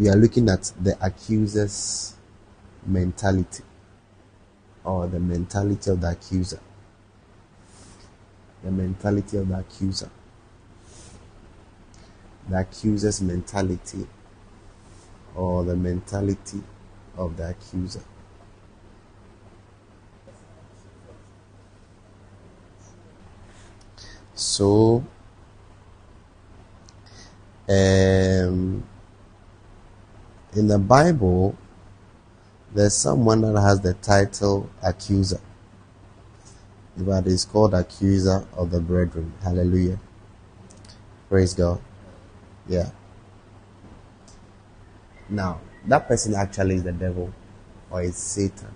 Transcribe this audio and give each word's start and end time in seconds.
we 0.00 0.08
are 0.08 0.16
looking 0.16 0.48
at 0.48 0.72
the 0.80 0.96
accuser's 1.04 2.14
mentality 2.86 3.62
or 4.82 5.06
the 5.06 5.20
mentality 5.20 5.90
of 5.90 6.00
the 6.00 6.08
accuser. 6.08 6.58
The 8.64 8.70
mentality 8.70 9.36
of 9.36 9.48
the 9.48 9.58
accuser. 9.58 10.10
The 12.48 12.60
accuser's 12.60 13.20
mentality 13.20 14.06
or 15.34 15.64
the 15.64 15.76
mentality 15.76 16.62
of 17.18 17.36
the 17.36 17.50
accuser. 17.50 18.00
So, 24.34 25.04
um, 27.68 28.82
in 30.54 30.66
the 30.66 30.78
Bible, 30.78 31.56
there's 32.74 32.94
someone 32.94 33.40
that 33.42 33.60
has 33.60 33.80
the 33.80 33.94
title 33.94 34.68
accuser, 34.82 35.40
but 36.96 37.26
is 37.26 37.44
called 37.44 37.74
accuser 37.74 38.46
of 38.54 38.70
the 38.70 38.80
brethren. 38.80 39.32
Hallelujah. 39.42 39.98
Praise 41.28 41.54
God. 41.54 41.80
Yeah. 42.68 42.90
Now, 45.28 45.60
that 45.86 46.08
person 46.08 46.34
actually 46.34 46.76
is 46.76 46.82
the 46.82 46.92
devil 46.92 47.32
or 47.90 48.02
is 48.02 48.16
Satan. 48.16 48.74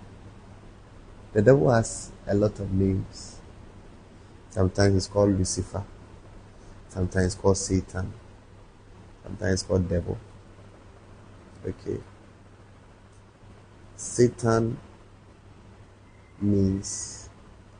The 1.33 1.41
devil 1.41 1.69
has 1.69 2.11
a 2.27 2.33
lot 2.33 2.59
of 2.59 2.71
names. 2.71 3.39
Sometimes 4.49 4.95
it's 4.95 5.07
called 5.07 5.37
Lucifer. 5.37 5.83
Sometimes 6.87 7.25
it's 7.25 7.35
called 7.35 7.57
Satan. 7.57 8.13
Sometimes 9.23 9.53
it's 9.53 9.63
called 9.63 9.89
devil. 9.89 10.17
Okay. 11.67 11.99
Satan 13.95 14.77
means 16.39 17.27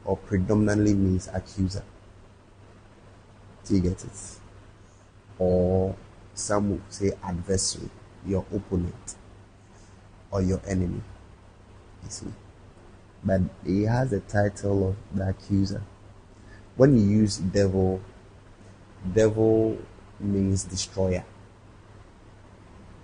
or 0.03 0.17
predominantly 0.17 0.95
means 0.95 1.29
accuser. 1.31 1.83
Do 3.63 3.75
you 3.75 3.81
get 3.81 4.03
it? 4.03 4.39
Or 5.37 5.95
some 6.33 6.71
would 6.71 6.81
say 6.89 7.11
adversary, 7.23 7.89
your 8.25 8.45
opponent 8.51 9.15
or 10.31 10.41
your 10.41 10.61
enemy. 10.67 11.01
You 12.03 12.09
see. 12.09 12.33
But 13.23 13.41
he 13.63 13.83
has 13.83 14.09
the 14.09 14.21
title 14.21 14.89
of 14.89 14.95
the 15.15 15.29
accuser. 15.29 15.83
When 16.75 16.97
you 16.97 17.17
use 17.19 17.37
devil, 17.37 18.01
devil 19.13 19.77
means 20.19 20.63
destroyer 20.63 21.23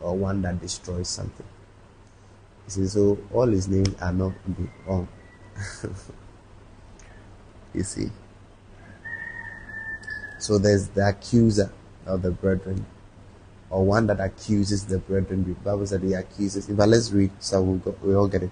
or 0.01 0.15
one 0.15 0.41
that 0.41 0.59
destroys 0.59 1.07
something. 1.07 1.45
You 2.65 2.71
see, 2.71 2.87
so 2.87 3.17
all 3.33 3.47
his 3.47 3.67
names 3.67 3.95
are 4.01 4.13
not 4.13 4.33
wrong. 4.85 5.07
you 7.73 7.83
see. 7.83 8.11
So 10.39 10.57
there's 10.57 10.87
the 10.89 11.07
accuser 11.07 11.71
of 12.05 12.21
the 12.23 12.31
brethren, 12.31 12.85
or 13.69 13.85
one 13.85 14.07
that 14.07 14.19
accuses 14.19 14.85
the 14.85 14.97
brethren. 14.97 15.43
The 15.43 15.53
Bible 15.53 15.85
said 15.85 16.01
he 16.01 16.13
accuses. 16.13 16.69
I 16.69 16.73
let's 16.85 17.11
read 17.11 17.31
so 17.39 17.61
we 17.61 17.77
we'll 17.77 17.95
we 18.03 18.15
all 18.15 18.27
get 18.27 18.43
it. 18.43 18.51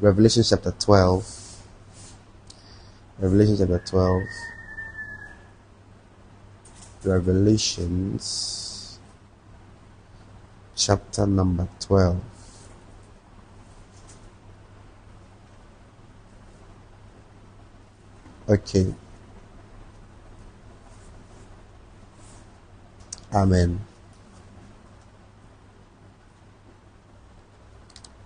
Revelation 0.00 0.42
chapter 0.42 0.72
12. 0.72 1.62
Revelation 3.20 3.56
chapter 3.56 3.78
12. 3.78 4.22
Revelations 7.04 8.63
chapter 10.76 11.26
number 11.26 11.68
12. 11.80 12.20
Okay. 18.48 18.94
Amen. 23.32 23.80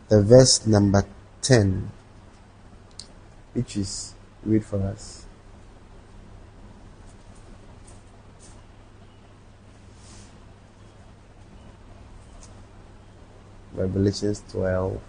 The 0.08 0.22
verse 0.22 0.66
number 0.66 1.04
10, 1.42 1.90
which 3.52 3.76
is, 3.76 4.14
read 4.42 4.64
for 4.64 4.82
us. 4.82 5.27
Revelations 13.78 14.42
12, 14.50 15.00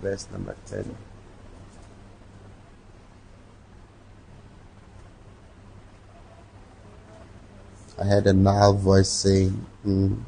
verse 0.00 0.28
number 0.30 0.54
10. 0.66 0.94
I 7.98 8.04
heard 8.04 8.26
a 8.28 8.32
loud 8.32 8.78
voice 8.78 9.08
saying, 9.08 9.66
mm. 9.84 10.22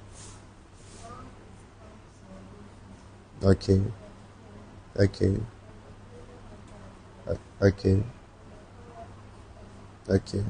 Okay. 3.45 3.81
Okay. 4.97 5.37
Uh, 7.29 7.37
okay. 7.63 8.03
Okay. 10.09 10.45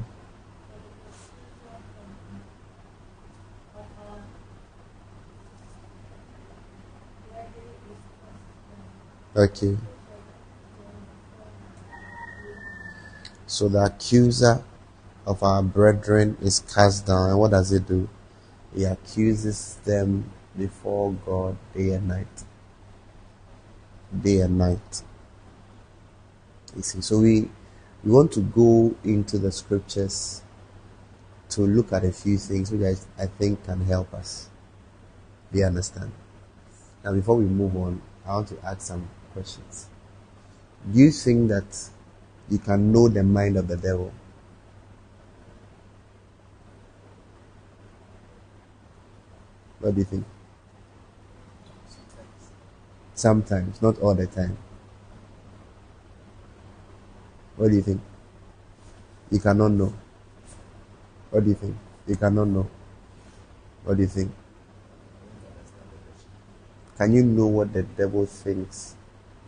Okay. 9.35 9.77
So 13.47 13.67
the 13.67 13.83
accuser 13.83 14.63
of 15.27 15.43
our 15.43 15.61
brethren 15.61 16.37
is 16.41 16.61
cast 16.61 17.05
down. 17.05 17.31
And 17.31 17.39
what 17.39 17.51
does 17.51 17.69
he 17.69 17.79
do? 17.79 18.07
He 18.73 18.85
accuses 18.85 19.75
them 19.83 20.31
before 20.57 21.11
God 21.25 21.57
day 21.73 21.91
and 21.91 22.07
night. 22.07 22.43
Day 24.21 24.39
and 24.39 24.57
night. 24.57 25.01
You 26.75 26.81
see, 26.81 27.01
so 27.01 27.19
we 27.19 27.49
we 28.03 28.11
want 28.11 28.31
to 28.33 28.41
go 28.41 28.95
into 29.03 29.37
the 29.37 29.51
scriptures 29.51 30.43
to 31.49 31.61
look 31.61 31.91
at 31.91 32.05
a 32.05 32.11
few 32.11 32.37
things 32.37 32.71
which 32.71 32.81
I, 32.81 33.23
I 33.23 33.27
think 33.27 33.65
can 33.65 33.81
help 33.81 34.13
us. 34.13 34.49
Do 35.51 35.59
you 35.59 35.65
understand? 35.65 36.11
Now, 37.03 37.13
before 37.13 37.35
we 37.35 37.45
move 37.45 37.75
on, 37.75 38.01
I 38.25 38.33
want 38.33 38.47
to 38.49 38.57
add 38.65 38.81
some 38.81 39.07
questions. 39.35 39.89
Do 40.91 40.99
you 40.99 41.11
think 41.11 41.49
that 41.49 41.89
you 42.49 42.57
can 42.57 42.91
know 42.91 43.09
the 43.09 43.21
mind 43.21 43.57
of 43.57 43.67
the 43.67 43.75
devil? 43.75 44.13
What 49.79 49.93
do 49.93 49.99
you 49.99 50.05
think? 50.05 50.25
Sometimes, 53.13 53.81
not 53.81 53.99
all 53.99 54.15
the 54.15 54.27
time. 54.27 54.57
What 57.57 57.71
do 57.71 57.75
you 57.75 57.81
think? 57.81 58.01
You 59.31 59.39
cannot 59.39 59.71
know. 59.71 59.93
What 61.29 61.43
do 61.43 61.49
you 61.49 61.55
think? 61.55 61.75
You 62.07 62.15
cannot 62.15 62.47
know. 62.47 62.67
What 63.83 63.97
do 63.97 64.03
you 64.03 64.09
think? 64.09 64.31
Can 66.97 67.13
you 67.13 67.23
know 67.23 67.47
what 67.47 67.73
the 67.73 67.83
devil 67.83 68.25
thinks 68.25 68.94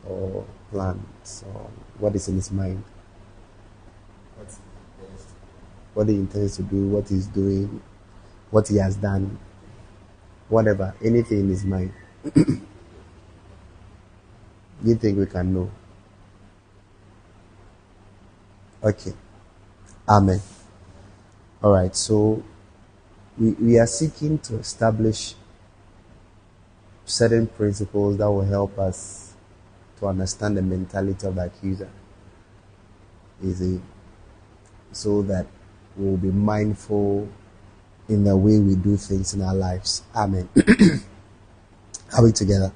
or 0.07 0.45
plans 0.71 1.43
or 1.53 1.69
what 1.99 2.15
is 2.15 2.27
in 2.27 2.35
his 2.35 2.51
mind? 2.51 2.83
What 5.93 6.07
he 6.07 6.15
intends 6.15 6.57
to 6.57 6.63
do, 6.63 6.87
what 6.89 7.09
he's 7.09 7.27
doing, 7.27 7.81
what 8.51 8.67
he 8.67 8.77
has 8.77 8.95
done, 8.95 9.39
whatever, 10.49 10.93
anything 11.03 11.41
in 11.41 11.49
his 11.49 11.65
mind. 11.65 11.91
you 14.83 14.95
think 14.95 15.17
we 15.17 15.25
can 15.25 15.53
know? 15.53 15.71
Okay. 18.83 19.13
Amen. 20.07 20.39
All 21.63 21.73
right. 21.73 21.95
So 21.95 22.43
we, 23.37 23.51
we 23.51 23.79
are 23.79 23.87
seeking 23.87 24.37
to 24.39 24.57
establish 24.57 25.33
certain 27.05 27.47
principles 27.47 28.17
that 28.17 28.29
will 28.29 28.45
help 28.45 28.77
us 28.77 29.26
to 29.99 30.07
understand 30.07 30.57
the 30.57 30.61
mentality 30.61 31.25
of 31.27 31.35
the 31.35 31.45
accuser. 31.45 31.89
Easy. 33.43 33.81
So 34.91 35.21
that 35.23 35.47
we'll 35.95 36.17
be 36.17 36.31
mindful 36.31 37.27
in 38.09 38.23
the 38.23 38.35
way 38.35 38.59
we 38.59 38.75
do 38.75 38.97
things 38.97 39.33
in 39.33 39.41
our 39.41 39.55
lives. 39.55 40.03
Amen. 40.15 40.49
Are 42.17 42.23
we 42.23 42.31
together? 42.31 42.71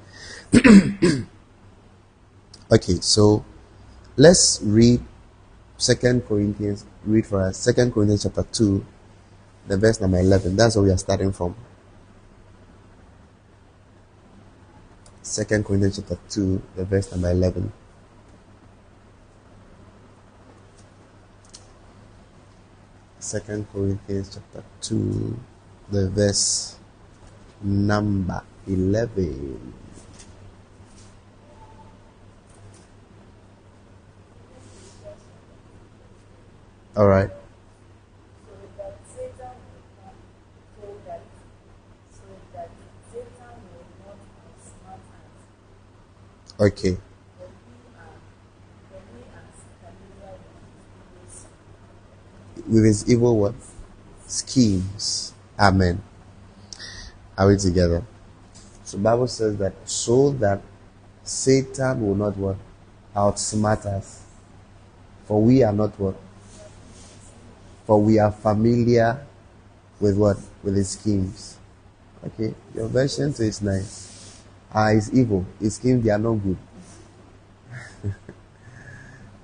okay, 2.70 2.94
so 3.00 3.44
let's 4.16 4.60
read 4.62 5.00
Second 5.78 6.26
Corinthians. 6.26 6.84
Read 7.04 7.26
for 7.26 7.40
us. 7.42 7.56
Second 7.56 7.92
Corinthians 7.94 8.24
chapter 8.24 8.44
two, 8.52 8.84
the 9.66 9.76
verse 9.78 10.00
number 10.00 10.18
eleven. 10.18 10.54
That's 10.54 10.76
where 10.76 10.84
we 10.84 10.90
are 10.90 10.98
starting 10.98 11.32
from. 11.32 11.56
Second 15.32 15.64
Corinthians 15.64 15.96
chapter 15.96 16.18
2, 16.28 16.62
the 16.76 16.84
verse 16.84 17.10
number 17.10 17.30
11. 17.30 17.72
Second 23.18 23.66
Corinthians 23.72 24.28
chapter 24.34 24.62
2, 24.82 25.40
the 25.90 26.10
verse 26.10 26.76
number 27.62 28.42
11. 28.66 29.72
All 36.94 37.08
right. 37.08 37.30
Okay. 46.58 46.96
With 52.68 52.84
his 52.84 53.10
evil 53.10 53.38
what? 53.38 53.54
Schemes. 54.26 55.32
Amen. 55.58 56.02
Are 57.36 57.48
we 57.48 57.56
together? 57.56 58.02
So 58.84 58.98
Bible 58.98 59.26
says 59.26 59.56
that 59.56 59.74
so 59.84 60.30
that 60.32 60.60
Satan 61.24 62.06
will 62.06 62.14
not 62.14 62.36
what? 62.36 62.56
Outsmart 63.16 63.86
us. 63.86 64.22
For 65.24 65.40
we 65.40 65.62
are 65.62 65.72
not 65.72 65.98
what? 65.98 66.16
For 67.86 68.00
we 68.00 68.18
are 68.18 68.32
familiar 68.32 69.26
with 70.00 70.16
what? 70.16 70.36
With 70.62 70.76
his 70.76 70.90
schemes. 70.90 71.56
Okay, 72.24 72.54
your 72.74 72.88
version 72.88 73.34
says 73.34 73.60
nice. 73.62 74.11
Ah, 74.74 74.90
is 74.90 75.12
evil. 75.12 75.44
His 75.60 75.76
schemes 75.76 76.04
they 76.04 76.10
are 76.10 76.18
not 76.18 76.34
good. 76.34 76.56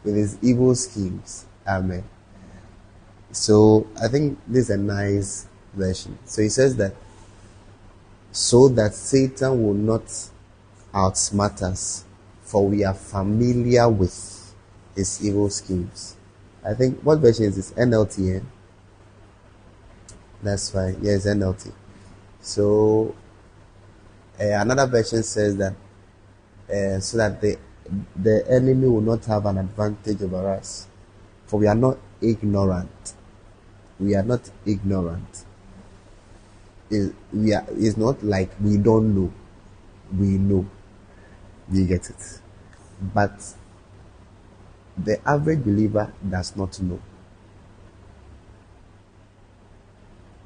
with 0.05 0.17
his 0.17 0.39
evil 0.43 0.75
schemes. 0.75 1.45
Amen. 1.67 2.05
So 3.31 3.87
I 4.01 4.09
think 4.09 4.39
this 4.47 4.65
is 4.65 4.71
a 4.71 4.79
nice 4.79 5.47
version. 5.75 6.19
So 6.25 6.43
he 6.43 6.49
says 6.49 6.77
that 6.77 6.95
so 8.33 8.69
that 8.69 8.95
Satan 8.95 9.63
will 9.63 9.75
not 9.75 10.05
outsmart 10.95 11.63
us, 11.63 12.05
for 12.43 12.67
we 12.67 12.85
are 12.85 12.95
familiar 12.95 13.89
with 13.89 14.55
his 14.95 15.25
evil 15.25 15.51
schemes. 15.51 16.17
I 16.65 16.75
think 16.75 17.01
what 17.03 17.19
version 17.19 17.45
is 17.47 17.57
this? 17.57 17.71
NLT. 17.73 18.37
Eh? 18.37 18.41
That's 20.43 20.71
fine. 20.71 20.99
Yes, 21.03 21.27
NLT. 21.27 21.73
So 22.41 23.15
another 24.39 24.87
version 24.87 25.23
says 25.23 25.57
that 25.57 25.75
uh, 26.71 27.01
so 27.01 27.17
that 27.17 27.41
the 27.41 27.59
the 28.17 28.45
enemy 28.51 28.87
will 28.87 29.01
not 29.01 29.25
have 29.25 29.47
an 29.47 29.59
advantage 29.59 30.23
over 30.23 30.49
us, 30.51 30.87
for 31.47 31.59
we 31.59 31.67
are 31.67 31.75
not 31.75 31.99
ignorant. 32.21 33.15
We 33.99 34.15
are 34.15 34.23
not 34.23 34.51
ignorant. 34.67 35.45
It, 36.91 37.15
we 37.33 37.55
are. 37.55 37.67
It's 37.71 37.97
not 37.97 38.23
like 38.23 38.51
we 38.61 38.77
don't 38.77 39.15
know. 39.15 39.33
We 40.17 40.39
know. 40.39 40.67
You 41.71 41.87
get 41.87 42.09
it, 42.11 42.41
but 43.15 43.55
the 44.97 45.21
average 45.29 45.65
believer 45.65 46.13
does 46.29 46.57
not 46.57 46.81
know 46.81 47.01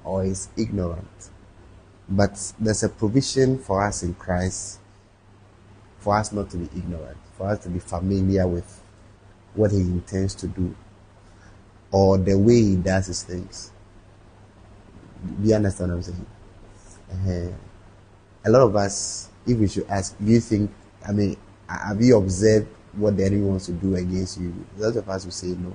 or 0.04 0.24
is 0.24 0.48
ignorant. 0.56 1.31
But 2.14 2.52
there's 2.60 2.82
a 2.82 2.88
provision 2.88 3.58
for 3.58 3.82
us 3.82 4.02
in 4.02 4.14
Christ 4.14 4.78
for 5.98 6.16
us 6.16 6.32
not 6.32 6.50
to 6.50 6.56
be 6.56 6.68
ignorant, 6.76 7.16
for 7.38 7.48
us 7.48 7.60
to 7.60 7.68
be 7.68 7.78
familiar 7.78 8.46
with 8.46 8.82
what 9.54 9.70
He 9.70 9.78
intends 9.78 10.34
to 10.36 10.48
do 10.48 10.74
or 11.92 12.18
the 12.18 12.36
way 12.36 12.60
He 12.60 12.76
does 12.76 13.06
His 13.06 13.22
things. 13.22 13.70
Do 15.40 15.48
you 15.48 15.54
understand 15.54 15.90
what 15.90 15.96
I'm 15.96 16.02
saying? 16.02 16.26
Uh-huh. 17.12 17.52
A 18.44 18.50
lot 18.50 18.62
of 18.62 18.74
us, 18.74 19.30
if 19.46 19.56
we 19.56 19.68
should 19.68 19.86
ask, 19.88 20.18
do 20.18 20.24
you 20.24 20.40
think, 20.40 20.72
I 21.06 21.12
mean, 21.12 21.36
have 21.68 22.02
you 22.02 22.16
observed 22.16 22.66
what 22.94 23.16
the 23.16 23.24
enemy 23.24 23.42
wants 23.42 23.66
to 23.66 23.72
do 23.72 23.94
against 23.94 24.38
you. 24.38 24.54
A 24.78 24.82
lot 24.82 24.96
of 24.96 25.08
us 25.08 25.24
will 25.24 25.32
say 25.32 25.48
no. 25.48 25.74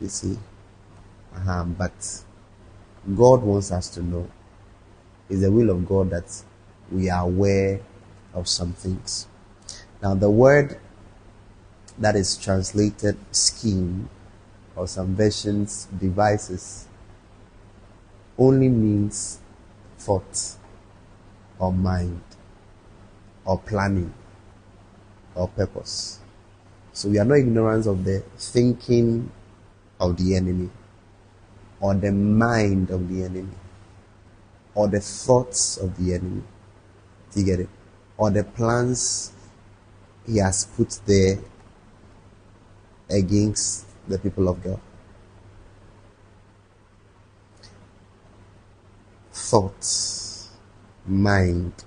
You 0.00 0.08
see? 0.08 0.36
Uh-huh. 1.34 1.64
But 1.64 2.24
God 3.14 3.42
wants 3.42 3.70
us 3.70 3.88
to 3.90 4.02
know. 4.02 4.28
It's 5.28 5.40
the 5.40 5.50
will 5.50 5.70
of 5.70 5.86
God 5.86 6.10
that 6.10 6.42
we 6.90 7.08
are 7.08 7.24
aware 7.24 7.80
of 8.34 8.48
some 8.48 8.72
things. 8.72 9.26
Now, 10.02 10.14
the 10.14 10.30
word 10.30 10.78
that 11.98 12.16
is 12.16 12.36
translated 12.36 13.16
scheme 13.30 14.08
or 14.76 14.86
some 14.86 15.14
versions 15.14 15.86
devices 15.98 16.86
only 18.36 18.68
means 18.68 19.38
thought 19.98 20.56
or 21.58 21.72
mind 21.72 22.20
or 23.44 23.58
planning 23.58 24.12
or 25.34 25.48
purpose. 25.48 26.18
So 26.92 27.08
we 27.08 27.18
are 27.18 27.24
not 27.24 27.38
ignorant 27.38 27.86
of 27.86 28.04
the 28.04 28.22
thinking 28.36 29.30
of 30.00 30.16
the 30.16 30.36
enemy 30.36 30.70
or 31.80 31.94
the 31.94 32.12
mind 32.12 32.90
of 32.90 33.08
the 33.08 33.24
enemy 33.24 33.54
or 34.74 34.88
the 34.88 35.00
thoughts 35.00 35.76
of 35.76 35.96
the 35.96 36.14
enemy. 36.14 36.42
Do 37.32 37.40
you 37.40 37.46
get 37.46 37.60
it? 37.60 37.68
Or 38.16 38.30
the 38.30 38.44
plans 38.44 39.32
he 40.26 40.38
has 40.38 40.66
put 40.66 41.00
there 41.06 41.38
against 43.10 43.86
the 44.08 44.18
people 44.18 44.48
of 44.48 44.62
God. 44.62 44.80
Thoughts, 49.32 50.50
mind, 51.06 51.84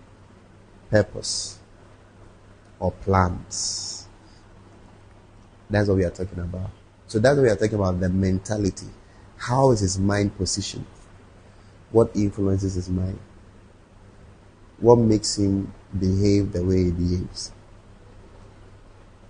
purpose 0.90 1.60
or 2.80 2.92
plans. 2.92 4.07
That's 5.69 5.88
what 5.90 5.98
we 5.98 6.04
are 6.04 6.12
talking 6.12 6.40
about. 6.40 6.69
So 7.07 7.19
that's 7.19 7.36
what 7.38 7.44
we 7.44 7.50
are 7.50 7.56
talking 7.56 7.76
about 7.76 8.00
the 8.00 8.09
mentality. 8.09 8.88
How 9.38 9.71
is 9.71 9.80
his 9.81 9.97
mind 9.97 10.38
positioned? 10.38 10.85
What 11.92 12.12
influences 12.16 12.76
his 12.76 12.90
mind? 12.90 13.20
What 14.80 14.98
makes 14.98 15.38
him 15.38 15.74
behave 15.98 16.52
the 16.52 16.64
way 16.64 16.86
he 16.86 16.92
behaves? 16.92 17.52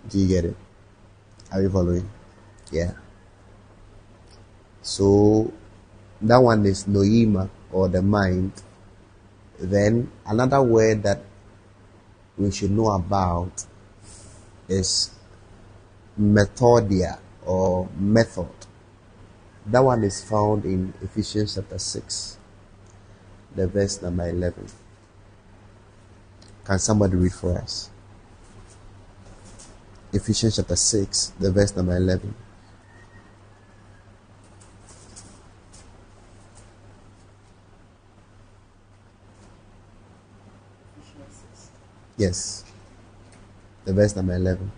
Do 0.09 0.19
you 0.19 0.27
get 0.27 0.45
it? 0.45 0.55
Are 1.51 1.61
you 1.61 1.69
following? 1.69 2.09
Yeah. 2.71 2.93
So 4.81 5.53
that 6.21 6.37
one 6.37 6.65
is 6.65 6.85
noema 6.85 7.49
or 7.71 7.87
the 7.87 8.01
mind. 8.01 8.51
Then 9.59 10.11
another 10.25 10.61
word 10.61 11.03
that 11.03 11.21
we 12.37 12.51
should 12.51 12.71
know 12.71 12.91
about 12.91 13.65
is 14.67 15.11
methodia 16.19 17.19
or 17.45 17.87
method. 17.97 18.49
That 19.65 19.79
one 19.83 20.03
is 20.03 20.23
found 20.23 20.65
in 20.65 20.93
Ephesians 21.01 21.55
chapter 21.55 21.77
6, 21.77 22.36
the 23.57 23.67
verse 23.67 24.01
number 24.03 24.29
11. 24.29 24.67
Can 26.63 26.77
somebody 26.77 27.15
read 27.15 27.33
for 27.33 27.57
us? 27.57 27.89
Ephesians 30.13 30.57
chapter 30.57 30.75
6, 30.75 31.33
the 31.39 31.51
verse 31.51 31.75
number 31.75 31.97
11. 31.97 32.35
Yes. 42.15 42.63
The 43.85 43.93
verse 43.93 44.15
number 44.15 44.35
11. 44.35 44.71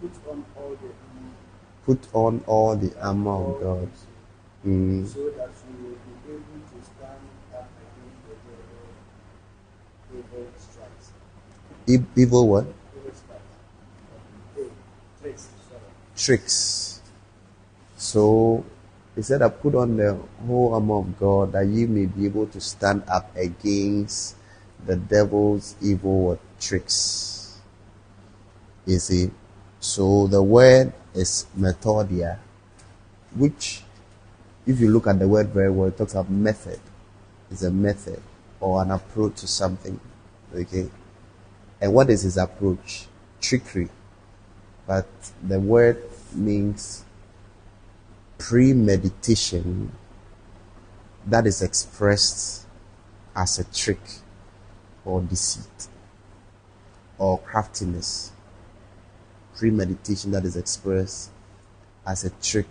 Put 0.00 0.12
on 0.28 0.44
all 0.56 0.70
the 0.70 0.90
armor. 1.04 1.32
Put 1.84 2.08
on 2.12 2.44
all 2.46 2.76
the 2.76 2.92
armor 3.00 3.30
of 3.30 3.62
God. 3.62 3.90
Mm. 4.66 5.06
So 5.06 5.30
that 5.30 5.50
you 5.62 5.84
will 5.84 5.94
be 5.94 6.32
able 6.32 6.60
to 6.66 6.78
stand 6.82 7.22
up 7.54 7.70
against 7.78 8.26
the 8.26 8.34
devil, 10.10 10.42
evil 10.42 10.46
strikes. 10.58 11.12
evil 12.16 12.48
what? 12.48 12.66
Tricks. 16.16 17.00
So 17.96 18.64
he 19.14 19.22
said, 19.22 19.42
I 19.42 19.48
put 19.48 19.74
on 19.74 19.96
the 19.96 20.18
whole 20.46 20.74
armor 20.74 20.98
of 20.98 21.18
God 21.18 21.52
that 21.52 21.66
you 21.66 21.86
may 21.86 22.06
be 22.06 22.26
able 22.26 22.46
to 22.48 22.60
stand 22.60 23.02
up 23.06 23.34
against 23.36 24.36
the 24.84 24.96
devil's 24.96 25.76
evil 25.80 26.40
tricks. 26.58 27.35
You 28.86 29.00
see, 29.00 29.30
so 29.80 30.28
the 30.28 30.42
word 30.42 30.92
is 31.12 31.46
methodia, 31.58 32.38
which, 33.34 33.82
if 34.64 34.78
you 34.80 34.90
look 34.90 35.08
at 35.08 35.18
the 35.18 35.26
word 35.26 35.48
very 35.48 35.70
well, 35.70 35.88
it 35.88 35.98
talks 35.98 36.12
about 36.12 36.30
method. 36.30 36.78
It's 37.50 37.62
a 37.62 37.70
method 37.70 38.22
or 38.60 38.80
an 38.82 38.92
approach 38.92 39.40
to 39.40 39.48
something. 39.48 39.98
Okay, 40.54 40.88
and 41.80 41.92
what 41.92 42.10
is 42.10 42.22
his 42.22 42.36
approach? 42.36 43.06
Trickery. 43.40 43.88
But 44.86 45.08
the 45.42 45.58
word 45.58 46.02
means 46.32 47.04
premeditation 48.38 49.92
that 51.26 51.46
is 51.46 51.60
expressed 51.60 52.66
as 53.34 53.58
a 53.58 53.64
trick 53.64 54.00
or 55.04 55.20
deceit 55.22 55.88
or 57.18 57.38
craftiness. 57.40 58.30
Premeditation 59.56 60.30
that 60.32 60.44
is 60.44 60.56
expressed 60.56 61.30
as 62.06 62.24
a 62.24 62.30
trick, 62.42 62.68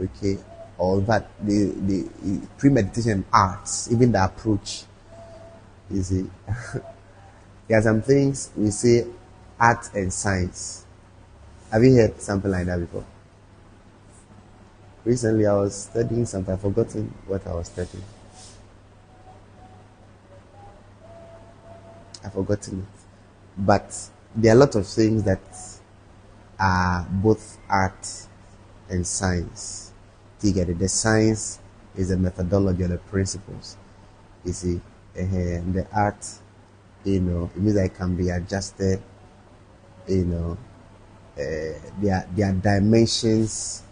okay, 0.00 0.38
or 0.78 1.00
that 1.02 1.30
the, 1.40 1.72
the 1.86 2.40
premeditation 2.58 3.24
arts, 3.32 3.90
even 3.92 4.12
the 4.12 4.24
approach, 4.24 4.84
you 5.90 6.02
see. 6.02 6.30
there 7.68 7.78
are 7.78 7.82
some 7.82 8.02
things 8.02 8.50
we 8.56 8.70
say 8.70 9.06
art 9.60 9.88
and 9.94 10.12
science. 10.12 10.84
Have 11.70 11.84
you 11.84 11.94
heard 11.94 12.20
something 12.20 12.50
like 12.50 12.66
that 12.66 12.80
before? 12.80 13.04
Recently, 15.04 15.46
I 15.46 15.54
was 15.54 15.84
studying 15.84 16.26
something. 16.26 16.54
I've 16.54 16.60
forgotten 16.60 17.12
what 17.26 17.46
I 17.46 17.54
was 17.54 17.66
studying. 17.66 18.04
I've 22.24 22.32
forgotten 22.32 22.80
it. 22.80 23.00
But 23.58 24.10
there 24.34 24.52
are 24.52 24.56
a 24.56 24.58
lot 24.58 24.74
of 24.74 24.86
things 24.86 25.22
that 25.24 25.40
are 26.58 27.06
both 27.10 27.58
art 27.68 28.08
and 28.88 29.06
science. 29.06 29.92
It? 30.42 30.78
The 30.78 30.88
science 30.88 31.60
is 31.96 32.08
the 32.08 32.16
methodology 32.16 32.82
or 32.82 32.88
the 32.88 32.98
principles. 32.98 33.76
You 34.44 34.52
see, 34.52 34.80
and 35.14 35.74
the 35.74 35.86
art, 35.94 36.26
you 37.04 37.20
know, 37.20 37.50
it 37.54 37.60
means 37.60 37.74
that 37.74 37.84
it 37.84 37.94
can 37.94 38.16
be 38.16 38.30
adjusted, 38.30 39.00
you 40.08 40.24
know, 40.24 40.58
uh, 41.38 41.78
there 42.00 42.26
are 42.44 42.52
dimensions 42.52 43.82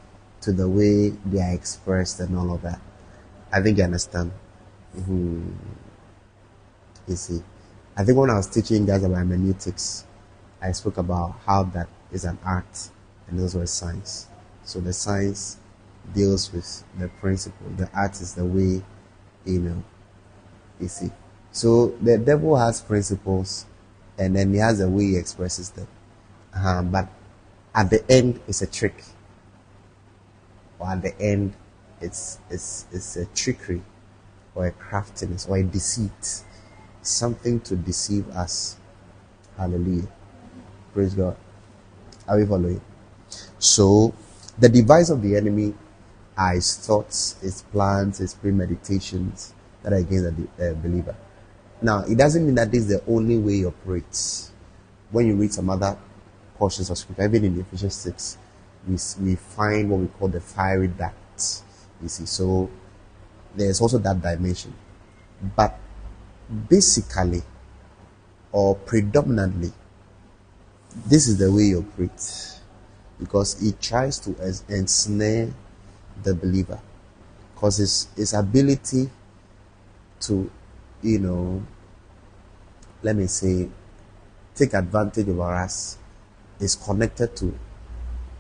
to 0.41 0.53
the 0.53 0.69
way 0.69 1.11
they 1.27 1.41
are 1.41 1.53
expressed 1.53 2.21
and 2.21 2.37
all 2.37 2.55
of 2.55 2.63
that. 2.63 2.81
I 3.53 3.61
think 3.61 3.79
you 3.79 3.85
understand. 3.85 4.33
Mm-hmm. 4.97 5.51
You 7.09 7.17
see, 7.17 7.43
I 7.97 8.05
think 8.05 8.19
when 8.19 8.31
I 8.31 8.37
was 8.37 8.47
teaching 8.47 8.87
guys 8.87 9.03
about 9.03 9.19
hermeneutics, 9.19 10.05
I 10.63 10.73
spoke 10.73 10.99
about 10.99 11.37
how 11.47 11.65
that 11.65 11.89
is 12.13 12.25
an 12.25 12.39
art 12.45 12.91
and 13.29 13.39
those 13.39 13.55
were 13.55 13.67
science. 13.67 14.27
So 14.65 14.81
the 14.81 14.93
science 14.93 15.57
deals 16.15 16.53
with 16.53 16.85
the 16.99 17.09
principle. 17.09 17.67
The 17.77 17.89
art 17.95 18.21
is 18.21 18.35
the 18.35 18.45
way, 18.45 18.83
you 19.45 19.61
know, 19.61 19.83
you 20.81 20.89
see. 20.89 21.11
So 21.53 21.89
the 22.03 22.19
devil 22.19 22.57
has 22.57 22.81
principles 22.81 23.67
and 24.19 24.37
then 24.37 24.53
he 24.53 24.59
has 24.59 24.81
a 24.81 24.89
way 24.89 25.05
he 25.05 25.17
expresses 25.17 25.71
them. 25.71 25.89
Uh, 26.55 26.83
but 26.83 27.09
at 27.75 27.91
the 27.91 28.09
end, 28.11 28.41
it's 28.47 28.63
a 28.63 28.67
trick 28.67 29.03
or 30.81 30.89
at 30.89 31.03
the 31.03 31.21
end 31.21 31.53
it's 32.01 32.39
it's 32.51 32.87
it's 32.91 33.17
a 33.17 33.27
trickery 33.27 33.83
or 34.55 34.67
a 34.67 34.73
craftiness 34.73 35.47
or 35.47 35.59
a 35.59 35.63
deceit 35.63 36.43
something 37.03 37.61
to 37.61 37.77
deceive 37.77 38.29
us 38.31 38.77
hallelujah 39.57 40.09
praise 40.93 41.15
god 41.15 41.37
are 42.29 42.39
we 42.39 42.47
following 42.47 42.81
so 43.59 44.15
the 44.59 44.69
device 44.69 45.11
of 45.11 45.23
the 45.23 45.37
enemy 45.37 45.75
are 46.37 46.55
his 46.55 46.77
thoughts 46.77 47.37
his 47.41 47.63
plans 47.63 48.19
his 48.19 48.35
premeditations 48.35 49.53
that 49.83 49.93
are 49.93 49.97
against 49.97 50.37
the 50.37 50.71
uh, 50.71 50.75
believer 50.75 51.17
now 51.83 52.01
it 52.05 52.17
doesn't 52.17 52.45
mean 52.45 52.55
that 52.55 52.71
this 52.71 52.83
is 52.83 52.89
the 52.89 53.03
only 53.07 53.39
way 53.39 53.57
he 53.57 53.65
operates 53.65 54.53
when 55.11 55.27
you 55.27 55.35
read 55.35 55.53
some 55.53 55.71
other 55.71 55.97
portions 56.57 56.91
of 56.91 56.99
scripture 56.99 57.25
even 57.25 57.45
in 57.45 57.61
ephesians 57.61 57.95
6 57.95 58.39
we, 58.87 58.97
we 59.21 59.35
find 59.35 59.91
what 59.91 60.01
we 60.01 60.07
call 60.07 60.29
the 60.29 60.41
fiery 60.41 60.89
ducts. 60.89 61.63
You 62.03 62.09
see, 62.09 62.27
so 62.27 62.71
there's 63.55 63.81
also 63.81 63.99
that 63.99 64.21
dimension. 64.23 64.75
But 65.57 65.79
basically, 66.69 67.43
or 68.53 68.75
predominantly, 68.75 69.73
this 71.07 71.29
is 71.29 71.39
the 71.39 71.51
way 71.51 71.65
you 71.65 71.79
operates 71.81 72.61
because 73.19 73.61
he 73.61 73.73
tries 73.73 74.19
to 74.19 74.35
ensnare 74.69 75.51
the 76.23 76.35
believer 76.35 76.81
because 77.55 77.77
his, 77.77 78.09
his 78.17 78.33
ability 78.33 79.11
to, 80.21 80.51
you 81.03 81.19
know, 81.19 81.63
let 83.03 83.17
me 83.17 83.27
say, 83.27 83.69
take 84.55 84.73
advantage 84.75 85.29
of 85.29 85.41
us 85.41 85.99
is 86.59 86.75
connected 86.75 87.37
to 87.37 87.55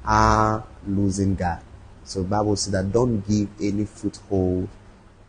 our 0.04 0.64
losing 0.86 1.34
God. 1.34 1.60
So 2.04 2.24
Bible 2.24 2.56
says 2.56 2.72
that 2.72 2.90
don't 2.92 3.20
give 3.28 3.48
any 3.60 3.84
foothold 3.84 4.68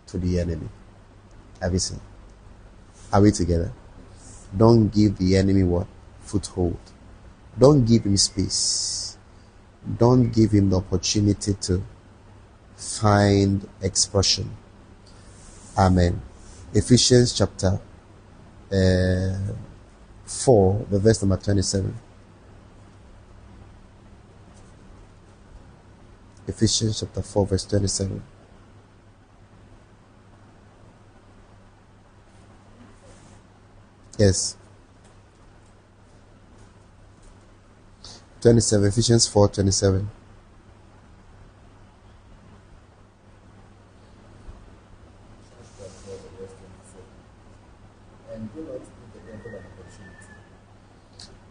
to 0.08 0.18
the 0.18 0.40
enemy. 0.40 0.70
Have 1.62 1.74
you 1.74 1.80
seen? 1.80 2.00
Are 3.12 3.22
we 3.22 3.32
together? 3.32 3.74
Don't 4.56 4.88
give 4.88 5.18
the 5.18 5.36
enemy 5.36 5.64
what? 5.64 5.88
Foothold. 6.22 6.80
Don't 7.58 7.86
give 7.86 8.06
him 8.06 8.18
space. 8.18 9.18
Don't 9.98 10.32
give 10.32 10.52
him 10.52 10.70
the 10.70 10.78
opportunity 10.78 11.54
to 11.54 11.84
find 12.76 13.68
expression. 13.82 14.50
Amen. 15.78 16.22
Ephesians 16.74 17.34
chapter 17.34 17.80
uh, 18.72 19.54
4, 20.26 20.86
the 20.90 21.00
verse 21.00 21.22
number 21.22 21.38
27. 21.38 21.94
Ephesians 26.48 27.00
chapter 27.00 27.22
4, 27.22 27.46
verse 27.46 27.66
27. 27.66 28.22
Yes. 34.18 34.56
27, 38.42 38.88
Ephesians 38.88 39.28
4 39.28 39.48
27. 39.50 40.10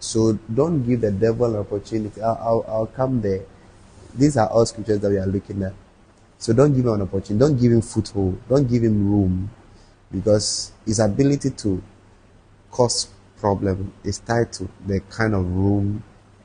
So 0.00 0.32
don't 0.52 0.82
give 0.82 1.02
the 1.02 1.12
devil 1.12 1.46
an 1.46 1.56
opportunity. 1.56 2.20
I'll, 2.20 2.38
I'll, 2.42 2.64
I'll 2.68 2.86
come 2.86 3.20
there 3.20 3.42
these 4.14 4.36
are 4.36 4.48
all 4.48 4.66
scriptures 4.66 5.00
that 5.00 5.10
we 5.10 5.18
are 5.18 5.26
looking 5.26 5.62
at. 5.62 5.72
So 6.38 6.52
don't 6.52 6.74
give 6.74 6.84
him 6.86 6.94
an 6.94 7.02
opportunity. 7.02 7.38
Don't 7.38 7.60
give 7.60 7.72
him 7.72 7.82
foothold. 7.82 8.40
Don't 8.48 8.68
give 8.68 8.82
him 8.82 9.10
room. 9.10 9.50
Because 10.10 10.72
his 10.84 10.98
ability 10.98 11.50
to 11.50 11.82
cause 12.70 13.08
problem 13.38 13.92
is 14.04 14.18
tied 14.18 14.52
to 14.52 14.68
the 14.86 15.00
kind 15.08 15.34
of 15.34 15.44
room 15.44 16.02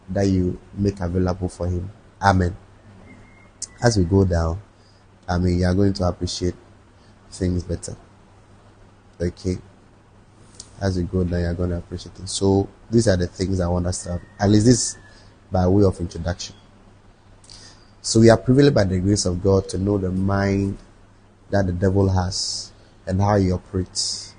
that 0.09 0.27
you 0.27 0.59
make 0.73 0.99
available 0.99 1.49
for 1.49 1.67
him. 1.67 1.91
Amen. 2.21 2.55
As 3.81 3.97
we 3.97 4.05
go 4.05 4.25
down, 4.25 4.61
I 5.27 5.37
mean, 5.37 5.59
you 5.59 5.65
are 5.65 5.73
going 5.73 5.93
to 5.93 6.07
appreciate 6.07 6.55
things 7.31 7.63
better. 7.63 7.95
Okay. 9.19 9.57
As 10.81 10.97
we 10.97 11.03
go 11.03 11.23
down, 11.23 11.41
you 11.41 11.47
are 11.47 11.53
going 11.53 11.69
to 11.71 11.77
appreciate 11.77 12.17
it. 12.19 12.29
So 12.29 12.69
these 12.89 13.07
are 13.07 13.17
the 13.17 13.27
things 13.27 13.59
I 13.59 13.67
want 13.67 13.87
us 13.87 14.03
to 14.03 14.13
have. 14.13 14.21
At 14.39 14.49
least 14.49 14.65
this 14.65 14.97
by 15.51 15.67
way 15.67 15.83
of 15.83 15.99
introduction. 15.99 16.55
So 18.01 18.19
we 18.19 18.29
are 18.29 18.37
privileged 18.37 18.75
by 18.75 18.83
the 18.83 18.99
grace 18.99 19.25
of 19.25 19.41
God 19.41 19.67
to 19.69 19.77
know 19.77 19.97
the 19.97 20.11
mind 20.11 20.77
that 21.49 21.65
the 21.65 21.71
devil 21.73 22.09
has 22.09 22.71
and 23.07 23.19
how 23.21 23.37
he 23.37 23.51
operates. 23.51 24.33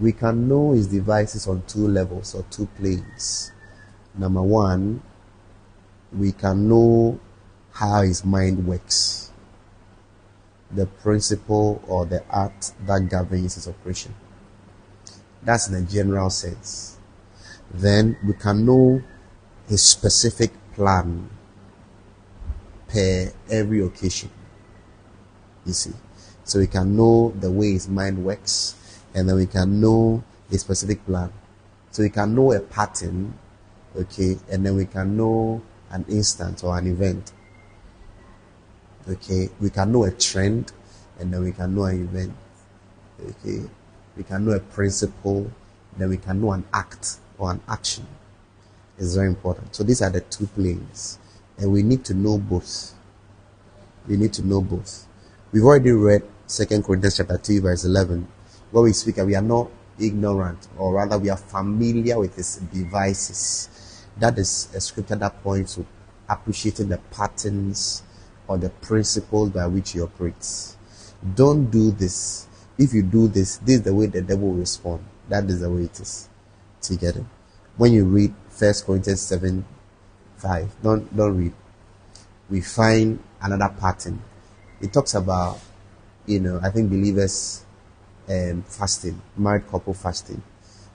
We 0.00 0.12
can 0.12 0.48
know 0.48 0.72
his 0.72 0.86
devices 0.88 1.46
on 1.46 1.62
two 1.66 1.86
levels 1.86 2.34
or 2.34 2.42
two 2.50 2.66
planes. 2.78 3.52
Number 4.16 4.42
one, 4.42 5.02
we 6.12 6.32
can 6.32 6.68
know 6.68 7.20
how 7.72 8.02
his 8.02 8.24
mind 8.24 8.66
works, 8.66 9.30
the 10.70 10.86
principle 10.86 11.82
or 11.86 12.06
the 12.06 12.24
art 12.28 12.72
that 12.86 13.08
governs 13.08 13.54
his 13.54 13.68
operation. 13.68 14.14
That's 15.42 15.68
in 15.68 15.74
a 15.74 15.82
general 15.82 16.30
sense. 16.30 16.98
Then 17.72 18.16
we 18.26 18.34
can 18.34 18.66
know 18.66 19.02
his 19.68 19.82
specific 19.82 20.50
plan 20.74 21.30
per 22.88 23.32
every 23.48 23.80
occasion. 23.80 24.30
You 25.64 25.72
see. 25.72 25.92
So 26.44 26.58
we 26.58 26.66
can 26.66 26.96
know 26.96 27.32
the 27.38 27.50
way 27.50 27.72
his 27.72 27.88
mind 27.88 28.24
works, 28.24 28.74
and 29.14 29.28
then 29.28 29.36
we 29.36 29.46
can 29.46 29.80
know 29.80 30.24
a 30.50 30.58
specific 30.58 31.06
plan. 31.06 31.32
So 31.92 32.02
we 32.02 32.10
can 32.10 32.34
know 32.34 32.52
a 32.52 32.60
pattern 32.60 33.38
Okay, 33.96 34.38
and 34.50 34.64
then 34.64 34.76
we 34.76 34.86
can 34.86 35.16
know 35.16 35.60
an 35.90 36.04
instant 36.08 36.62
or 36.62 36.78
an 36.78 36.86
event. 36.86 37.32
Okay, 39.08 39.48
we 39.60 39.70
can 39.70 39.90
know 39.90 40.04
a 40.04 40.10
trend 40.10 40.72
and 41.18 41.32
then 41.32 41.42
we 41.42 41.52
can 41.52 41.74
know 41.74 41.84
an 41.84 42.02
event. 42.02 42.32
Okay, 43.28 43.68
we 44.16 44.22
can 44.22 44.44
know 44.44 44.52
a 44.52 44.60
principle, 44.60 45.50
then 45.96 46.08
we 46.08 46.16
can 46.16 46.40
know 46.40 46.52
an 46.52 46.64
act 46.72 47.18
or 47.38 47.50
an 47.50 47.60
action. 47.68 48.06
It's 48.98 49.14
very 49.14 49.28
important. 49.28 49.74
So 49.74 49.82
these 49.82 50.02
are 50.02 50.10
the 50.10 50.20
two 50.20 50.46
planes, 50.46 51.18
and 51.58 51.72
we 51.72 51.82
need 51.82 52.04
to 52.04 52.14
know 52.14 52.38
both. 52.38 52.94
We 54.06 54.16
need 54.16 54.32
to 54.34 54.46
know 54.46 54.60
both. 54.60 55.06
We've 55.52 55.64
already 55.64 55.92
read 55.92 56.22
Second 56.46 56.84
Corinthians 56.84 57.16
chapter 57.16 57.38
2, 57.38 57.60
verse 57.62 57.84
11, 57.84 58.26
where 58.70 58.84
we 58.84 58.92
speak 58.92 59.18
and 59.18 59.26
we 59.26 59.34
are 59.34 59.42
not 59.42 59.68
ignorant, 59.98 60.68
or 60.78 60.94
rather 60.94 61.18
we 61.18 61.28
are 61.30 61.36
familiar 61.36 62.18
with 62.18 62.36
his 62.36 62.56
devices. 62.72 63.68
That 64.20 64.38
is 64.38 64.68
a 64.74 64.80
scripture 64.80 65.16
that 65.16 65.42
points 65.42 65.74
to 65.76 65.86
appreciating 66.28 66.88
the 66.88 66.98
patterns 67.10 68.02
or 68.46 68.58
the 68.58 68.68
principles 68.68 69.50
by 69.50 69.66
which 69.66 69.92
he 69.92 70.00
operates. 70.00 70.76
Don't 71.34 71.70
do 71.70 71.90
this. 71.90 72.46
If 72.78 72.94
you 72.94 73.02
do 73.02 73.28
this, 73.28 73.56
this 73.58 73.76
is 73.76 73.82
the 73.82 73.94
way 73.94 74.06
the 74.06 74.22
devil 74.22 74.48
will 74.48 74.56
respond. 74.56 75.04
That 75.28 75.44
is 75.44 75.60
the 75.60 75.70
way 75.70 75.82
it 75.84 75.98
is. 76.00 76.28
To 76.82 76.96
get 76.96 77.16
it. 77.16 77.24
When 77.76 77.92
you 77.92 78.04
read 78.04 78.34
First 78.48 78.86
Corinthians 78.86 79.22
7 79.22 79.64
5, 80.36 80.82
don't 80.82 81.16
don't 81.16 81.36
read. 81.36 81.52
We 82.48 82.60
find 82.60 83.18
another 83.40 83.74
pattern. 83.78 84.22
It 84.80 84.92
talks 84.92 85.14
about, 85.14 85.60
you 86.26 86.40
know, 86.40 86.58
I 86.62 86.70
think 86.70 86.90
believers 86.90 87.64
um, 88.28 88.62
fasting, 88.66 89.20
married 89.36 89.68
couple 89.68 89.94
fasting. 89.94 90.42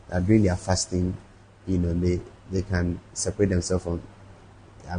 That 0.10 0.26
during 0.26 0.44
their 0.44 0.56
fasting, 0.56 1.16
you 1.68 1.78
know, 1.78 1.94
they 1.94 2.22
they 2.52 2.62
can 2.62 3.00
separate 3.14 3.50
themselves 3.50 3.84
from 3.84 4.02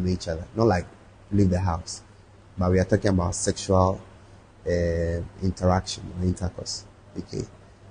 each 0.08 0.28
other. 0.28 0.46
Not 0.54 0.66
like 0.66 0.86
leave 1.30 1.50
the 1.50 1.60
house, 1.60 2.02
but 2.58 2.70
we 2.70 2.78
are 2.78 2.84
talking 2.84 3.10
about 3.10 3.34
sexual 3.34 4.00
uh, 4.66 5.20
interaction 5.42 6.12
or 6.18 6.24
intercourse. 6.24 6.84
Okay. 7.16 7.44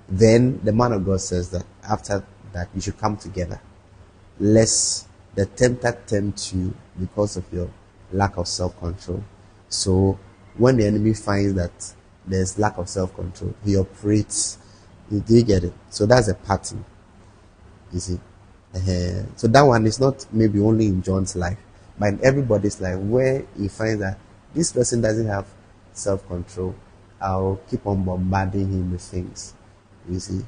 Then 0.08 0.60
the 0.62 0.72
man 0.72 0.92
of 0.92 1.04
God 1.04 1.20
says 1.20 1.50
that 1.50 1.64
after 1.88 2.24
that 2.52 2.68
you 2.74 2.80
should 2.80 2.98
come 2.98 3.16
together, 3.16 3.60
lest 4.38 5.08
the 5.34 5.46
tempter 5.46 5.98
tempt 6.06 6.54
you 6.54 6.74
because 6.98 7.36
of 7.36 7.44
your 7.52 7.70
lack 8.12 8.36
of 8.36 8.46
self-control. 8.46 9.22
So 9.68 10.18
when 10.56 10.76
the 10.76 10.86
enemy 10.86 11.14
finds 11.14 11.54
that 11.54 11.94
there's 12.26 12.58
lack 12.58 12.78
of 12.78 12.88
self-control, 12.88 13.54
he 13.64 13.76
operates. 13.76 14.58
Do 15.10 15.22
you 15.28 15.44
get 15.44 15.64
it? 15.64 15.72
So 15.90 16.06
that's 16.06 16.28
a 16.28 16.34
pattern. 16.34 16.84
You 17.92 18.00
see. 18.00 18.20
Uh, 18.76 19.24
so 19.36 19.48
that 19.48 19.62
one 19.62 19.86
is 19.86 19.98
not 19.98 20.26
maybe 20.32 20.60
only 20.60 20.86
in 20.86 21.00
John's 21.00 21.34
life, 21.34 21.56
but 21.98 22.08
in 22.10 22.20
everybody's 22.22 22.78
life 22.80 22.98
where 22.98 23.42
he 23.58 23.68
finds 23.68 24.00
that 24.00 24.18
this 24.54 24.72
person 24.72 25.00
doesn't 25.00 25.26
have 25.26 25.46
self 25.92 26.26
control, 26.28 26.74
I'll 27.20 27.58
keep 27.70 27.86
on 27.86 28.04
bombarding 28.04 28.70
him 28.70 28.92
with 28.92 29.00
things. 29.00 29.54
You 30.08 30.20
see? 30.20 30.44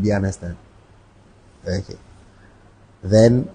Do 0.00 0.08
you 0.08 0.14
understand? 0.14 0.56
Okay. 1.66 1.98
Then, 3.02 3.50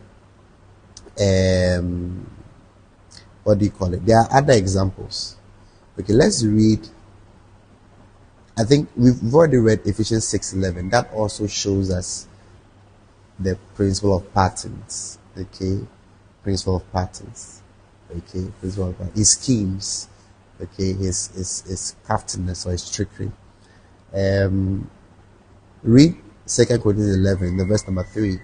um, 1.21 2.29
what 3.43 3.59
do 3.59 3.65
you 3.65 3.71
call 3.71 3.93
it? 3.93 4.05
There 4.05 4.17
are 4.17 4.27
other 4.29 4.53
examples. 4.53 5.37
Okay, 5.97 6.13
let's 6.13 6.43
read. 6.43 6.85
I 8.57 8.65
think 8.65 8.89
we've 8.95 9.33
already 9.33 9.57
read 9.57 9.81
Ephesians 9.85 10.25
6:11. 10.25 10.89
That 10.91 11.11
also 11.13 11.47
shows 11.47 11.89
us 11.89 12.27
the 13.39 13.57
principle 13.75 14.17
of 14.17 14.33
patterns. 14.33 15.17
Okay, 15.37 15.79
principle 16.43 16.77
of 16.77 16.91
patterns. 16.91 17.61
Okay, 18.09 18.51
principle 18.59 18.89
of 18.89 18.97
patterns. 18.97 19.17
His 19.17 19.31
schemes. 19.31 20.09
Okay, 20.61 20.93
his 20.93 21.27
his 21.27 21.61
his 21.61 21.95
craftiness 22.05 22.65
or 22.65 22.71
his 22.71 22.89
trickery. 22.89 23.31
Um, 24.13 24.89
read 25.81 26.15
Second 26.45 26.81
Corinthians 26.81 27.15
11, 27.15 27.57
the 27.57 27.65
verse 27.65 27.85
number 27.87 28.03
three. 28.03 28.39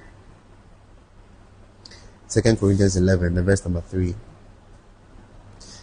Second 2.27 2.59
Corinthians 2.59 2.95
11, 2.95 3.35
the 3.35 3.43
verse 3.43 3.63
number 3.63 3.81
three. 3.81 4.15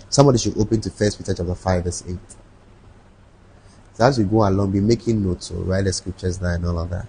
Somebody 0.08 0.38
should 0.38 0.56
open 0.58 0.80
to 0.80 0.90
First 0.90 1.18
Peter 1.18 1.34
chapter 1.34 1.54
five, 1.54 1.84
verse 1.84 2.02
eight. 2.08 2.36
So 3.94 4.04
as 4.04 4.18
we 4.18 4.24
go 4.24 4.48
along, 4.48 4.72
be 4.72 4.80
making 4.80 5.24
notes 5.24 5.50
or 5.50 5.62
write 5.62 5.84
the 5.84 5.92
scriptures 5.92 6.38
down 6.38 6.54
and 6.54 6.66
all 6.66 6.78
of 6.78 6.90
that. 6.90 7.06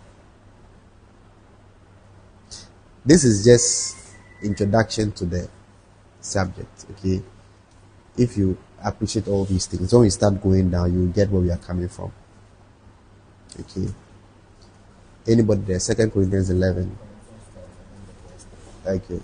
This 3.08 3.24
is 3.24 3.46
just 3.46 3.96
introduction 4.44 5.14
to 5.14 5.24
the 5.24 5.50
subject. 6.20 6.86
Okay, 6.92 7.24
if 8.18 8.36
you 8.36 8.58
appreciate 8.84 9.30
all 9.30 9.46
these 9.46 9.66
things, 9.66 9.94
when 9.94 10.02
we 10.02 10.10
start 10.10 10.44
going 10.44 10.70
down, 10.70 10.92
you 10.92 11.08
get 11.08 11.32
where 11.32 11.42
we 11.42 11.50
are 11.50 11.58
coming 11.58 11.88
from. 11.88 12.12
Okay. 13.58 13.88
Anybody 15.26 15.62
there? 15.62 15.80
Second 15.80 16.12
Corinthians 16.12 16.50
eleven. 16.50 16.98
Thank 18.84 19.10
you. 19.10 19.24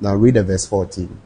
Now 0.00 0.14
read 0.14 0.34
the 0.34 0.42
verse 0.42 0.64
14. 0.66 1.25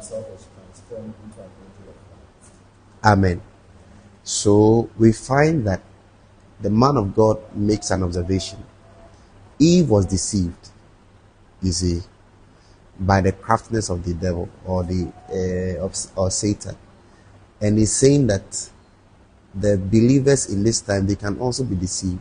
Himself 0.00 0.30
was 0.30 0.46
transformed 0.54 1.14
into 1.24 1.40
an 1.40 1.50
angel 1.60 1.92
of 1.92 3.04
light. 3.04 3.12
Amen. 3.12 3.42
So 4.24 4.88
we 4.98 5.12
find 5.12 5.66
that 5.66 5.82
the 6.60 6.70
man 6.70 6.96
of 6.96 7.14
God 7.14 7.38
makes 7.54 7.90
an 7.90 8.02
observation. 8.02 8.62
Eve 9.58 9.90
was 9.90 10.06
deceived, 10.06 10.70
you 11.60 11.72
see, 11.72 12.00
by 13.00 13.22
the 13.22 13.32
craftiness 13.32 13.88
of 13.88 14.04
the 14.04 14.14
devil 14.14 14.48
or 14.66 14.84
the 14.84 15.10
uh, 15.30 15.84
of, 15.84 15.96
or 16.16 16.30
Satan, 16.30 16.76
and 17.60 17.78
he's 17.78 17.92
saying 17.92 18.26
that 18.26 18.70
the 19.54 19.78
believers 19.78 20.48
in 20.50 20.62
this 20.62 20.80
time 20.82 21.06
they 21.06 21.16
can 21.16 21.38
also 21.38 21.64
be 21.64 21.74
deceived. 21.74 22.20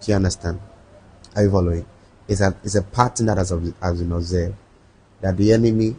Do 0.00 0.10
you 0.10 0.16
understand? 0.16 0.60
Are 1.36 1.42
you 1.42 1.50
following? 1.50 1.86
It's 2.26 2.40
a 2.40 2.56
it's 2.64 2.74
a 2.74 2.82
pattern 2.82 3.26
that 3.26 3.38
has, 3.38 3.50
has 3.50 3.98
been 4.00 4.12
observed 4.12 4.54
that 5.20 5.36
the 5.36 5.52
enemy 5.52 5.96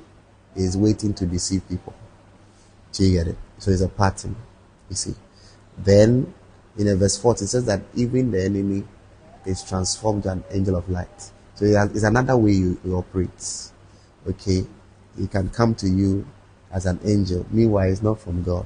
is 0.55 0.75
waiting 0.75 1.13
to 1.13 1.25
deceive 1.25 1.67
people. 1.67 1.93
Do 2.91 3.05
you 3.05 3.17
get 3.19 3.27
it? 3.27 3.37
So 3.57 3.71
it's 3.71 3.81
a 3.81 3.89
pattern, 3.89 4.35
you 4.89 4.95
see. 4.95 5.15
Then 5.77 6.33
in 6.77 6.97
verse 6.97 7.17
14 7.17 7.45
it 7.45 7.47
says 7.47 7.65
that 7.65 7.81
even 7.95 8.31
the 8.31 8.43
enemy 8.43 8.83
is 9.45 9.63
transformed 9.63 10.23
to 10.23 10.31
an 10.31 10.43
angel 10.51 10.75
of 10.75 10.89
light. 10.89 11.31
So 11.55 11.65
it 11.65 11.91
it's 11.91 12.03
another 12.03 12.37
way 12.37 12.51
you, 12.51 12.79
you 12.83 12.95
operate. 12.95 13.71
Okay? 14.27 14.65
He 15.17 15.27
can 15.27 15.49
come 15.49 15.75
to 15.75 15.87
you 15.87 16.25
as 16.71 16.85
an 16.85 16.99
angel. 17.05 17.45
Meanwhile, 17.51 17.89
it's 17.89 18.01
not 18.01 18.19
from 18.19 18.43
God. 18.43 18.65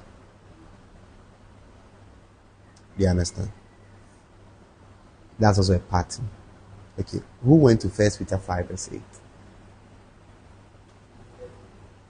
Do 2.98 3.04
you 3.04 3.10
understand? 3.10 3.52
That's 5.40 5.58
also 5.58 5.76
a 5.76 5.80
pattern. 5.80 6.30
Okay. 7.00 7.22
Who 7.44 7.56
went 7.56 7.82
to 7.82 7.90
First 7.90 8.20
Peter 8.20 8.38
5 8.38 8.68
verse 8.68 8.90
8? 8.92 9.02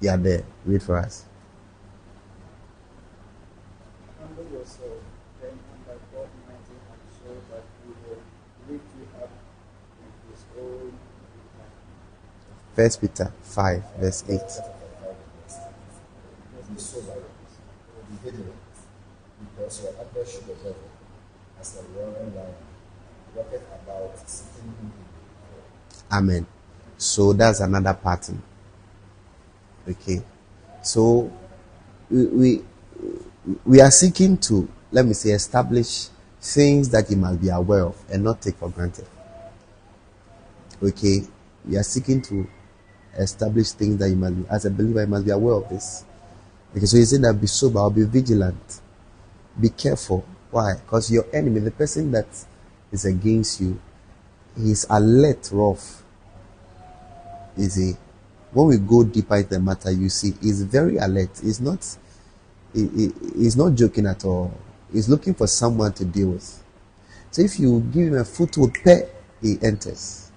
You 0.01 0.09
are 0.09 0.17
there. 0.17 0.43
Read 0.65 0.81
for 0.81 0.97
us. 0.97 1.25
Humble 4.19 4.51
yourself, 4.51 5.03
then 5.41 5.59
under 5.73 5.99
God 6.13 6.29
mighty 6.47 6.73
and 6.73 7.01
so 7.19 7.29
that 7.51 7.63
he 7.83 7.91
will 8.07 8.21
lift 8.69 8.85
you 8.97 9.07
up 9.21 9.29
in 10.01 10.31
his 10.31 10.45
own 10.57 10.91
time. 11.57 11.75
First 12.79 13.01
Peter 13.01 13.29
5 13.43 13.83
verse 13.99 14.23
8. 14.29 14.39
Be 16.71 16.79
sober, 16.79 17.11
be 18.09 18.15
vigilant, 18.23 18.55
because 19.41 19.83
your 19.83 19.91
adversary 19.99 20.43
the 20.47 20.53
devil, 20.53 20.75
as 21.59 21.77
a 21.77 21.83
roaring 21.99 22.33
lion, 22.33 22.53
walketh 23.35 23.63
about 23.83 24.29
seeking 24.29 24.93
Amen. 26.09 26.47
So 26.97 27.33
that's 27.33 27.59
another 27.59 27.93
pattern. 27.93 28.41
Okay. 29.85 30.21
So 30.81 31.29
we, 32.09 32.25
we 32.27 32.63
we 33.65 33.81
are 33.81 33.91
seeking 33.91 34.37
to 34.37 34.69
let 34.93 35.05
me 35.05 35.11
say 35.11 35.31
establish 35.31 36.07
things 36.39 36.87
that 36.91 37.11
you 37.11 37.17
must 37.17 37.41
be 37.41 37.49
aware 37.49 37.87
of 37.87 38.01
and 38.09 38.23
not 38.23 38.41
take 38.41 38.55
for 38.55 38.69
granted. 38.69 39.05
Okay. 40.81 41.23
We 41.65 41.75
are 41.75 41.83
seeking 41.83 42.21
to 42.21 42.47
establish 43.17 43.71
things 43.71 43.97
that 43.97 44.09
you 44.09 44.15
must 44.15 44.35
be 44.37 44.45
as 44.49 44.65
a 44.65 44.71
believer 44.71 45.01
you 45.01 45.07
must 45.07 45.25
be 45.25 45.31
aware 45.31 45.55
of 45.55 45.69
this. 45.69 46.05
Okay, 46.75 46.85
so 46.85 46.97
you 46.97 47.05
say 47.05 47.17
that 47.17 47.39
be 47.39 47.47
sober 47.47 47.79
or 47.79 47.91
be 47.91 48.03
vigilant. 48.03 48.81
Be 49.59 49.69
careful. 49.69 50.25
Why? 50.51 50.75
Because 50.75 51.11
your 51.11 51.25
enemy, 51.33 51.59
the 51.59 51.71
person 51.71 52.11
that 52.11 52.27
is 52.91 53.05
against 53.05 53.61
you, 53.61 53.79
he's 54.57 54.85
alert 54.89 55.49
rough. 55.51 56.03
You 57.57 57.69
see, 57.69 57.93
when 58.51 58.67
we 58.67 58.77
go 58.77 59.03
deeper 59.03 59.35
into 59.37 59.49
the 59.51 59.59
matter, 59.59 59.91
you 59.91 60.09
see, 60.09 60.33
he's 60.41 60.63
very 60.63 60.97
alert. 60.97 61.29
He's 61.41 61.59
not, 61.61 61.85
he, 62.73 62.87
he- 62.87 63.13
he's 63.37 63.57
not 63.57 63.75
joking 63.75 64.05
at 64.07 64.25
all. 64.25 64.53
He's 64.91 65.09
looking 65.09 65.33
for 65.33 65.47
someone 65.47 65.93
to 65.93 66.05
deal 66.05 66.29
with. 66.29 66.63
So 67.31 67.41
if 67.43 67.59
you 67.59 67.81
give 67.93 68.07
him 68.07 68.17
a 68.17 68.25
foothold, 68.25 68.75
he 69.41 69.57
enters. 69.61 70.28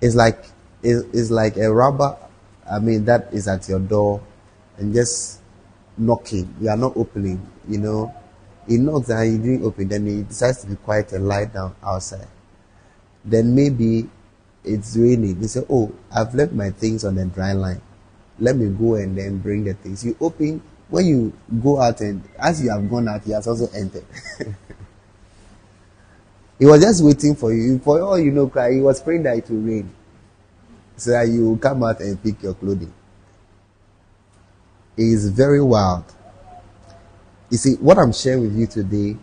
It's 0.00 0.14
like 0.14 0.44
it's, 0.82 1.04
it's 1.12 1.30
like 1.30 1.56
a 1.56 1.72
rubber. 1.72 2.16
I 2.70 2.78
mean, 2.78 3.04
that 3.06 3.32
is 3.32 3.48
at 3.48 3.68
your 3.68 3.80
door 3.80 4.20
and 4.76 4.94
just 4.94 5.40
knocking. 5.96 6.54
You 6.60 6.68
are 6.70 6.76
not 6.76 6.96
opening. 6.96 7.40
You 7.68 7.78
know, 7.78 8.14
he 8.66 8.78
knocks 8.78 9.08
and 9.08 9.32
you 9.32 9.38
didn't 9.38 9.66
open. 9.66 9.88
Then 9.88 10.06
he 10.06 10.22
decides 10.22 10.62
to 10.62 10.66
be 10.68 10.76
quiet 10.76 11.12
and 11.12 11.26
lie 11.26 11.46
down 11.46 11.74
outside. 11.82 12.28
Then 13.24 13.54
maybe 13.54 14.08
it's 14.64 14.96
raining. 14.96 15.40
They 15.40 15.46
say, 15.48 15.64
"Oh, 15.68 15.92
I've 16.14 16.34
left 16.34 16.52
my 16.52 16.70
things 16.70 17.04
on 17.04 17.16
the 17.16 17.24
dry 17.26 17.52
line. 17.52 17.80
Let 18.38 18.56
me 18.56 18.68
go 18.68 18.94
and 18.94 19.16
then 19.16 19.38
bring 19.38 19.64
the 19.64 19.74
things." 19.74 20.04
You 20.04 20.16
open 20.20 20.62
when 20.88 21.06
you 21.06 21.32
go 21.62 21.80
out 21.80 22.00
and 22.00 22.22
as 22.38 22.62
you 22.62 22.70
have 22.70 22.88
gone 22.90 23.08
out, 23.08 23.22
he 23.24 23.32
has 23.32 23.46
also 23.46 23.68
entered. 23.74 24.04
He 26.58 26.66
was 26.66 26.82
just 26.82 27.04
waiting 27.04 27.36
for 27.36 27.52
you. 27.52 27.78
For 27.78 28.00
all 28.00 28.18
you 28.18 28.32
know. 28.32 28.46
He 28.46 28.80
was 28.80 29.00
praying 29.00 29.22
that 29.22 29.38
it 29.38 29.48
will 29.48 29.60
rain, 29.60 29.90
so 30.96 31.12
that 31.12 31.28
you 31.28 31.50
will 31.50 31.56
come 31.56 31.84
out 31.84 32.00
and 32.00 32.20
pick 32.22 32.42
your 32.42 32.54
clothing. 32.54 32.92
He 34.96 35.12
is 35.12 35.28
very 35.28 35.62
wild. 35.62 36.04
You 37.50 37.56
see, 37.56 37.74
what 37.76 37.96
I'm 37.98 38.12
sharing 38.12 38.42
with 38.42 38.56
you 38.56 38.66
today, 38.66 39.16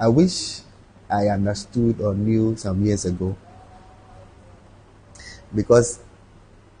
I 0.00 0.08
wish 0.08 0.60
I 1.08 1.28
understood 1.28 2.00
or 2.00 2.14
knew 2.14 2.56
some 2.56 2.82
years 2.84 3.04
ago, 3.04 3.36
because 5.54 6.00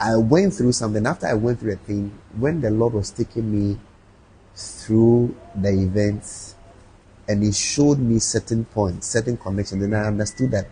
I 0.00 0.16
went 0.16 0.54
through 0.54 0.72
something. 0.72 1.06
After 1.06 1.26
I 1.26 1.34
went 1.34 1.60
through 1.60 1.74
a 1.74 1.76
thing, 1.76 2.18
when 2.36 2.60
the 2.60 2.70
Lord 2.70 2.94
was 2.94 3.10
taking 3.10 3.52
me 3.52 3.78
through 4.54 5.36
the 5.54 5.68
events 5.68 6.55
and 7.28 7.42
he 7.42 7.52
showed 7.52 7.98
me 7.98 8.18
certain 8.18 8.64
points, 8.64 9.08
certain 9.08 9.36
connections, 9.36 9.82
and 9.82 9.96
I 9.96 10.04
understood 10.06 10.50
that 10.52 10.68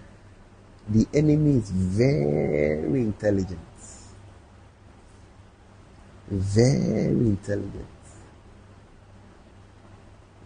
the 0.89 1.07
enemy 1.15 1.59
is 1.59 1.71
very 1.71 3.01
intelligent. 3.01 3.59
Very 6.29 7.09
intelligent. 7.09 7.87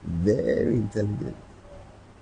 Very 0.05 0.75
intelligent. 0.75 1.37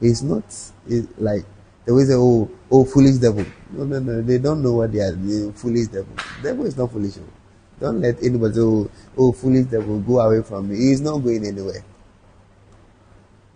It's 0.00 0.22
not 0.22 0.44
it's 0.86 1.08
like 1.18 1.44
they 1.84 2.04
say, 2.04 2.14
oh, 2.14 2.50
oh, 2.70 2.84
foolish 2.84 3.16
devil. 3.16 3.46
No, 3.70 3.84
no, 3.84 4.00
no. 4.00 4.20
They 4.20 4.38
don't 4.38 4.60
know 4.62 4.72
what 4.72 4.92
they 4.92 4.98
are. 4.98 5.12
The 5.12 5.52
foolish 5.54 5.86
devil. 5.86 6.12
Devil 6.42 6.66
is 6.66 6.76
not 6.76 6.90
foolish. 6.90 7.14
oh. 7.18 7.32
Don't 7.78 8.00
let 8.00 8.20
anybody 8.22 8.54
say, 8.54 8.60
oh, 8.60 8.90
oh, 9.16 9.32
foolish 9.32 9.66
devil, 9.66 10.00
go 10.00 10.18
away 10.18 10.42
from 10.42 10.68
me. 10.68 10.76
He's 10.76 11.00
not 11.00 11.18
going 11.18 11.46
anywhere 11.46 11.84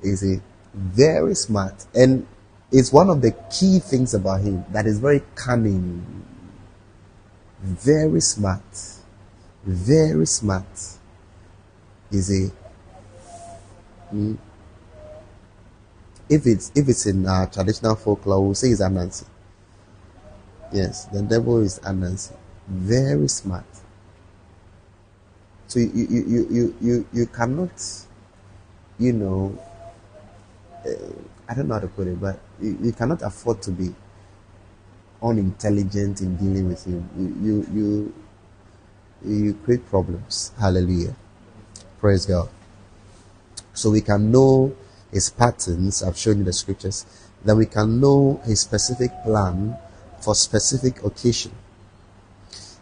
is 0.02 0.22
a 0.22 0.40
very 0.74 1.34
smart 1.34 1.86
and 1.94 2.26
it's 2.72 2.92
one 2.92 3.10
of 3.10 3.20
the 3.20 3.32
key 3.50 3.78
things 3.80 4.14
about 4.14 4.40
him 4.40 4.64
that 4.70 4.86
is 4.86 4.98
very 4.98 5.22
cunning. 5.34 6.24
Very 7.62 8.20
smart. 8.20 8.62
Very 9.64 10.26
smart 10.26 10.64
is 12.10 12.30
a 12.30 12.50
mm, 14.14 14.38
if 16.28 16.46
it's 16.46 16.70
if 16.74 16.88
it's 16.88 17.06
in 17.06 17.26
our 17.26 17.46
traditional 17.46 17.96
folklore 17.96 18.40
we'll 18.44 18.54
say 18.54 18.68
it's 18.68 18.80
anansi. 18.80 19.24
Yes 20.72 21.04
the 21.06 21.22
devil 21.22 21.60
is 21.60 21.80
anansi. 21.80 22.32
Very 22.68 23.28
smart. 23.28 23.66
So 25.66 25.80
you 25.80 25.90
you 25.92 26.24
you 26.26 26.48
you 26.50 26.76
you, 26.80 27.06
you 27.12 27.26
cannot 27.26 27.70
you 28.98 29.12
know 29.12 29.58
I 30.84 31.54
don't 31.54 31.68
know 31.68 31.74
how 31.74 31.80
to 31.80 31.88
put 31.88 32.06
it, 32.06 32.20
but 32.20 32.38
you, 32.60 32.78
you 32.82 32.92
cannot 32.92 33.22
afford 33.22 33.62
to 33.62 33.70
be 33.70 33.94
unintelligent 35.22 36.20
in 36.20 36.36
dealing 36.36 36.68
with 36.68 36.84
him. 36.86 37.08
You, 37.16 37.66
you, 37.74 38.14
you, 39.24 39.44
you 39.44 39.54
create 39.64 39.86
problems. 39.88 40.52
Hallelujah. 40.58 41.14
Praise 41.98 42.24
God. 42.24 42.48
So 43.74 43.90
we 43.90 44.00
can 44.00 44.30
know 44.30 44.74
his 45.12 45.30
patterns. 45.30 46.02
I've 46.02 46.16
shown 46.16 46.38
you 46.38 46.44
the 46.44 46.52
scriptures. 46.52 47.04
Then 47.44 47.58
we 47.58 47.66
can 47.66 48.00
know 48.00 48.40
his 48.44 48.60
specific 48.60 49.10
plan 49.24 49.76
for 50.20 50.34
specific 50.34 51.02
occasion. 51.04 51.52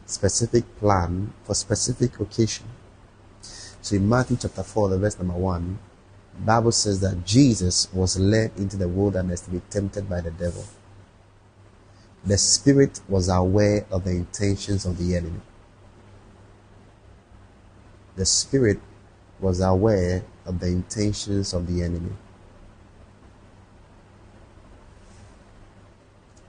Specific 0.06 0.64
plan 0.78 1.32
for 1.44 1.54
specific 1.54 2.18
occasion. 2.20 2.66
So 3.82 3.96
in 3.96 4.08
Matthew 4.08 4.36
chapter 4.40 4.62
4, 4.62 4.90
the 4.90 4.98
verse 4.98 5.18
number 5.18 5.34
1, 5.34 5.78
Bible 6.44 6.72
says 6.72 7.00
that 7.00 7.24
Jesus 7.24 7.92
was 7.92 8.18
led 8.18 8.52
into 8.56 8.76
the 8.76 8.88
wilderness 8.88 9.40
to 9.42 9.50
be 9.50 9.60
tempted 9.70 10.08
by 10.08 10.20
the 10.20 10.30
devil. 10.30 10.64
The 12.24 12.38
spirit 12.38 13.00
was 13.08 13.28
aware 13.28 13.86
of 13.90 14.04
the 14.04 14.10
intentions 14.10 14.84
of 14.84 14.98
the 14.98 15.16
enemy. 15.16 15.40
The 18.16 18.26
spirit 18.26 18.80
was 19.40 19.60
aware 19.60 20.24
of 20.44 20.60
the 20.60 20.66
intentions 20.66 21.52
of 21.52 21.66
the 21.66 21.82
enemy. 21.82 22.12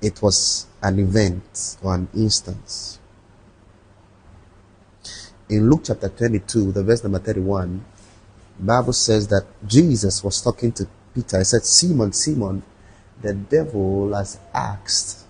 It 0.01 0.21
was 0.21 0.67
an 0.81 0.99
event 0.99 1.77
or 1.83 1.95
an 1.95 2.07
instance. 2.15 2.99
In 5.49 5.69
Luke 5.69 5.81
chapter 5.83 6.09
22, 6.09 6.71
the 6.71 6.83
verse 6.83 7.03
number 7.03 7.19
31, 7.19 7.83
Bible 8.59 8.93
says 8.93 9.27
that 9.29 9.45
Jesus 9.65 10.23
was 10.23 10.41
talking 10.41 10.71
to 10.73 10.87
Peter. 11.15 11.37
He 11.37 11.43
said, 11.45 11.63
Simon, 11.63 12.11
Simon, 12.11 12.61
the 13.21 13.33
devil 13.33 14.13
has 14.13 14.37
asked 14.53 15.25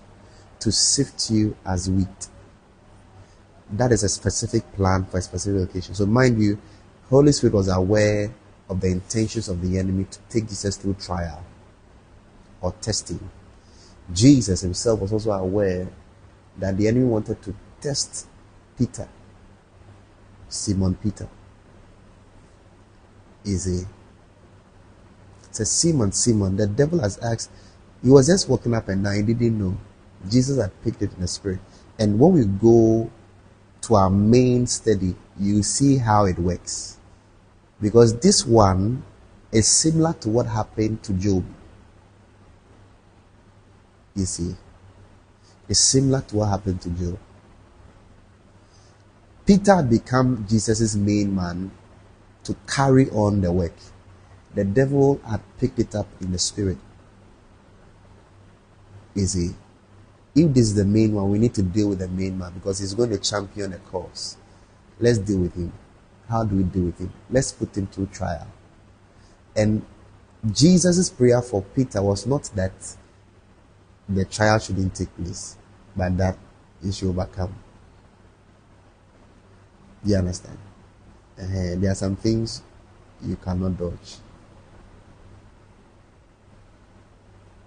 to 0.58 0.72
sift 0.72 1.30
you 1.30 1.56
as 1.64 1.88
wheat. 1.88 2.28
That 3.70 3.92
is 3.92 4.02
a 4.02 4.08
specific 4.08 4.72
plan 4.74 5.04
for 5.04 5.18
a 5.18 5.22
specific 5.22 5.70
occasion. 5.70 5.94
So 5.94 6.06
mind 6.06 6.42
you, 6.42 6.58
Holy 7.08 7.30
Spirit 7.30 7.54
was 7.54 7.68
aware 7.68 8.32
of 8.68 8.80
the 8.80 8.88
intentions 8.88 9.48
of 9.48 9.60
the 9.62 9.78
enemy 9.78 10.04
to 10.10 10.18
take 10.28 10.48
Jesus 10.48 10.76
through 10.76 10.94
trial 10.94 11.44
or 12.60 12.72
testing. 12.80 13.30
Jesus 14.12 14.60
himself 14.60 15.00
was 15.00 15.12
also 15.12 15.30
aware 15.30 15.88
that 16.58 16.76
the 16.76 16.88
enemy 16.88 17.04
wanted 17.04 17.40
to 17.42 17.54
test 17.80 18.26
Peter, 18.76 19.08
Simon 20.48 20.96
Peter 20.96 21.28
is 23.44 23.82
a 23.82 23.86
says 25.50 25.70
Simon, 25.70 26.12
Simon, 26.12 26.56
the 26.56 26.66
devil 26.66 27.00
has 27.00 27.18
asked. 27.18 27.50
He 28.02 28.08
was 28.08 28.26
just 28.26 28.48
walking 28.48 28.74
up 28.74 28.88
and 28.88 29.04
down, 29.04 29.16
he 29.16 29.22
didn't 29.22 29.58
know. 29.58 29.76
Jesus 30.28 30.60
had 30.60 30.70
picked 30.82 31.02
it 31.02 31.12
in 31.12 31.20
the 31.20 31.28
spirit. 31.28 31.58
And 31.98 32.18
when 32.18 32.32
we 32.32 32.44
go 32.44 33.10
to 33.82 33.94
our 33.94 34.10
main 34.10 34.66
study, 34.66 35.16
you 35.38 35.62
see 35.62 35.96
how 35.98 36.24
it 36.26 36.38
works. 36.38 36.98
Because 37.80 38.18
this 38.18 38.46
one 38.46 39.02
is 39.52 39.66
similar 39.66 40.12
to 40.14 40.28
what 40.28 40.46
happened 40.46 41.02
to 41.02 41.12
Job. 41.14 41.44
You 44.14 44.24
see, 44.24 44.54
it's 45.68 45.80
similar 45.80 46.20
to 46.22 46.36
what 46.36 46.48
happened 46.48 46.80
to 46.82 46.90
Job. 46.90 47.18
Peter 49.46 49.76
had 49.76 49.90
become 49.90 50.46
Jesus' 50.48 50.94
main 50.94 51.34
man 51.34 51.70
to 52.50 52.56
carry 52.66 53.08
on 53.10 53.40
the 53.40 53.52
work. 53.52 53.76
The 54.56 54.64
devil 54.64 55.20
had 55.24 55.40
picked 55.60 55.78
it 55.78 55.94
up 55.94 56.08
in 56.20 56.32
the 56.32 56.38
spirit. 56.38 56.78
You 59.14 59.26
see, 59.26 59.50
if 60.34 60.52
this 60.52 60.64
is 60.66 60.74
the 60.74 60.84
main 60.84 61.14
one, 61.14 61.30
we 61.30 61.38
need 61.38 61.54
to 61.54 61.62
deal 61.62 61.90
with 61.90 62.00
the 62.00 62.08
main 62.08 62.36
man 62.36 62.52
because 62.54 62.80
he's 62.80 62.94
going 62.94 63.10
to 63.10 63.18
champion 63.18 63.70
the 63.70 63.78
cause. 63.78 64.36
Let's 64.98 65.18
deal 65.18 65.38
with 65.38 65.54
him. 65.54 65.72
How 66.28 66.42
do 66.42 66.56
we 66.56 66.64
deal 66.64 66.86
with 66.86 66.98
him? 66.98 67.12
Let's 67.30 67.52
put 67.52 67.76
him 67.76 67.86
through 67.86 68.06
trial. 68.06 68.48
And 69.54 69.84
Jesus' 70.50 71.08
prayer 71.08 71.42
for 71.42 71.62
Peter 71.62 72.02
was 72.02 72.26
not 72.26 72.50
that 72.56 72.72
the 74.08 74.24
trial 74.24 74.58
shouldn't 74.58 74.96
take 74.96 75.14
place, 75.16 75.56
but 75.96 76.16
that 76.16 76.36
he 76.82 76.90
should 76.90 77.10
overcome. 77.10 77.54
Do 80.04 80.10
you 80.10 80.16
understand? 80.16 80.58
Uh, 81.40 81.74
there 81.76 81.90
are 81.90 81.94
some 81.94 82.16
things 82.16 82.62
you 83.22 83.36
cannot 83.36 83.78
dodge. 83.78 84.16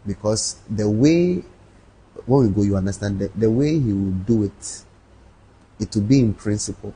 Because 0.05 0.57
the 0.69 0.87
way, 0.89 1.43
when 2.25 2.47
we 2.47 2.49
go, 2.53 2.61
you 2.61 2.75
understand 2.75 3.19
that 3.19 3.39
the 3.39 3.49
way 3.49 3.79
he 3.79 3.93
will 3.93 4.11
do 4.11 4.43
it, 4.43 4.83
it 5.79 5.95
will 5.95 6.03
be 6.03 6.19
in 6.19 6.33
principle. 6.33 6.93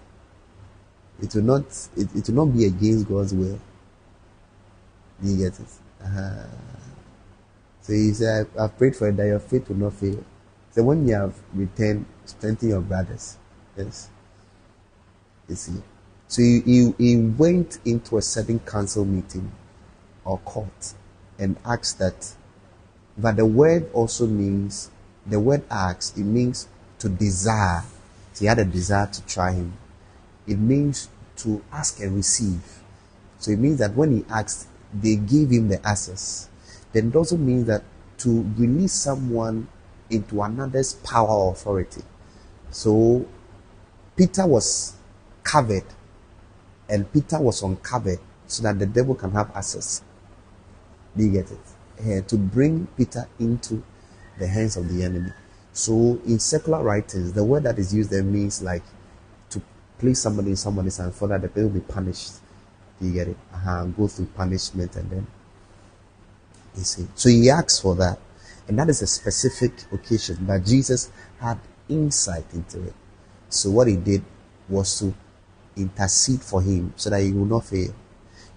It 1.22 1.34
will 1.34 1.44
not, 1.44 1.66
it, 1.96 2.13
it 2.16 2.28
will 2.28 2.46
not 2.46 2.56
be 2.56 2.66
against 2.66 3.08
God's 3.08 3.34
will. 3.34 3.60
Do 5.24 5.30
you 5.30 5.38
get 5.38 5.60
it? 5.60 5.68
Uh-huh. 6.04 6.44
So 7.82 7.94
he 7.94 8.13
said, 8.13 8.48
I've 8.60 8.78
prayed 8.78 8.96
for 8.96 9.08
it 9.08 9.18
that 9.18 9.26
your 9.26 9.40
faith 9.40 9.70
will 9.70 9.78
not 9.78 9.94
fail. 9.94 10.24
So 10.72 10.84
when 10.84 11.08
you 11.08 11.16
have 11.16 11.34
returned, 11.54 12.06
strengthen 12.26 12.70
your 12.70 12.82
brothers. 12.82 13.38
Yes. 13.76 14.10
You 15.48 15.56
see. 15.56 15.82
So 16.28 16.42
he, 16.42 16.62
he, 16.62 16.94
he 16.98 17.18
went 17.18 17.80
into 17.86 18.18
a 18.18 18.22
certain 18.22 18.60
council 18.60 19.06
meeting 19.06 19.52
or 20.26 20.38
court 20.40 20.94
and 21.40 21.58
asked 21.66 22.00
that, 22.00 22.34
but 23.18 23.38
the 23.38 23.46
word 23.46 23.90
also 23.94 24.28
means, 24.28 24.92
the 25.26 25.40
word 25.40 25.63
ask, 25.72 26.18
it 26.18 26.24
means 26.24 26.68
to 27.00 27.10
desire. 27.10 27.84
So 28.34 28.42
he 28.42 28.46
had 28.46 28.60
a 28.60 28.66
desire 28.66 29.08
to 29.08 29.26
try 29.26 29.54
him. 29.54 29.74
It 30.46 30.60
means 30.60 31.10
to 31.38 31.63
ask 31.72 32.00
and 32.02 32.16
receive. 32.16 32.62
So 33.40 33.52
it 33.52 33.60
means 33.60 33.80
that 33.80 33.96
when 33.96 34.18
he 34.18 34.26
asked, 34.30 34.68
they 34.94 35.16
gave 35.16 35.50
him 35.50 35.70
the 35.70 35.86
access. 35.88 36.50
Then 36.92 37.10
it 37.10 37.16
also 37.16 37.38
means 37.38 37.68
that 37.68 37.84
to 38.20 38.52
release 38.58 38.94
someone 38.94 39.68
into 40.10 40.42
another's 40.42 40.94
power 40.94 41.30
or 41.30 41.52
authority. 41.52 42.02
So 42.72 43.26
Peter 44.16 44.46
was 44.46 44.94
covered 45.44 45.84
and 46.89 47.12
Peter 47.12 47.39
was 47.39 47.62
uncovered 47.63 48.19
so 48.47 48.63
that 48.63 48.80
the 48.80 48.86
devil 48.86 49.15
can 49.15 49.32
have 49.32 49.52
access. 49.56 50.02
Do 51.15 51.23
you 51.23 51.32
get 51.32 51.52
it? 51.52 51.60
Here 52.04 52.21
to 52.21 52.38
bring 52.38 52.88
Peter 52.97 53.28
into 53.39 53.84
the 54.39 54.47
hands 54.47 54.78
of 54.78 54.93
the 54.93 55.04
enemy. 55.04 55.32
So 55.73 56.19
in 56.26 56.39
secular 56.39 56.84
writings, 56.84 57.34
the 57.34 57.43
word 57.43 57.63
that 57.63 57.78
is 57.78 57.93
used 57.93 58.10
there 58.10 58.23
means 58.23 58.62
like 58.62 58.84
to 59.50 59.62
place 60.00 60.19
somebody 60.19 60.52
in 60.52 60.56
somebody's 60.56 60.97
hand 60.97 61.13
for 61.13 61.28
that 61.28 61.41
the 61.41 61.47
person 61.47 61.73
will 61.73 61.80
be 61.80 61.86
punished. 61.86 62.34
Do 63.00 63.08
you 63.08 63.13
get 63.13 63.28
it? 63.28 63.38
Uh-huh. 63.54 63.86
Go 63.86 64.08
through 64.08 64.28
punishment 64.28 64.95
and 64.95 65.10
then 65.10 65.28
you 66.76 66.84
see. 66.84 67.08
So 67.15 67.30
he 67.30 67.50
asks 67.50 67.80
for 67.80 67.95
that. 67.95 68.19
And 68.67 68.78
that 68.80 68.89
is 68.89 69.02
a 69.02 69.08
specific 69.08 69.73
occasion. 69.91 70.38
But 70.41 70.65
Jesus 70.65 71.12
had 71.39 71.60
insight 71.89 72.45
into 72.54 72.84
it. 72.84 72.93
So 73.50 73.69
what 73.71 73.88
he 73.88 73.95
did 73.95 74.23
was 74.67 75.00
to 75.00 75.13
intercede 75.78 76.42
for 76.42 76.62
him 76.62 76.94
so 76.96 77.10
that 77.10 77.22
he 77.22 77.32
will 77.32 77.46
not 77.46 77.66
fail. 77.66 77.94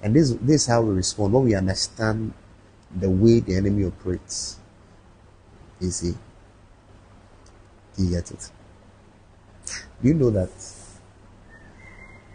And 0.03 0.15
this, 0.15 0.33
this 0.41 0.63
is 0.63 0.67
how 0.67 0.83
we 0.83 0.95
respond 0.95 1.33
when 1.33 1.45
we 1.45 1.55
understand 1.55 2.33
the 2.95 3.11
way 3.11 3.41
the 3.41 3.57
enemy 3.57 3.85
operates. 3.85 4.59
You 5.81 5.91
see? 5.91 6.15
Do 7.97 8.05
you 8.05 8.11
get 8.11 8.31
it? 8.31 8.51
Do 10.03 10.09
you 10.09 10.15
know 10.15 10.31
that 10.31 10.51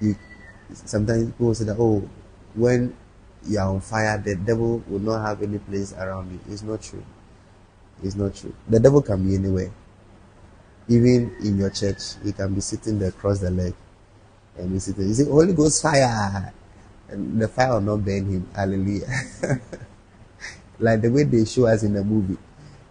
you 0.02 0.16
sometimes 0.74 1.32
people 1.32 1.54
say 1.54 1.66
that 1.66 1.78
oh 1.80 2.08
when 2.54 2.96
you 3.48 3.60
are 3.60 3.70
on 3.70 3.82
fire 3.82 4.18
the 4.18 4.36
devil 4.36 4.84
will 4.88 5.00
not 5.00 5.26
have 5.26 5.42
any 5.42 5.60
place 5.60 5.94
around 5.94 6.32
you. 6.32 6.40
It's 6.52 6.64
not 6.64 6.82
true. 6.82 7.04
It's 8.04 8.16
not 8.16 8.36
true. 8.36 8.54
The 8.68 8.80
devil 8.80 9.02
can 9.02 9.28
be 9.28 9.36
anywhere. 9.36 9.72
Even 10.88 11.36
in 11.44 11.58
your 11.58 11.70
church, 11.70 12.16
he 12.24 12.32
can 12.32 12.54
be 12.54 12.62
sitting 12.62 13.00
there 13.00 13.10
across 13.10 13.40
the 13.40 13.50
leg 13.50 13.74
and 14.58 14.72
be 14.72 14.80
sitting. 14.80 15.08
You 15.08 15.14
see, 15.14 15.26
Holy 15.26 15.54
Ghost 15.54 15.82
fire, 15.82 16.54
and 17.10 17.42
the 17.42 17.48
fire 17.48 17.74
will 17.74 17.82
not 17.82 18.06
burn 18.06 18.26
him. 18.26 18.50
Hallelujah. 18.56 19.08
like 20.80 21.02
the 21.02 21.10
way 21.10 21.24
they 21.24 21.46
show 21.46 21.68
us 21.68 21.84
in 21.84 21.94
the 21.94 22.04
movie. 22.04 22.38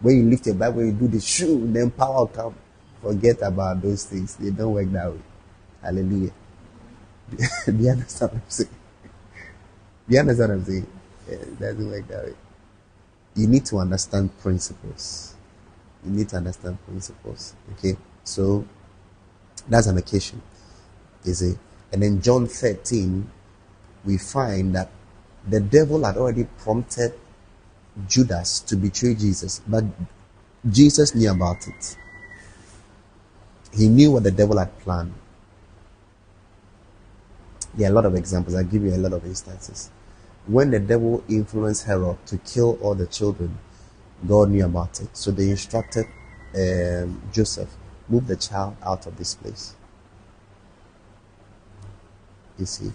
When 0.01 0.17
you 0.17 0.31
lift 0.31 0.47
your 0.47 0.55
Bible, 0.55 0.85
you 0.85 0.93
do 0.93 1.09
the 1.09 1.21
shoe, 1.21 1.67
then 1.73 1.91
power 1.91 2.17
will 2.17 2.27
come. 2.27 2.55
Forget 3.01 3.43
about 3.43 3.81
those 3.83 4.05
things. 4.05 4.37
They 4.37 4.51
don't 4.51 4.73
work 4.73 4.91
that 4.93 5.13
way. 5.13 5.21
Hallelujah. 5.83 6.33
do 7.67 7.77
you 7.77 7.91
understand 7.91 8.33
what 8.33 8.43
I'm 8.43 8.51
saying? 8.51 8.71
Do 10.09 10.15
you 10.15 10.21
understand 10.21 10.49
what 10.49 10.55
I'm 10.57 10.65
saying? 10.65 10.87
It 11.29 11.61
doesn't 11.61 11.91
work 11.91 12.09
that 12.09 12.25
way. 12.25 12.35
You 13.37 13.47
need 13.47 13.65
to 13.67 13.79
understand 13.79 14.39
principles. 14.41 15.35
You 16.05 16.13
need 16.13 16.29
to 16.31 16.37
understand 16.37 16.79
principles. 16.87 17.55
Okay? 17.73 17.97
So 18.23 18.65
that's 19.69 19.87
an 19.87 19.99
occasion. 19.99 20.41
Is 21.25 21.43
it? 21.43 21.59
And 21.93 22.03
then 22.03 22.21
John 22.21 22.47
13, 22.47 23.31
we 24.05 24.19
find 24.19 24.75
that 24.75 24.91
the 25.49 25.61
devil 25.61 26.05
had 26.05 26.17
already 26.17 26.45
prompted 26.59 27.15
Judas 28.09 28.61
to 28.61 28.77
betray 28.77 29.15
Jesus, 29.15 29.61
but 29.67 29.85
Jesus 30.69 31.15
knew 31.15 31.31
about 31.31 31.67
it. 31.69 31.97
He 33.73 33.89
knew 33.89 34.13
what 34.13 34.23
the 34.23 34.31
devil 34.31 34.59
had 34.59 34.77
planned. 34.81 35.15
There 37.75 37.89
are 37.89 37.93
a 37.93 37.95
lot 37.95 38.07
of 38.07 38.15
examples. 38.15 38.55
I'll 38.55 38.65
give 38.65 38.83
you 38.83 38.95
a 38.95 38.97
lot 38.97 39.13
of 39.13 39.25
instances. 39.25 39.91
When 40.47 40.71
the 40.71 40.79
devil 40.79 41.25
influenced 41.29 41.87
Herod 41.87 42.19
to 42.27 42.39
kill 42.39 42.79
all 42.81 42.95
the 42.95 43.07
children, 43.07 43.59
God 44.27 44.51
knew 44.51 44.65
about 44.65 45.01
it. 45.01 45.17
So 45.17 45.31
they 45.31 45.51
instructed 45.51 46.07
um, 46.55 47.21
Joseph, 47.33 47.69
move 48.09 48.27
the 48.27 48.37
child 48.37 48.77
out 48.85 49.07
of 49.07 49.17
this 49.17 49.35
place. 49.35 49.75
You 52.59 52.67
see? 52.67 52.93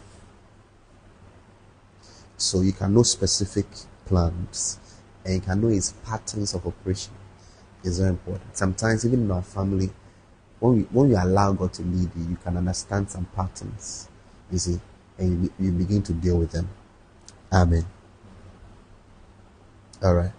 So 2.38 2.62
you 2.62 2.72
can 2.72 2.94
know 2.94 3.04
specific 3.04 3.66
plans 4.06 4.80
and 5.26 5.36
you 5.36 5.42
can 5.42 5.62
know 5.62 5.68
his 5.68 5.92
patterns 6.06 6.54
of 6.54 6.66
operation. 6.66 7.14
It's 7.84 7.98
very 7.98 8.10
important. 8.10 8.58
Sometimes, 8.58 9.06
even 9.06 9.24
in 9.24 9.32
our 9.32 9.42
family, 9.42 9.90
when, 10.60 10.78
we, 10.78 10.82
when 10.84 11.10
you 11.10 11.18
allow 11.18 11.54
God 11.54 11.74
to 11.74 11.82
lead 11.82 12.10
you, 12.16 12.30
you 12.32 12.38
can 12.44 12.58
understand 12.58 13.10
some 13.10 13.26
patterns. 13.36 14.10
You 14.52 14.58
see, 14.58 14.80
and 15.18 15.44
you, 15.44 15.54
you 15.60 15.72
begin 15.72 16.02
to 16.04 16.14
deal 16.14 16.38
with 16.38 16.52
them. 16.52 16.70
Amen. 17.52 17.86
All 20.04 20.16
right. 20.16 20.32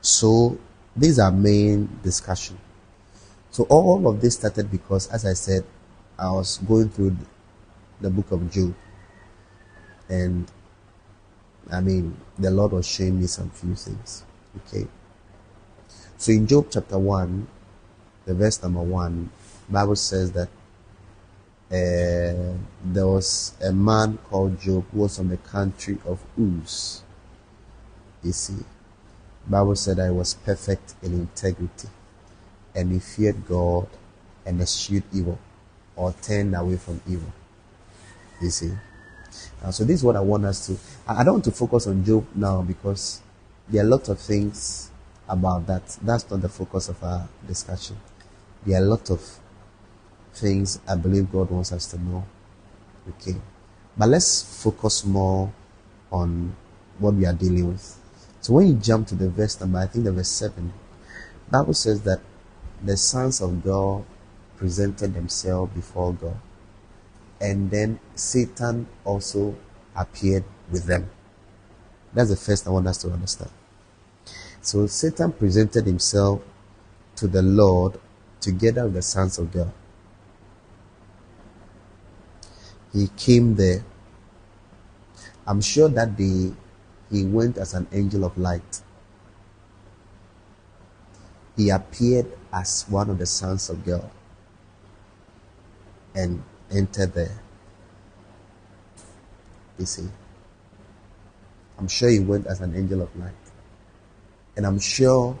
So 0.00 0.58
these 0.96 1.18
are 1.18 1.30
main 1.30 1.98
discussion. 2.02 2.58
So 3.50 3.64
all 3.64 4.08
of 4.08 4.20
this 4.20 4.34
started 4.34 4.70
because, 4.70 5.08
as 5.08 5.26
I 5.26 5.34
said, 5.34 5.64
I 6.18 6.30
was 6.30 6.58
going 6.58 6.88
through 6.90 7.16
the 8.00 8.10
book 8.10 8.30
of 8.32 8.50
Job, 8.50 8.74
and 10.08 10.50
I 11.70 11.80
mean, 11.80 12.16
the 12.38 12.50
Lord 12.50 12.72
was 12.72 12.86
showing 12.86 13.20
me 13.20 13.26
some 13.26 13.50
few 13.50 13.74
things. 13.74 14.24
Okay. 14.58 14.86
So 16.18 16.32
in 16.32 16.46
Job 16.46 16.66
chapter 16.70 16.98
one, 16.98 17.46
the 18.26 18.34
verse 18.34 18.62
number 18.62 18.82
one, 18.82 19.30
Bible 19.68 19.96
says 19.96 20.32
that 20.32 20.48
uh, 21.70 22.54
there 22.84 23.06
was 23.06 23.54
a 23.64 23.72
man 23.72 24.18
called 24.28 24.60
Job 24.60 24.84
who 24.92 25.00
was 25.00 25.16
from 25.16 25.28
the 25.28 25.38
country 25.38 25.98
of 26.04 26.20
Uz. 26.38 27.02
You 28.22 28.32
see, 28.32 28.58
Bible 29.48 29.74
said 29.74 29.96
that 29.96 30.06
he 30.06 30.12
was 30.12 30.34
perfect 30.34 30.94
in 31.02 31.12
integrity, 31.14 31.88
and 32.74 32.92
he 32.92 32.98
feared 32.98 33.48
God 33.48 33.88
and 34.44 34.60
eschewed 34.60 35.04
evil, 35.12 35.38
or 35.96 36.12
turn 36.22 36.54
away 36.54 36.76
from 36.76 37.00
evil. 37.08 37.32
You 38.40 38.50
see. 38.50 38.72
Uh, 39.62 39.70
so 39.70 39.84
this 39.84 39.96
is 40.00 40.04
what 40.04 40.16
I 40.16 40.20
want 40.20 40.44
us 40.44 40.66
to. 40.66 40.76
I 41.06 41.24
don't 41.24 41.34
want 41.34 41.44
to 41.44 41.52
focus 41.52 41.86
on 41.86 42.04
Job 42.04 42.26
now 42.34 42.62
because 42.62 43.20
there 43.68 43.82
are 43.82 43.86
a 43.86 43.88
lot 43.88 44.08
of 44.08 44.18
things 44.18 44.90
about 45.28 45.66
that. 45.66 45.86
That's 46.02 46.28
not 46.30 46.42
the 46.42 46.48
focus 46.48 46.88
of 46.88 47.02
our 47.02 47.28
discussion. 47.46 47.96
There 48.66 48.80
are 48.80 48.84
a 48.84 48.86
lot 48.86 49.10
of 49.10 49.20
things 50.34 50.80
I 50.88 50.96
believe 50.96 51.30
God 51.30 51.50
wants 51.50 51.72
us 51.72 51.86
to 51.92 51.98
know. 52.00 52.24
Okay. 53.08 53.36
But 53.96 54.08
let's 54.08 54.62
focus 54.62 55.04
more 55.04 55.52
on 56.10 56.54
what 56.98 57.14
we 57.14 57.26
are 57.26 57.32
dealing 57.32 57.68
with. 57.68 57.98
So 58.40 58.54
when 58.54 58.68
you 58.68 58.74
jump 58.74 59.08
to 59.08 59.14
the 59.14 59.28
verse 59.28 59.60
number, 59.60 59.78
I 59.78 59.86
think 59.86 60.04
the 60.04 60.12
verse 60.12 60.28
7, 60.28 60.72
Bible 61.50 61.74
says 61.74 62.02
that 62.02 62.20
the 62.82 62.96
sons 62.96 63.40
of 63.40 63.62
God 63.62 64.04
presented 64.62 65.12
themselves 65.12 65.74
before 65.74 66.12
God. 66.12 66.38
And 67.40 67.68
then 67.68 67.98
Satan 68.14 68.86
also 69.04 69.56
appeared 69.96 70.44
with 70.70 70.84
them. 70.84 71.10
That's 72.14 72.30
the 72.30 72.36
first 72.36 72.68
I 72.68 72.70
want 72.70 72.86
us 72.86 72.98
to 72.98 73.10
understand. 73.10 73.50
So 74.60 74.86
Satan 74.86 75.32
presented 75.32 75.84
himself 75.84 76.42
to 77.16 77.26
the 77.26 77.42
Lord 77.42 77.98
together 78.40 78.84
with 78.84 78.94
the 78.94 79.02
sons 79.02 79.36
of 79.36 79.50
God. 79.50 79.72
He 82.92 83.08
came 83.16 83.56
there 83.56 83.84
I'm 85.44 85.60
sure 85.60 85.88
that 85.88 86.16
day 86.16 86.52
he 87.10 87.24
went 87.24 87.58
as 87.58 87.74
an 87.74 87.88
angel 87.90 88.24
of 88.24 88.38
light. 88.38 88.80
He 91.56 91.70
appeared 91.70 92.26
as 92.52 92.86
one 92.88 93.10
of 93.10 93.18
the 93.18 93.26
sons 93.26 93.68
of 93.68 93.84
God 93.84 94.08
and 96.14 96.42
enter 96.70 97.06
there. 97.06 97.38
You 99.78 99.86
see, 99.86 100.08
I'm 101.78 101.88
sure 101.88 102.08
he 102.08 102.20
went 102.20 102.46
as 102.46 102.60
an 102.60 102.76
angel 102.76 103.02
of 103.02 103.14
light. 103.16 103.32
And 104.56 104.66
I'm 104.66 104.78
sure 104.78 105.38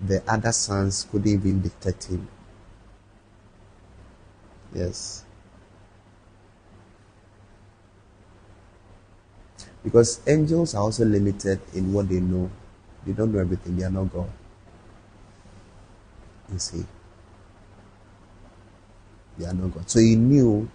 the 0.00 0.22
other 0.30 0.52
sons 0.52 1.06
couldn't 1.10 1.28
even 1.28 1.62
detect 1.62 2.04
him. 2.04 2.28
Yes. 4.74 5.24
Because 9.82 10.20
angels 10.26 10.74
are 10.74 10.82
also 10.82 11.04
limited 11.04 11.60
in 11.74 11.92
what 11.92 12.08
they 12.08 12.20
know. 12.20 12.50
They 13.04 13.12
don't 13.12 13.32
know 13.32 13.40
everything, 13.40 13.76
they 13.76 13.84
are 13.84 13.90
not 13.90 14.12
God. 14.12 14.30
You 16.52 16.58
see. 16.58 16.84
They 19.38 19.46
are 19.46 19.54
God. 19.54 19.88
So 19.88 19.98
he 19.98 20.16
knew 20.16 20.68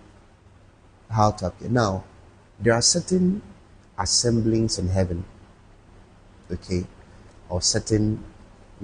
how 1.09 1.31
to 1.31 1.47
appear. 1.47 1.69
Now, 1.69 2.03
there 2.59 2.73
are 2.73 2.81
certain 2.81 3.41
assemblings 3.97 4.79
in 4.79 4.89
heaven, 4.89 5.23
okay, 6.51 6.85
or 7.49 7.61
certain 7.61 8.23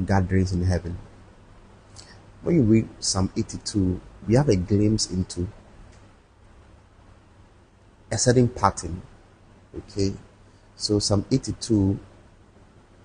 gatherings 0.06 0.52
in 0.52 0.64
heaven. 0.64 0.98
When 2.44 2.56
you 2.56 2.62
read 2.64 2.90
Psalm 3.00 3.32
82, 3.36 4.00
we 4.28 4.36
have 4.36 4.50
a 4.50 4.56
glimpse 4.56 5.10
into 5.10 5.48
a 8.12 8.18
certain 8.18 8.48
pattern 8.48 9.02
Okay, 9.76 10.14
so 10.76 11.00
Psalm 11.00 11.26
82, 11.32 11.98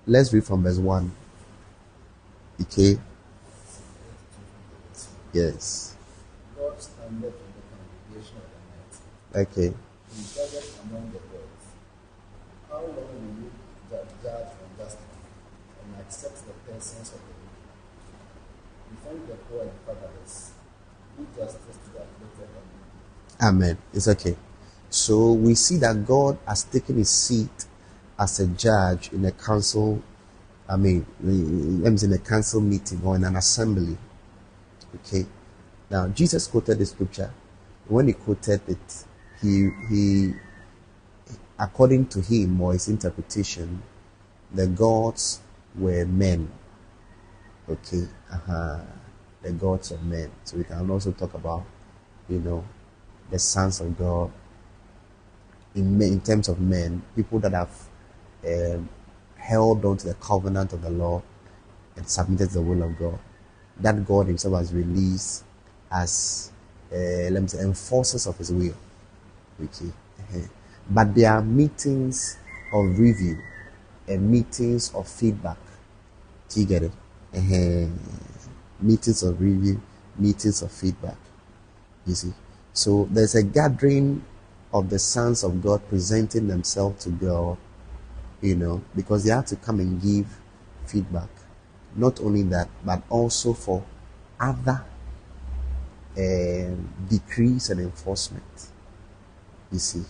let's 0.05 0.31
read 0.31 0.45
from 0.45 0.61
verse 0.61 0.77
1. 0.77 1.11
Okay, 2.61 2.99
yes. 5.33 5.88
In 7.09 7.21
the 7.21 7.31
congregation 7.31 8.37
of 8.37 8.45
the 8.53 8.59
night. 8.69 9.47
Okay, 9.49 9.73
judgeth 10.35 10.79
among 10.83 11.05
the 11.11 11.17
gods. 11.17 11.65
How 12.69 12.81
long 12.81 12.93
will 12.95 13.33
you 13.41 13.49
judge 13.89 14.51
unjustly 14.77 15.17
and 15.81 15.89
accept 16.01 16.37
the 16.45 16.53
persons 16.71 17.09
of 17.09 17.19
the 17.25 17.33
wicked? 19.15 19.27
The 19.27 19.35
poor 19.49 19.61
and 19.63 19.71
fatherless. 19.87 20.51
Do 21.17 21.25
justice 21.35 21.77
to 21.83 21.89
the 21.93 21.99
afflicted 22.03 22.49
and. 23.39 23.47
Amen. 23.49 23.77
It's 23.91 24.07
okay. 24.07 24.35
So 24.91 25.33
we 25.33 25.55
see 25.55 25.77
that 25.77 26.05
God 26.05 26.37
has 26.45 26.63
taken 26.65 26.97
his 26.97 27.09
seat 27.09 27.65
as 28.19 28.39
a 28.39 28.45
judge 28.45 29.11
in 29.13 29.25
a 29.25 29.31
council. 29.31 30.03
I 30.67 30.77
mean, 30.77 31.07
in 31.23 32.13
a 32.13 32.19
council 32.19 32.61
meeting 32.61 33.01
or 33.03 33.15
in 33.15 33.23
an 33.23 33.35
assembly. 33.35 33.97
Okay. 34.95 35.25
Now 35.89 36.07
Jesus 36.07 36.47
quoted 36.47 36.79
the 36.79 36.85
scripture. 36.85 37.31
When 37.87 38.07
he 38.07 38.13
quoted 38.13 38.61
it, 38.67 39.05
he 39.41 39.69
he 39.89 40.33
according 41.57 42.07
to 42.07 42.21
him 42.21 42.61
or 42.61 42.73
his 42.73 42.87
interpretation, 42.87 43.81
the 44.53 44.67
gods 44.67 45.39
were 45.75 46.05
men. 46.05 46.51
Okay. 47.69 48.07
Uh-huh. 48.31 48.79
The 49.41 49.51
gods 49.53 49.91
of 49.91 50.03
men. 50.03 50.31
So 50.43 50.57
we 50.57 50.63
can 50.65 50.89
also 50.89 51.11
talk 51.11 51.33
about, 51.33 51.63
you 52.27 52.39
know, 52.39 52.65
the 53.31 53.39
sons 53.39 53.79
of 53.79 53.97
God 53.97 54.31
in, 55.75 56.01
in 56.01 56.21
terms 56.21 56.47
of 56.49 56.59
men, 56.59 57.01
people 57.15 57.39
that 57.39 57.53
have 57.53 57.71
um, 58.45 58.89
held 59.35 59.85
on 59.85 59.97
to 59.97 60.07
the 60.07 60.13
covenant 60.15 60.73
of 60.73 60.81
the 60.81 60.89
law 60.89 61.21
and 61.95 62.07
submitted 62.07 62.49
to 62.49 62.55
the 62.55 62.61
will 62.61 62.83
of 62.83 62.97
God, 62.97 63.19
that 63.79 64.05
God 64.05 64.27
Himself 64.27 64.55
has 64.55 64.73
released 64.73 65.43
as 65.91 66.51
uh, 66.91 67.29
let 67.31 67.41
me 67.41 67.47
say 67.47 67.59
enforcers 67.59 68.27
of 68.27 68.37
His 68.37 68.51
will. 68.51 68.75
Okay, 69.61 69.91
uh-huh. 70.19 70.47
but 70.89 71.13
there 71.13 71.31
are 71.33 71.41
meetings 71.41 72.37
of 72.73 72.97
review 72.97 73.37
and 74.07 74.29
meetings 74.29 74.93
of 74.93 75.07
feedback. 75.07 75.57
Do 76.49 76.61
you 76.61 76.65
get 76.65 76.83
it? 76.83 76.91
Uh-huh. 77.35 77.87
Meetings 78.81 79.23
of 79.23 79.39
review, 79.39 79.81
meetings 80.17 80.61
of 80.61 80.71
feedback. 80.71 81.17
You 82.05 82.15
see, 82.15 82.33
so 82.73 83.07
there's 83.11 83.35
a 83.35 83.43
gathering 83.43 84.23
of 84.73 84.89
the 84.89 84.99
sons 84.99 85.43
of 85.43 85.61
God 85.61 85.81
presenting 85.89 86.47
themselves 86.47 87.03
to 87.03 87.09
God, 87.09 87.57
you 88.41 88.55
know, 88.55 88.81
because 88.95 89.23
they 89.23 89.31
have 89.31 89.45
to 89.47 89.55
come 89.55 89.79
and 89.79 90.01
give 90.01 90.27
feedback. 90.85 91.29
Not 91.95 92.19
only 92.21 92.43
that, 92.43 92.69
but 92.85 93.01
also 93.09 93.53
for 93.53 93.83
other 94.39 94.85
Uh, 96.19 96.75
decrees 97.07 97.69
and 97.69 97.79
enforcement. 97.79 98.43
You 99.71 99.79
see, 99.79 100.03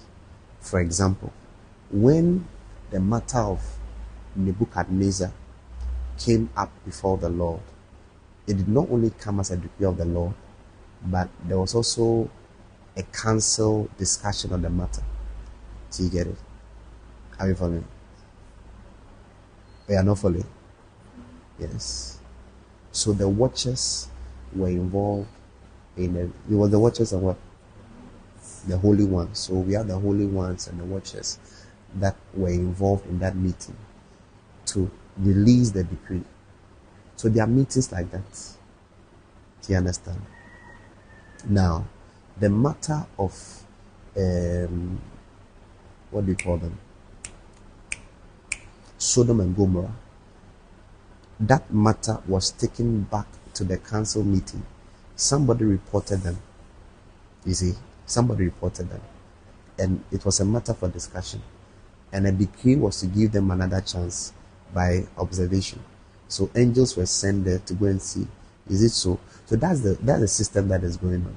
for 0.59 0.79
example, 0.79 1.31
when 1.91 2.47
the 2.89 2.99
matter 2.99 3.37
of 3.37 3.61
Nebuchadnezzar 4.35 5.31
came 6.17 6.49
up 6.57 6.71
before 6.83 7.19
the 7.19 7.29
Lord, 7.29 7.61
it 8.47 8.57
did 8.57 8.67
not 8.67 8.89
only 8.89 9.11
come 9.11 9.39
as 9.39 9.51
a 9.51 9.57
decree 9.57 9.85
of 9.85 9.97
the 9.97 10.05
Lord, 10.05 10.33
but 11.05 11.29
there 11.47 11.59
was 11.59 11.75
also 11.75 12.27
a 12.97 13.03
council 13.03 13.87
discussion 13.99 14.51
on 14.51 14.63
the 14.63 14.69
matter. 14.71 15.03
Do 15.91 16.03
you 16.05 16.09
get 16.09 16.25
it? 16.25 16.37
Are 17.39 17.49
you 17.49 17.53
following? 17.53 17.85
We 19.87 19.95
are 19.95 20.03
not 20.03 20.17
following. 20.17 20.47
Yes. 21.59 22.17
So 22.91 23.13
the 23.13 23.29
watchers 23.29 24.07
were 24.55 24.69
involved 24.69 25.27
it. 25.97 26.29
It 26.49 26.55
was 26.55 26.71
the 26.71 26.79
watchers 26.79 27.13
and 27.13 27.21
what? 27.21 27.37
The 28.67 28.77
holy 28.77 29.05
ones. 29.05 29.39
So 29.39 29.53
we 29.55 29.73
have 29.73 29.87
the 29.87 29.97
holy 29.97 30.25
ones 30.25 30.67
and 30.67 30.79
the 30.79 30.85
watchers 30.85 31.39
that 31.95 32.15
were 32.33 32.49
involved 32.49 33.05
in 33.07 33.19
that 33.19 33.35
meeting 33.35 33.75
to 34.67 34.89
release 35.17 35.71
the 35.71 35.83
decree. 35.83 36.23
So 37.15 37.29
there 37.29 37.43
are 37.43 37.47
meetings 37.47 37.91
like 37.91 38.11
that. 38.11 38.55
Do 39.61 39.73
you 39.73 39.77
understand? 39.77 40.21
Now, 41.47 41.85
the 42.39 42.49
matter 42.49 43.05
of 43.17 43.63
um, 44.15 45.01
what 46.11 46.25
do 46.25 46.31
you 46.31 46.37
call 46.37 46.57
them? 46.57 46.77
Sodom 48.97 49.39
and 49.39 49.55
Gomorrah. 49.55 49.95
That 51.39 51.73
matter 51.73 52.19
was 52.27 52.51
taken 52.51 53.03
back 53.03 53.27
to 53.53 53.63
the 53.63 53.77
council 53.77 54.23
meeting. 54.23 54.63
Somebody 55.19 55.65
reported 55.65 56.21
them. 56.21 56.37
You 57.45 57.53
see, 57.53 57.73
somebody 58.05 58.45
reported 58.45 58.89
them. 58.89 59.01
And 59.77 60.01
it 60.13 60.23
was 60.23 60.39
a 60.39 60.45
matter 60.45 60.73
for 60.73 60.87
discussion. 60.87 61.41
And 62.13 62.25
a 62.25 62.31
decree 62.31 62.77
was 62.77 63.01
to 63.01 63.07
give 63.07 63.33
them 63.33 63.51
another 63.51 63.81
chance 63.81 64.31
by 64.73 65.03
observation. 65.17 65.83
So 66.29 66.49
angels 66.55 66.95
were 66.95 67.05
sent 67.05 67.43
there 67.43 67.59
to 67.59 67.73
go 67.73 67.87
and 67.87 68.01
see. 68.01 68.25
Is 68.69 68.81
it 68.81 68.91
so? 68.91 69.19
So 69.45 69.57
that's 69.57 69.81
the 69.81 69.95
that's 70.01 70.21
the 70.21 70.27
system 70.29 70.69
that 70.69 70.85
is 70.85 70.95
going 70.95 71.25
on. 71.25 71.35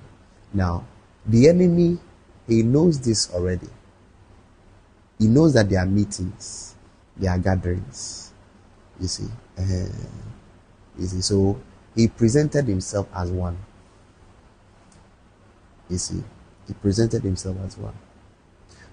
Now, 0.55 0.87
the 1.27 1.49
enemy, 1.49 1.99
he 2.47 2.63
knows 2.63 3.01
this 3.01 3.35
already. 3.35 3.69
He 5.19 5.27
knows 5.27 5.55
that 5.55 5.69
there 5.69 5.81
are 5.81 5.87
meetings, 5.87 6.77
there 7.17 7.33
are 7.33 7.39
gatherings. 7.39 8.33
You 9.01 9.09
see, 9.09 9.29
uh, 9.59 9.89
you 10.97 11.07
see. 11.07 11.21
So 11.21 11.61
he 11.97 12.07
presented 12.07 12.67
himself 12.69 13.09
as 13.13 13.29
one. 13.33 13.59
You 15.93 15.99
see, 15.99 16.25
he 16.67 16.73
presented 16.73 17.23
himself 17.23 17.59
as 17.67 17.77
one. 17.77 17.93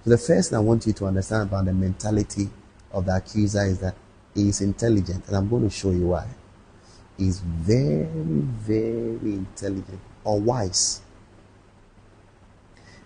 So 0.04 0.10
the 0.10 0.18
first 0.18 0.50
thing 0.50 0.58
I 0.58 0.60
want 0.60 0.86
you 0.86 0.92
to 0.92 1.06
understand 1.06 1.48
about 1.48 1.64
the 1.64 1.72
mentality 1.72 2.50
of 2.92 3.06
the 3.06 3.16
accuser 3.16 3.62
is 3.64 3.78
that 3.78 3.94
he 4.34 4.50
is 4.50 4.60
intelligent, 4.60 5.26
and 5.26 5.34
I'm 5.34 5.48
going 5.48 5.62
to 5.62 5.70
show 5.70 5.92
you 5.92 6.08
why. 6.08 6.26
He's 7.16 7.40
very, 7.40 8.04
very 8.04 9.32
intelligent 9.32 9.98
or 10.22 10.40
wise. 10.40 11.00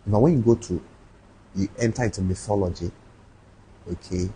Now, 0.07 0.19
when 0.19 0.39
you 0.39 0.43
go 0.43 0.57
to, 0.57 0.83
you 1.55 1.69
enter 1.79 2.03
into 2.03 2.21
mythology, 2.23 2.91
okay, 3.89 4.29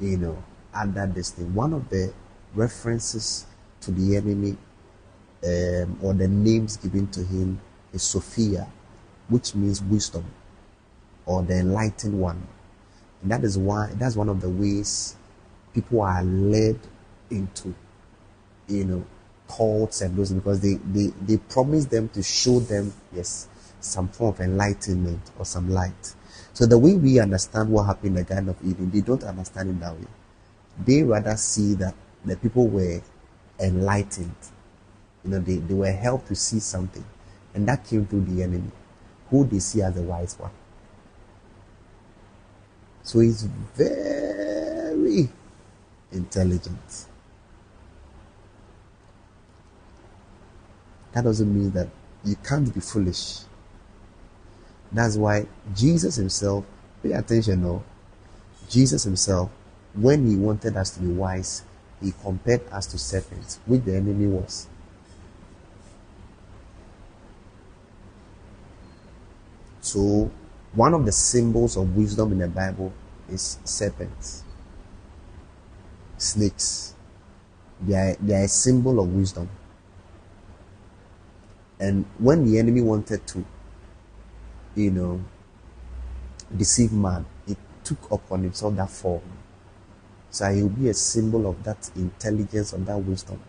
you 0.00 0.16
know, 0.16 0.42
under 0.72 1.06
this 1.06 1.32
thing, 1.32 1.54
one 1.54 1.74
of 1.74 1.90
the 1.90 2.10
references 2.54 3.44
to 3.82 3.90
the 3.90 4.16
enemy 4.16 4.56
um, 5.44 5.98
or 6.02 6.14
the 6.14 6.26
names 6.26 6.78
given 6.78 7.06
to 7.08 7.22
him 7.22 7.60
is 7.92 8.02
Sophia, 8.02 8.66
which 9.28 9.54
means 9.54 9.82
wisdom 9.82 10.24
or 11.26 11.42
the 11.42 11.58
enlightened 11.58 12.18
one. 12.18 12.46
And 13.22 13.30
that 13.30 13.44
is 13.44 13.58
why, 13.58 13.90
that's 13.94 14.16
one 14.16 14.28
of 14.28 14.40
the 14.40 14.48
ways 14.48 15.16
people 15.74 16.02
are 16.02 16.24
led 16.24 16.78
into, 17.30 17.74
you 18.68 18.84
know, 18.84 19.04
cults 19.48 20.00
and 20.00 20.16
those 20.16 20.32
because 20.32 20.60
they, 20.60 20.74
they, 20.74 21.08
they 21.22 21.36
promise 21.36 21.86
them 21.86 22.08
to 22.10 22.22
show 22.22 22.60
them, 22.60 22.92
yes, 23.12 23.48
some 23.80 24.08
form 24.08 24.34
of 24.34 24.40
enlightenment 24.40 25.30
or 25.38 25.44
some 25.44 25.70
light. 25.70 26.14
So 26.52 26.66
the 26.66 26.78
way 26.78 26.94
we 26.94 27.18
understand 27.20 27.70
what 27.70 27.84
happened 27.84 28.18
in 28.18 28.24
the 28.24 28.24
Garden 28.24 28.48
of 28.50 28.56
Eden, 28.64 28.90
they 28.90 29.00
don't 29.00 29.22
understand 29.24 29.70
it 29.70 29.80
that 29.80 29.94
way. 29.94 30.06
They 30.84 31.02
rather 31.02 31.36
see 31.36 31.74
that 31.74 31.94
the 32.24 32.36
people 32.36 32.68
were 32.68 33.00
enlightened. 33.58 34.34
You 35.24 35.30
know, 35.30 35.38
they, 35.38 35.56
they 35.56 35.74
were 35.74 35.92
helped 35.92 36.28
to 36.28 36.34
see 36.34 36.60
something. 36.60 37.04
And 37.54 37.66
that 37.68 37.84
came 37.84 38.06
through 38.06 38.24
the 38.24 38.42
enemy, 38.42 38.70
who 39.28 39.44
they 39.44 39.58
see 39.58 39.82
as 39.82 39.94
the 39.94 40.02
wise 40.02 40.38
one. 40.38 40.50
So 43.02 43.20
he's 43.20 43.42
very 43.74 45.28
intelligent. 46.12 47.06
That 51.12 51.24
doesn't 51.24 51.52
mean 51.52 51.72
that 51.72 51.88
you 52.24 52.36
can't 52.36 52.72
be 52.72 52.80
foolish. 52.80 53.40
That's 54.92 55.16
why 55.16 55.46
Jesus 55.74 56.16
himself, 56.16 56.64
pay 57.02 57.12
attention 57.12 57.62
now. 57.62 57.82
Jesus 58.68 59.04
himself, 59.04 59.50
when 59.94 60.28
he 60.28 60.36
wanted 60.36 60.76
us 60.76 60.90
to 60.90 61.00
be 61.00 61.08
wise, 61.08 61.62
he 62.00 62.12
compared 62.22 62.62
us 62.72 62.86
to 62.86 62.98
serpents, 62.98 63.58
which 63.66 63.84
the 63.84 63.96
enemy 63.96 64.26
was. 64.26 64.68
So, 69.80 70.30
one 70.74 70.94
of 70.94 71.04
the 71.06 71.12
symbols 71.12 71.76
of 71.76 71.96
wisdom 71.96 72.32
in 72.32 72.38
the 72.38 72.48
Bible 72.48 72.92
is 73.28 73.58
serpents, 73.64 74.44
snakes. 76.18 76.94
They 77.80 77.94
are, 77.94 78.16
they 78.20 78.34
are 78.34 78.44
a 78.44 78.48
symbol 78.48 79.00
of 79.00 79.08
wisdom. 79.08 79.48
And 81.78 82.04
when 82.18 82.44
the 82.44 82.58
enemy 82.58 82.82
wanted 82.82 83.26
to, 83.28 83.44
you 84.74 84.90
know, 84.90 85.20
deceive 86.54 86.92
man, 86.92 87.24
he 87.46 87.56
took 87.82 88.10
upon 88.10 88.42
himself 88.42 88.76
that 88.76 88.90
form. 88.90 89.22
So 90.30 90.52
he 90.52 90.62
will 90.62 90.68
be 90.68 90.90
a 90.90 90.94
symbol 90.94 91.48
of 91.48 91.64
that 91.64 91.90
intelligence, 91.96 92.74
of 92.74 92.84
that 92.84 92.98
wisdom. 92.98 93.40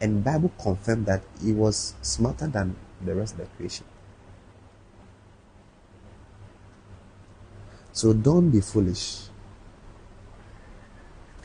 And 0.00 0.22
Bible 0.22 0.52
confirmed 0.62 1.06
that 1.06 1.22
he 1.42 1.52
was 1.52 1.94
smarter 2.00 2.46
than 2.46 2.76
the 3.04 3.14
rest 3.14 3.34
of 3.34 3.40
the 3.40 3.46
creation. 3.56 3.86
So 7.96 8.12
don't 8.12 8.50
be 8.50 8.60
foolish. 8.60 9.22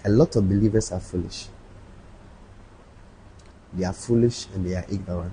A 0.03 0.09
lot 0.09 0.35
of 0.35 0.49
believers 0.49 0.91
are 0.91 0.99
foolish. 0.99 1.47
They 3.73 3.85
are 3.85 3.93
foolish 3.93 4.47
and 4.53 4.65
they 4.65 4.75
are 4.75 4.83
ignorant. 4.91 5.31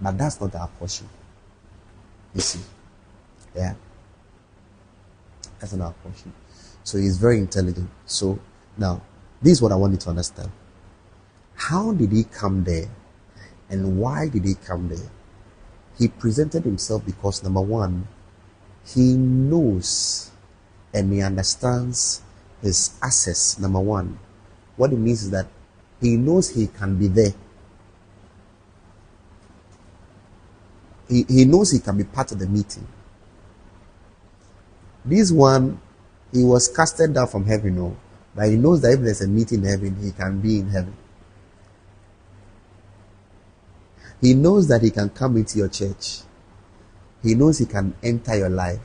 But 0.00 0.18
that's 0.18 0.40
not 0.40 0.52
our 0.56 0.66
portion. 0.66 1.08
You 2.34 2.40
see? 2.40 2.58
Yeah. 3.54 3.74
That's 5.60 5.74
not 5.74 5.84
our 5.84 5.92
portion. 5.92 6.32
So 6.82 6.98
he's 6.98 7.16
very 7.16 7.38
intelligent. 7.38 7.88
So 8.06 8.36
now, 8.76 9.00
this 9.40 9.52
is 9.52 9.62
what 9.62 9.70
I 9.70 9.76
want 9.76 9.92
you 9.92 9.98
to 9.98 10.10
understand. 10.10 10.50
How 11.54 11.92
did 11.92 12.10
he 12.10 12.24
come 12.24 12.64
there? 12.64 12.88
And 13.68 14.00
why 14.00 14.28
did 14.28 14.44
he 14.44 14.54
come 14.56 14.88
there? 14.88 15.08
He 16.00 16.08
presented 16.08 16.64
himself 16.64 17.06
because 17.06 17.44
number 17.44 17.60
one, 17.60 18.08
he 18.94 19.14
knows 19.16 20.30
and 20.92 21.12
he 21.12 21.22
understands 21.22 22.22
his 22.62 22.98
access. 23.02 23.58
Number 23.58 23.80
one, 23.80 24.18
what 24.76 24.92
it 24.92 24.98
means 24.98 25.24
is 25.24 25.30
that 25.30 25.46
he 26.00 26.16
knows 26.16 26.50
he 26.50 26.66
can 26.66 26.96
be 26.96 27.08
there. 27.08 27.32
He, 31.08 31.24
he 31.28 31.44
knows 31.44 31.70
he 31.70 31.80
can 31.80 31.96
be 31.96 32.04
part 32.04 32.32
of 32.32 32.38
the 32.38 32.46
meeting. 32.46 32.86
This 35.04 35.32
one, 35.32 35.80
he 36.32 36.44
was 36.44 36.68
casted 36.68 37.14
down 37.14 37.26
from 37.26 37.44
heaven, 37.46 37.76
no, 37.76 37.96
but 38.34 38.48
he 38.48 38.56
knows 38.56 38.80
that 38.82 38.92
if 38.92 39.00
there's 39.00 39.20
a 39.20 39.28
meeting 39.28 39.64
in 39.64 39.68
heaven, 39.68 39.96
he 40.00 40.12
can 40.12 40.40
be 40.40 40.60
in 40.60 40.68
heaven. 40.68 40.96
He 44.20 44.34
knows 44.34 44.68
that 44.68 44.82
he 44.82 44.90
can 44.90 45.08
come 45.08 45.36
into 45.36 45.58
your 45.58 45.68
church. 45.68 46.20
He 47.22 47.34
knows 47.34 47.58
he 47.58 47.66
can 47.66 47.94
enter 48.02 48.36
your 48.36 48.48
life. 48.48 48.80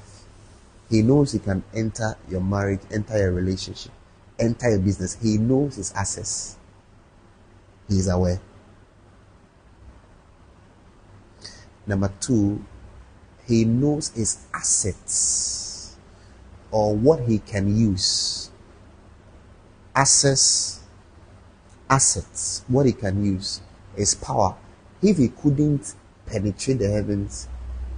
He 0.90 1.02
knows 1.02 1.32
he 1.32 1.40
can 1.40 1.64
enter 1.74 2.16
your 2.30 2.42
marriage, 2.42 2.82
enter 2.92 3.18
your 3.18 3.32
relationship, 3.32 3.92
enter 4.40 4.70
your 4.70 4.80
business. 4.80 5.18
He 5.22 5.38
knows 5.38 5.78
his 5.78 5.94
access. 5.96 6.58
He 7.88 7.98
is 7.98 8.08
aware. 8.08 8.40
Number 11.88 12.12
two, 12.20 12.64
he 13.46 13.64
knows 13.64 14.10
his 14.10 14.46
assets 14.54 15.96
or 16.72 16.96
what 16.96 17.22
he 17.22 17.40
can 17.40 17.76
use. 17.76 18.50
Access, 19.96 20.82
assets, 21.90 22.64
what 22.68 22.86
he 22.86 22.92
can 22.92 23.24
use, 23.24 23.62
his 23.96 24.16
power. 24.16 24.58
If 25.02 25.18
he 25.18 25.30
couldn't 25.30 25.94
penetrate 26.26 26.80
the 26.80 26.90
heavens, 26.90 27.48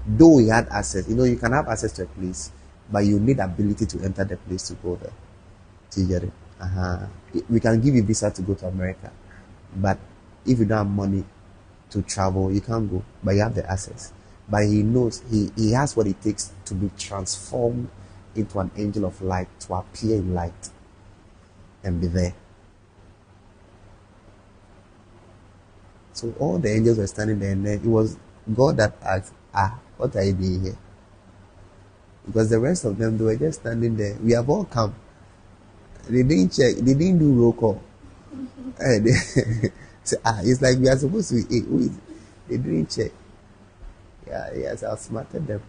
though 0.08 0.38
he 0.38 0.48
had 0.48 0.68
access, 0.70 1.08
you 1.08 1.16
know, 1.16 1.26
you 1.26 1.36
can 1.36 1.52
have 1.52 1.68
access 1.68 1.92
to 1.94 2.04
a 2.04 2.06
place, 2.06 2.52
but 2.92 3.00
you 3.00 3.20
need 3.20 3.40
ability 3.40 3.86
to 3.86 4.04
enter 4.04 4.24
the 4.24 4.38
place 4.38 4.68
to 4.70 4.74
go 4.76 4.96
there. 4.96 5.12
Do 5.92 6.02
you 6.02 6.08
get 6.08 6.24
it? 6.24 6.32
Uh-huh. 6.60 7.06
We 7.50 7.60
can 7.60 7.82
give 7.82 7.94
you 7.94 8.04
visa 8.04 8.32
to 8.32 8.42
go 8.42 8.54
to 8.56 8.68
America, 8.68 9.12
but 9.76 10.00
if 10.46 10.60
you 10.60 10.66
don't 10.66 10.78
have 10.78 10.88
money 10.88 11.24
to 11.90 12.02
travel, 12.02 12.52
you 12.52 12.62
can't 12.62 12.90
go, 12.90 13.04
but 13.24 13.36
you 13.36 13.42
have 13.42 13.54
the 13.54 13.70
access. 13.70 14.14
But 14.50 14.64
he 14.64 14.82
knows 14.82 15.22
he, 15.30 15.52
he 15.56 15.74
has 15.74 15.96
what 15.96 16.08
it 16.08 16.22
takes 16.22 16.52
to 16.66 16.74
be 16.74 16.90
transformed 16.98 17.90
into 18.36 18.60
an 18.60 18.72
angel 18.78 19.06
of 19.06 19.22
light, 19.22 19.48
to 19.62 19.74
appear 19.74 20.16
in 20.16 20.34
light 20.34 20.70
and 21.84 22.00
be 22.00 22.08
there. 22.08 22.34
So 26.14 26.34
all 26.40 26.58
the 26.58 26.74
angels 26.74 26.98
were 26.98 27.08
standing 27.08 27.40
there, 27.40 27.52
and 27.52 27.66
then 27.66 27.74
it 27.76 27.86
was 27.86 28.18
God 28.56 28.78
that 28.78 28.96
asked, 29.04 29.34
Ah, 29.54 29.80
what 29.98 30.16
are 30.16 30.24
you 30.24 30.34
doing 30.34 30.64
here? 30.64 30.78
Because 32.26 32.50
the 32.50 32.60
rest 32.60 32.86
of 32.86 32.98
them, 32.98 33.18
they 33.18 33.24
were 33.24 33.36
just 33.36 33.62
standing 33.62 33.96
there. 33.96 34.16
We 34.22 34.34
have 34.34 34.50
all 34.50 34.66
come. 34.66 34.94
They 36.10 36.24
didn't 36.24 36.54
check, 36.54 36.76
they 36.76 36.94
didn't 36.94 37.20
do 37.20 37.34
roll 37.34 37.54
call. 37.54 37.82
And 38.80 39.06
they 39.08 39.12
say, 40.04 40.18
ah, 40.26 40.40
it's 40.44 40.62
like 40.62 40.78
we 40.78 40.88
are 40.90 40.98
supposed 40.98 41.30
to 41.30 41.36
hey, 41.50 41.62
who 41.62 41.80
is? 41.80 41.98
They 42.48 42.58
didn't 42.58 42.90
check. 42.90 43.12
Yeah, 44.28 44.50
yes, 44.56 44.84
I 44.84 44.92
outsmarted 44.92 45.48
them. 45.48 45.62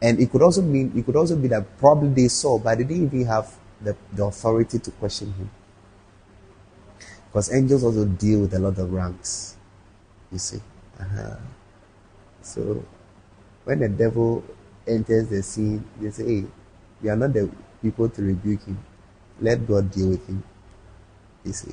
And 0.00 0.20
it 0.20 0.30
could 0.30 0.42
also 0.42 0.62
mean 0.62 0.92
it 0.94 1.04
could 1.06 1.16
also 1.16 1.36
be 1.36 1.48
that 1.48 1.78
probably 1.78 2.10
they 2.10 2.28
saw, 2.28 2.58
but 2.58 2.78
they 2.78 2.84
didn't 2.84 3.06
even 3.14 3.26
have 3.26 3.54
the, 3.80 3.96
the 4.12 4.24
authority 4.24 4.78
to 4.78 4.90
question 4.92 5.32
him. 5.32 5.50
Because 7.28 7.52
angels 7.52 7.84
also 7.84 8.04
deal 8.04 8.40
with 8.40 8.54
a 8.54 8.58
lot 8.58 8.78
of 8.78 8.92
ranks. 8.92 9.56
You 10.32 10.38
see. 10.38 10.60
Uh-huh. 10.98 11.36
So 12.46 12.84
when 13.64 13.80
the 13.80 13.88
devil 13.88 14.44
enters 14.86 15.28
the 15.28 15.42
scene, 15.42 15.84
they 16.00 16.10
say, 16.10 16.24
Hey, 16.24 16.44
we 17.02 17.08
are 17.10 17.16
not 17.16 17.32
the 17.32 17.50
people 17.82 18.08
to 18.08 18.22
rebuke 18.22 18.62
him. 18.64 18.78
Let 19.40 19.66
God 19.66 19.90
deal 19.90 20.10
with 20.10 20.26
him. 20.26 20.42
You 21.44 21.52
see. 21.52 21.72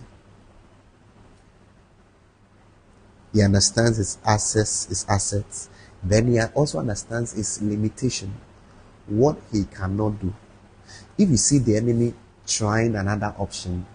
He 3.32 3.42
understands 3.42 3.98
his 3.98 4.18
assets, 4.26 4.86
his 4.86 5.06
assets. 5.08 5.70
Then 6.04 6.28
he 6.28 6.40
also 6.42 6.80
understands 6.80 7.34
his 7.34 7.62
limitation, 7.62 8.34
what 9.08 9.38
he 9.52 9.66
cannot 9.66 10.20
do. 10.20 10.34
If 11.18 11.30
you 11.30 11.38
see 11.38 11.60
the 11.60 11.78
enemy 11.78 12.14
trying 12.46 12.96
another 12.96 13.34
option, 13.38 13.86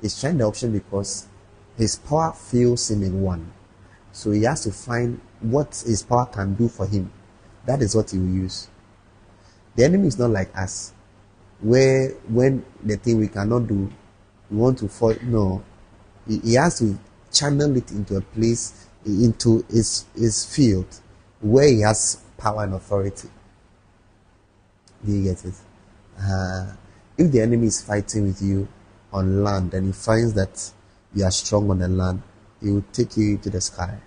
he's 0.00 0.18
trying 0.18 0.38
the 0.38 0.44
option 0.44 0.72
because 0.72 1.26
his 1.76 1.96
power 1.96 2.32
fails 2.32 2.90
him 2.90 3.02
in 3.02 3.22
one. 3.22 3.52
So 4.12 4.32
he 4.32 4.42
has 4.42 4.64
to 4.64 4.72
find 4.72 5.20
what 5.42 5.82
his 5.86 6.02
power 6.02 6.26
can 6.26 6.54
do 6.54 6.68
for 6.68 6.86
him. 6.86 7.12
That 7.66 7.82
is 7.82 7.94
what 7.94 8.10
he 8.10 8.18
will 8.18 8.26
use. 8.26 8.68
The 9.76 9.84
enemy 9.84 10.08
is 10.08 10.18
not 10.18 10.30
like 10.30 10.56
us, 10.56 10.92
where 11.60 12.10
when 12.28 12.64
the 12.82 12.96
thing 12.96 13.18
we 13.18 13.28
cannot 13.28 13.66
do, 13.66 13.90
we 14.50 14.56
want 14.56 14.78
to 14.78 14.88
fall. 14.88 15.14
No, 15.22 15.62
he, 16.26 16.38
he 16.38 16.54
has 16.54 16.78
to 16.80 16.98
channel 17.32 17.76
it 17.76 17.90
into 17.90 18.16
a 18.16 18.20
place, 18.20 18.88
into 19.06 19.64
his, 19.70 20.04
his 20.14 20.44
field, 20.44 20.86
where 21.40 21.68
he 21.68 21.80
has 21.80 22.20
power 22.36 22.64
and 22.64 22.74
authority. 22.74 23.28
Do 25.04 25.12
you 25.12 25.24
get 25.24 25.44
it? 25.44 25.54
Uh, 26.20 26.72
if 27.16 27.32
the 27.32 27.40
enemy 27.40 27.68
is 27.68 27.82
fighting 27.82 28.24
with 28.26 28.42
you 28.42 28.68
on 29.12 29.42
land 29.42 29.74
and 29.74 29.86
he 29.86 29.92
finds 29.92 30.34
that 30.34 30.70
you 31.14 31.24
are 31.24 31.30
strong 31.30 31.70
on 31.70 31.78
the 31.78 31.88
land, 31.88 32.22
he 32.60 32.70
will 32.70 32.84
take 32.92 33.16
you 33.16 33.38
to 33.38 33.50
the 33.50 33.60
sky. 33.60 33.98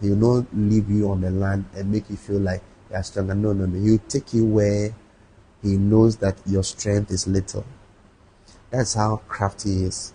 He 0.00 0.10
will 0.10 0.40
not 0.40 0.46
leave 0.54 0.88
you 0.90 1.10
on 1.10 1.20
the 1.20 1.30
land 1.30 1.66
and 1.74 1.90
make 1.90 2.08
you 2.08 2.16
feel 2.16 2.40
like 2.40 2.62
you 2.90 2.96
are 2.96 3.02
stronger. 3.02 3.34
No, 3.34 3.52
no, 3.52 3.66
no. 3.66 3.78
He 3.80 3.90
will 3.92 4.08
take 4.08 4.32
you 4.32 4.46
where 4.46 4.94
he 5.62 5.76
knows 5.76 6.16
that 6.18 6.38
your 6.46 6.64
strength 6.64 7.10
is 7.10 7.26
little. 7.26 7.64
That's 8.70 8.94
how 8.94 9.20
crafty 9.28 9.70
he 9.70 9.84
is. 9.84 10.14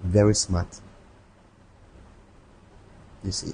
Very 0.00 0.34
smart. 0.34 0.80
You 3.22 3.32
see. 3.32 3.52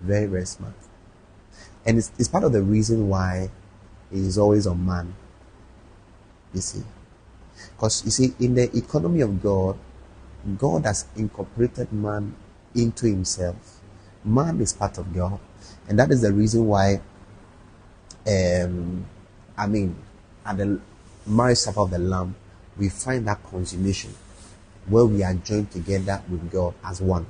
Very, 0.00 0.26
very 0.26 0.46
smart. 0.46 0.74
And 1.84 1.98
it's, 1.98 2.12
it's 2.18 2.28
part 2.28 2.44
of 2.44 2.52
the 2.52 2.62
reason 2.62 3.08
why 3.08 3.50
he 4.10 4.18
is 4.18 4.38
always 4.38 4.66
on 4.66 4.84
man. 4.84 5.14
You 6.54 6.60
see. 6.60 6.82
Because 7.72 8.04
you 8.04 8.10
see, 8.10 8.34
in 8.38 8.54
the 8.54 8.76
economy 8.76 9.20
of 9.20 9.42
God, 9.42 9.78
God 10.58 10.84
has 10.84 11.06
incorporated 11.16 11.92
man 11.92 12.34
into 12.74 13.06
himself. 13.06 13.75
Man 14.26 14.60
is 14.60 14.72
part 14.72 14.98
of 14.98 15.14
God. 15.14 15.38
And 15.88 15.98
that 15.98 16.10
is 16.10 16.20
the 16.22 16.32
reason 16.32 16.66
why, 16.66 17.00
um, 18.26 19.06
I 19.56 19.66
mean, 19.66 19.96
at 20.44 20.56
the 20.56 20.80
marriage 21.26 21.58
supper 21.58 21.80
of 21.80 21.90
the 21.90 21.98
Lamb, 21.98 22.34
we 22.76 22.88
find 22.88 23.26
that 23.28 23.42
consummation 23.44 24.12
where 24.88 25.04
we 25.04 25.22
are 25.22 25.34
joined 25.34 25.70
together 25.70 26.22
with 26.28 26.50
God 26.50 26.74
as 26.84 27.00
one. 27.00 27.24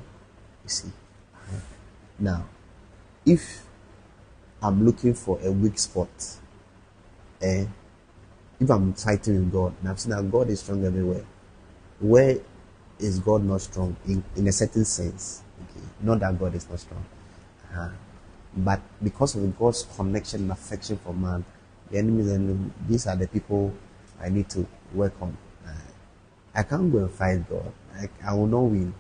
You 0.65 0.69
see. 0.69 0.93
Now, 2.19 2.47
if 3.25 3.67
I'm 4.63 4.85
looking 4.85 5.13
for 5.15 5.39
a 5.43 5.53
weak 5.53 5.79
spot, 5.79 6.09
eh, 7.43 7.67
if 8.59 8.71
I'm 8.71 8.95
fighting 8.95 9.35
with 9.35 9.53
God, 9.53 9.75
and 9.81 9.91
I've 9.91 10.01
seen 10.01 10.13
that 10.13 10.31
God 10.31 10.49
is 10.49 10.61
strong 10.61 10.85
everywhere, 10.85 11.25
where 12.01 12.39
is 12.99 13.19
God 13.19 13.45
not 13.45 13.61
strong? 13.61 13.97
In, 14.07 14.25
in 14.35 14.49
a 14.49 14.53
certain 14.53 14.85
sense. 14.85 15.43
Not 16.01 16.21
that 16.21 16.39
God 16.39 16.55
is 16.55 16.69
not 16.69 16.81
strong. 16.81 17.05
Uh, 17.75 17.91
but 18.57 18.81
because 19.03 19.37
of 19.37 19.59
God's 19.59 19.87
connection 19.97 20.43
and 20.43 20.53
affection 20.53 20.99
for 20.99 21.13
man, 21.13 21.45
the 21.91 21.99
enemies 21.99 22.31
and 22.31 22.73
these 22.89 23.07
are 23.07 23.17
the 23.17 23.29
people 23.29 23.73
I 24.21 24.29
need 24.29 24.49
to 24.51 24.67
work 24.95 25.13
on. 25.21 25.37
Uh, 25.67 25.71
I 26.55 26.63
can't 26.63 26.91
go 26.91 26.99
and 26.99 27.11
fight 27.11 27.49
God. 27.49 27.73
I, 27.95 28.09
I 28.27 28.35
will 28.35 28.47
not 28.47 28.63
win. 28.63 28.95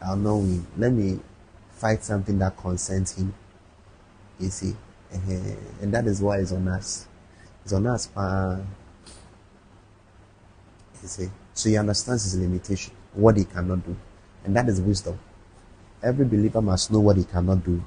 I 0.00 0.10
will 0.10 0.16
not 0.16 0.34
win. 0.36 0.66
Let 0.76 0.92
me 0.92 1.20
fight 1.72 2.02
something 2.02 2.38
that 2.38 2.56
concerns 2.56 3.16
Him. 3.18 3.34
You 4.40 4.48
see, 4.48 4.74
uh, 5.12 5.18
and 5.82 5.92
that 5.92 6.06
is 6.06 6.22
why 6.22 6.38
it's 6.38 6.52
on 6.52 6.66
us. 6.68 7.06
It's 7.64 7.72
on 7.72 7.86
us. 7.86 8.08
Uh, 8.16 8.60
you 11.02 11.08
see, 11.08 11.30
so 11.52 11.68
He 11.68 11.76
understands 11.76 12.24
His 12.24 12.38
limitation, 12.38 12.94
what 13.12 13.36
He 13.36 13.44
cannot 13.44 13.84
do, 13.84 13.94
and 14.44 14.56
that 14.56 14.68
is 14.68 14.80
wisdom. 14.80 15.18
Every 16.02 16.24
believer 16.24 16.60
must 16.60 16.90
know 16.90 17.00
what 17.00 17.16
he 17.16 17.24
cannot 17.24 17.64
do 17.64 17.82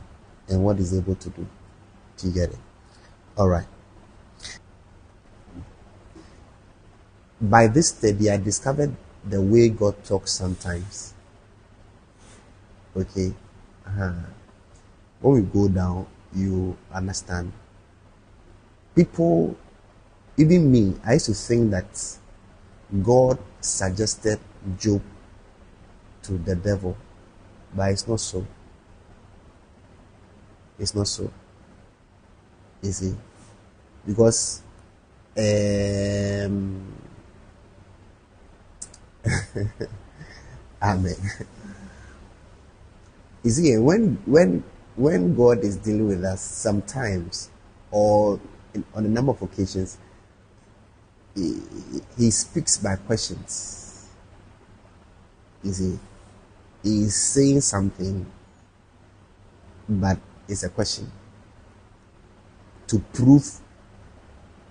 and 0.47 0.63
what 0.63 0.77
he's 0.77 0.93
able 0.93 1.15
to 1.15 1.29
do. 1.29 1.45
Do 2.17 2.27
you 2.27 2.33
get 2.33 2.49
it? 2.49 2.59
All 3.37 3.49
right. 3.49 3.67
By 7.41 7.67
this 7.67 7.89
study, 7.89 8.29
I 8.29 8.37
discovered 8.37 8.95
the 9.27 9.41
way 9.41 9.69
God 9.69 10.03
talks 10.05 10.31
sometimes. 10.31 11.13
Okay? 12.95 13.33
Uh-huh. 13.85 14.13
When 15.19 15.33
we 15.33 15.41
go 15.41 15.67
down, 15.67 16.07
you 16.33 16.77
understand. 16.93 17.51
People, 18.95 19.57
even 20.37 20.71
me, 20.71 20.95
I 21.05 21.13
used 21.13 21.25
to 21.25 21.33
think 21.33 21.71
that 21.71 22.17
God 23.03 23.39
suggested 23.59 24.39
Job 24.77 25.01
to 26.23 26.37
the 26.37 26.55
devil, 26.55 26.95
but 27.75 27.91
it's 27.91 28.07
not 28.07 28.19
so. 28.19 28.45
It's 30.79 30.95
not 30.95 31.07
so. 31.07 31.31
You 32.81 32.91
see? 32.91 33.15
Because 34.05 34.61
um, 35.37 36.95
Amen. 40.81 41.15
You 43.43 43.51
see, 43.51 43.77
when 43.77 44.17
when 44.25 44.63
when 44.95 45.35
God 45.35 45.59
is 45.59 45.77
dealing 45.77 46.07
with 46.07 46.23
us, 46.23 46.41
sometimes 46.41 47.49
or 47.91 48.39
in, 48.73 48.83
on 48.93 49.05
a 49.05 49.09
number 49.09 49.31
of 49.31 49.41
occasions, 49.41 49.97
he, 51.35 51.59
he 52.17 52.31
speaks 52.31 52.77
by 52.77 52.95
questions. 52.95 54.07
You 55.63 55.73
see, 55.73 55.99
is 56.85 57.15
saying 57.15 57.61
something, 57.61 58.25
but 59.89 60.19
it's 60.47 60.63
a 60.63 60.69
question 60.69 61.11
to 62.87 62.99
prove, 63.13 63.59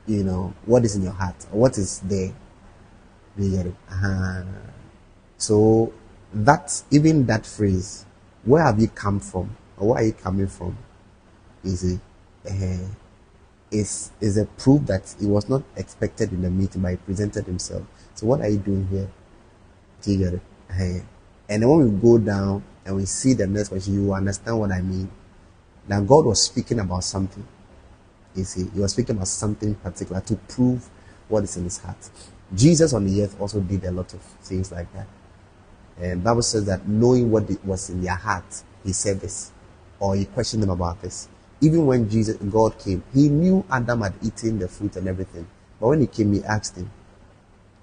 you 0.07 0.23
know, 0.23 0.55
what 0.65 0.85
is 0.85 0.95
in 0.97 1.03
your 1.03 1.13
heart, 1.13 1.35
what 1.51 1.77
is 1.77 2.01
there. 2.01 2.33
Uh-huh. 3.37 4.43
So 5.37 5.93
that 6.33 6.83
even 6.91 7.27
that 7.27 7.45
phrase, 7.45 8.07
where 8.45 8.63
have 8.63 8.79
you 8.79 8.89
come 8.89 9.19
from, 9.19 9.57
or 9.77 9.89
where 9.89 9.99
are 10.03 10.07
you 10.07 10.13
coming 10.13 10.47
from? 10.47 10.79
Is 11.65 11.83
it? 11.83 12.01
Uh, 12.49 12.87
is 13.71 14.13
is 14.21 14.39
a 14.39 14.45
proof 14.45 14.87
that 14.87 15.15
he 15.19 15.27
was 15.27 15.49
not 15.49 15.63
expected 15.77 16.33
in 16.33 16.43
the 16.43 16.51
meeting, 16.51 16.83
but 16.83 16.93
he 16.93 16.97
presented 16.99 17.47
himself. 17.47 17.83
So 18.15 18.27
what 18.27 18.41
are 18.41 18.49
you 18.49 18.59
doing 18.59 18.87
here? 18.89 19.11
Do 20.03 20.13
you 20.13 20.19
get 20.19 20.35
it? 20.35 20.43
Uh, 20.71 21.05
and 21.49 21.63
then 21.63 21.69
when 21.69 21.93
we 21.95 22.01
go 22.01 22.19
down 22.19 22.65
and 22.85 22.97
we 22.97 23.05
see 23.05 23.35
the 23.35 23.47
next 23.47 23.69
question, 23.69 23.95
you 23.95 24.13
understand 24.13 24.59
what 24.59 24.73
I 24.73 24.81
mean. 24.81 25.11
That 25.89 26.07
God 26.07 26.25
was 26.25 26.43
speaking 26.43 26.81
about 26.81 27.05
something. 27.05 27.47
You 28.35 28.45
see, 28.45 28.69
He 28.73 28.81
was 28.81 28.93
speaking 28.93 29.17
about 29.17 29.29
something 29.29 29.75
particular 29.77 30.21
to 30.23 30.37
prove 30.37 30.89
what 31.29 31.45
is 31.45 31.57
in 31.57 31.65
His 31.65 31.79
heart. 31.79 32.11
Jesus 32.55 32.93
on 32.93 33.05
the 33.05 33.23
earth 33.23 33.39
also 33.41 33.61
did 33.61 33.85
a 33.85 33.91
lot 33.91 34.13
of 34.15 34.21
things 34.21 34.73
like 34.73 34.93
that. 34.95 35.07
And 36.01 36.25
Bible 36.25 36.43
says 36.43 36.65
that 36.67 36.89
knowing 36.89 37.31
what 37.31 37.49
was 37.65 37.91
in 37.91 38.03
their 38.03 38.17
heart, 38.17 38.63
He 38.83 38.93
said 38.93 39.21
this, 39.21 39.53
or 40.01 40.17
He 40.17 40.25
questioned 40.25 40.63
them 40.63 40.71
about 40.71 41.03
this. 41.03 41.29
Even 41.61 41.87
when 41.87 42.09
Jesus, 42.09 42.37
God 42.37 42.79
came, 42.79 43.03
He 43.13 43.29
knew 43.29 43.65
Adam 43.71 44.01
had 44.03 44.15
eaten 44.23 44.59
the 44.59 44.69
fruit 44.69 44.97
and 44.97 45.07
everything. 45.09 45.47
But 45.81 45.89
when 45.89 46.01
He 46.01 46.07
came, 46.07 46.33
He 46.33 46.43
asked 46.45 46.77
him. 46.77 46.91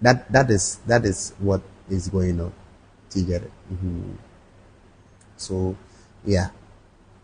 That 0.01 0.31
that 0.31 0.49
is 0.49 0.77
that 0.87 1.05
is 1.05 1.33
what 1.37 1.61
is 1.89 2.09
going 2.09 2.41
on. 2.41 2.51
You 3.15 3.23
get 3.23 3.43
it? 3.43 3.51
Mm-hmm. 3.73 4.13
So, 5.37 5.75
yeah. 6.25 6.49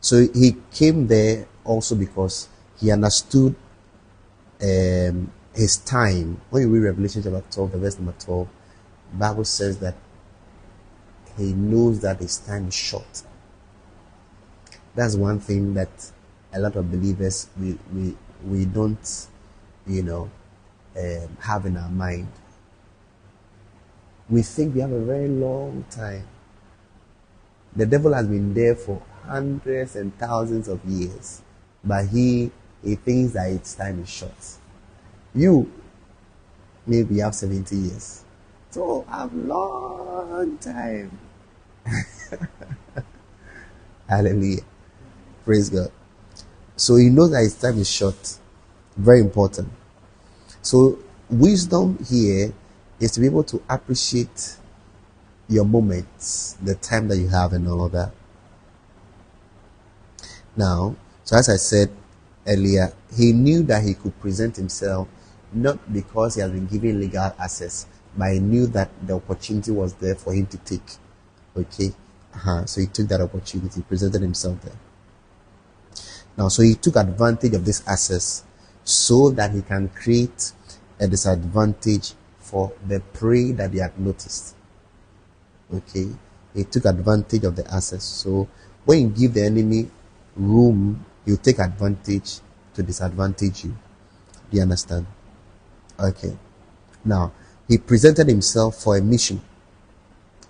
So 0.02 0.28
he 0.34 0.56
came 0.72 1.08
there 1.08 1.48
also 1.64 1.96
because 1.96 2.50
he 2.80 2.92
understood 2.92 3.56
um, 4.62 5.32
his 5.54 5.78
time. 5.78 6.42
When 6.50 6.64
you 6.64 6.70
read 6.70 6.84
Revelation 6.84 7.24
chapter 7.24 7.44
12, 7.52 7.72
the 7.72 7.78
verse 7.78 7.98
number 7.98 8.14
12, 8.20 8.48
Bible 9.14 9.46
says 9.46 9.78
that 9.80 9.96
he 11.38 11.54
knows 11.54 12.00
that 12.02 12.20
his 12.20 12.38
time 12.38 12.68
is 12.68 12.74
short. 12.74 13.24
That's 14.96 15.16
one 15.16 15.40
thing 15.40 15.74
that 15.76 15.90
a 16.54 16.60
lot 16.60 16.76
of 16.76 16.92
believers 16.92 17.48
we 17.60 17.78
we, 17.94 18.16
we 18.44 18.66
don't, 18.66 19.28
you 19.86 20.02
know, 20.02 20.30
um, 20.98 21.38
have 21.40 21.66
in 21.66 21.78
our 21.78 21.90
mind. 21.90 22.28
We 24.30 24.42
think 24.42 24.76
we 24.76 24.82
have 24.82 24.92
a 24.92 25.00
very 25.00 25.28
long 25.30 25.86
time. 25.90 26.28
The 27.76 27.86
devil 27.86 28.14
has 28.14 28.28
been 28.28 28.54
there 28.54 28.76
for 28.76 29.02
hundreds 29.26 29.96
and 29.96 30.18
thousands 30.18 30.68
of 30.68 30.84
years, 30.86 31.42
but 31.84 32.08
he 32.08 32.52
he 32.84 32.96
thinks 32.96 33.34
that 33.34 33.50
its 33.52 33.76
time 33.76 34.02
is 34.02 34.10
short. 34.10 34.58
You 35.34 35.72
maybe 36.86 37.20
have 37.20 37.36
70 37.36 37.76
years. 37.76 38.24
So 38.72 39.06
I 39.10 39.22
have 39.22 39.34
long 39.34 40.58
time. 40.60 41.18
Hallelujah. 44.10 44.62
Praise 45.46 45.70
God. 45.70 45.92
So 46.76 46.96
he 46.96 47.10
knows 47.10 47.32
that 47.32 47.42
his 47.42 47.56
time 47.56 47.78
is 47.80 47.90
short. 47.90 48.38
Very 48.96 49.20
important. 49.20 49.70
So 50.62 51.00
wisdom 51.30 51.98
here 52.10 52.54
is 53.00 53.12
to 53.12 53.20
be 53.20 53.28
able 53.28 53.44
to 53.44 53.62
appreciate 53.70 54.58
your 55.48 55.66
moments, 55.66 56.58
the 56.62 56.76
time 56.76 57.08
that 57.08 57.18
you 57.18 57.28
have 57.30 57.54
and 57.54 57.68
all 57.68 57.86
of 57.86 57.92
that. 57.92 58.12
Now, 60.56 60.96
so 61.24 61.38
as 61.38 61.50
I 61.50 61.58
said 61.58 61.92
earlier, 62.46 62.92
he 63.16 63.32
knew 63.32 63.64
that 63.64 63.84
he 63.84 63.94
could 63.94 64.20
present 64.20 64.56
himself 64.56 65.08
not 65.54 65.94
because 65.94 66.36
he 66.36 66.42
has 66.42 66.52
been 66.52 66.68
given 66.68 67.00
legal 67.00 67.34
access, 67.40 67.86
but 68.18 68.34
he 68.34 68.40
knew 68.40 68.68
that 68.68 68.90
the 69.06 69.14
opportunity 69.14 69.72
was 69.72 69.94
there 69.96 70.16
for 70.16 70.34
him 70.34 70.48
to 70.48 70.58
take. 70.58 70.98
Okay? 71.56 71.94
Uh-huh. 72.34 72.66
So 72.66 72.82
he 72.82 72.88
took 72.88 73.08
that 73.08 73.22
opportunity, 73.22 73.82
presented 73.82 74.22
himself 74.22 74.62
there. 74.62 74.76
Now, 76.38 76.50
so 76.50 76.62
he 76.62 76.76
took 76.76 76.96
advantage 76.96 77.54
of 77.54 77.66
this 77.66 77.88
access 77.88 78.44
so 78.84 79.32
that 79.32 79.52
he 79.52 79.62
can 79.62 79.90
create 79.90 80.52
a 81.00 81.08
disadvantage 81.08 82.14
for 82.48 82.72
the 82.88 83.02
prey 83.12 83.52
that 83.52 83.74
he 83.74 83.80
had 83.80 84.00
noticed. 84.00 84.56
Okay? 85.74 86.08
He 86.56 86.64
took 86.64 86.86
advantage 86.86 87.44
of 87.44 87.56
the 87.56 87.66
access. 87.74 88.04
So 88.04 88.48
when 88.86 89.00
you 89.02 89.10
give 89.10 89.34
the 89.34 89.44
enemy 89.44 89.90
room, 90.36 91.06
he'll 91.26 91.38
take 91.38 91.60
advantage 91.60 92.40
to 92.74 92.84
disadvantage 92.84 93.66
you. 93.66 93.76
Do 94.50 94.58
you 94.58 94.62
understand? 94.62 95.06
Okay. 96.00 96.38
Now, 97.04 97.34
he 97.68 97.78
presented 97.78 98.30
himself 98.30 98.82
for 98.82 98.96
a 98.96 99.02
mission. 99.02 99.42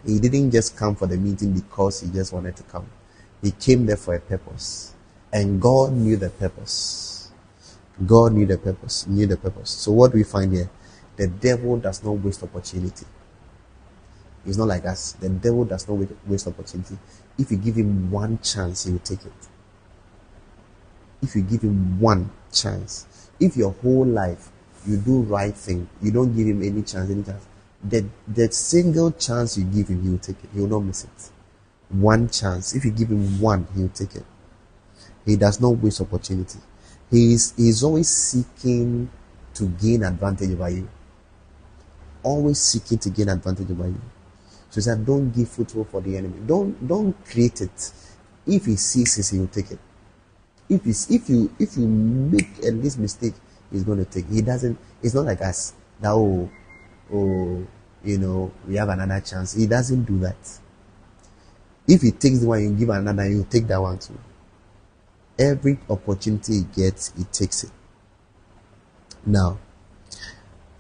He 0.06 0.20
didn't 0.20 0.52
just 0.52 0.78
come 0.78 0.96
for 0.96 1.08
the 1.08 1.18
meeting 1.18 1.54
because 1.54 2.02
he 2.02 2.10
just 2.10 2.32
wanted 2.32 2.56
to 2.58 2.64
come. 2.64 2.86
He 3.42 3.52
came 3.52 3.88
there 3.88 3.98
for 3.98 4.14
a 4.14 4.20
purpose. 4.20 4.94
And 5.34 5.60
God 5.60 5.94
knew 5.94 6.16
the 6.16 6.30
purpose. 6.30 7.32
God 8.06 8.34
knew 8.34 8.46
the 8.46 8.58
purpose, 8.58 9.08
knew 9.08 9.26
the 9.26 9.38
purpose. 9.38 9.72
So 9.72 9.92
what 9.92 10.12
do 10.12 10.18
we 10.18 10.24
find 10.24 10.54
here? 10.54 10.70
The 11.18 11.28
devil 11.28 11.78
does 11.78 12.04
not 12.04 12.12
waste 12.12 12.44
opportunity. 12.44 13.06
It's 14.46 14.58
not 14.58 14.68
like 14.68 14.86
us. 14.86 15.14
The 15.14 15.30
devil 15.30 15.66
does 15.66 15.88
not 15.88 16.08
waste 16.26 16.48
opportunity. 16.48 16.98
If 17.38 17.52
you 17.52 17.58
give 17.58 17.76
him 17.76 18.10
one 18.10 18.40
chance, 18.40 18.86
he 18.86 18.94
will 18.94 19.00
take 19.00 19.26
it. 19.26 19.34
If 21.22 21.36
you 21.36 21.42
give 21.42 21.62
him 21.64 22.00
one 22.00 22.30
chance, 22.54 23.30
if 23.40 23.58
your 23.58 23.72
whole 23.72 24.06
life 24.06 24.50
you 24.86 24.98
do 24.98 25.22
right 25.24 25.54
thing, 25.54 25.90
you 26.02 26.12
don't 26.12 26.36
give 26.36 26.48
him 26.48 26.64
any 26.64 26.82
chance, 26.84 27.10
any 27.10 27.24
chance, 27.24 27.46
that 27.84 28.06
that 28.28 28.54
single 28.54 29.12
chance 29.12 29.58
you 29.58 29.66
give 29.66 29.90
him, 29.90 30.04
he 30.04 30.10
will 30.10 30.18
take 30.20 30.42
it. 30.44 30.50
He 30.54 30.62
will 30.62 30.68
not 30.68 30.80
miss 30.80 31.04
it. 31.04 31.32
One 31.90 32.30
chance. 32.30 32.76
If 32.76 32.86
you 32.86 32.92
give 32.92 33.10
him 33.10 33.42
one, 33.42 33.68
he 33.76 33.82
will 33.82 33.90
take 33.90 34.16
it. 34.16 34.26
He 35.26 35.36
does 35.36 35.60
not 35.60 35.72
waste 35.80 36.00
opportunity. 36.00 36.60
He 37.12 37.34
is, 37.34 37.54
he 37.58 37.70
is 37.70 37.84
always 37.84 38.10
seeking 38.10 39.10
to 39.56 39.68
gain 39.68 40.04
advantage 40.04 40.52
over 40.52 40.70
you. 40.70 40.88
Always 42.28 42.60
seeking 42.60 42.98
to 43.00 43.10
gain 43.10 43.30
advantage 43.30 43.72
over 43.72 43.88
you. 43.88 44.02
So 44.70 44.76
he 44.76 44.82
said, 44.82 45.06
don't 45.06 45.32
give 45.32 45.48
foothold 45.48 45.88
for 45.90 46.02
the 46.02 46.18
enemy. 46.18 46.40
Don't 46.46 46.86
don't 46.86 47.14
create 47.26 47.62
it. 47.62 47.92
If 48.46 48.66
he 48.66 48.76
sees 48.76 49.18
it, 49.18 49.34
he 49.34 49.40
will 49.40 49.48
take 49.48 49.72
it. 49.72 49.80
If 50.68 50.84
he's, 50.84 51.10
if 51.10 51.30
you 51.30 51.50
if 51.58 51.78
you 51.78 51.88
make 51.88 52.50
a 52.64 52.72
least 52.72 53.00
mistake, 53.00 53.34
he's 53.72 53.84
going 53.84 54.04
to 54.04 54.06
take. 54.06 54.28
He 54.30 54.42
doesn't. 54.42 54.78
It's 55.02 55.14
not 55.14 55.26
like 55.26 55.42
us. 55.42 55.74
That 56.02 56.12
oh 56.12 56.50
oh 57.14 57.66
you 58.04 58.18
know 58.18 58.52
we 58.68 58.76
have 58.76 58.90
another 58.90 59.22
chance. 59.22 59.54
He 59.54 59.66
doesn't 59.66 60.04
do 60.04 60.20
that. 60.20 60.60
If 61.88 62.02
he 62.02 62.12
takes 62.12 62.40
the 62.40 62.48
one, 62.48 62.62
you 62.62 62.72
give 62.72 62.90
another, 62.90 63.30
you 63.30 63.48
take 63.50 63.68
that 63.68 63.82
one 63.82 63.98
too. 64.00 64.20
Every 65.40 65.80
opportunity 65.90 66.60
he 66.60 66.64
gets, 66.76 67.14
he 67.16 67.24
takes 67.24 67.64
it. 67.64 67.72
Now, 69.26 69.58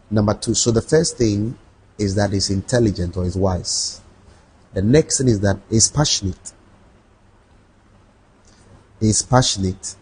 number 0.09 0.33
two. 0.33 0.53
So 0.53 0.71
the 0.71 0.81
first 0.81 1.17
thing 1.17 1.57
is 1.97 2.15
that 2.15 2.31
he's 2.31 2.49
intelligent 2.49 3.17
or 3.17 3.23
he's 3.23 3.35
wise. 3.35 4.01
The 4.73 4.81
next 4.81 5.17
thing 5.17 5.27
is 5.27 5.39
that 5.41 5.57
he's 5.69 5.89
passionate. 5.89 6.53
He's 8.99 9.21
passionate. 9.21 9.95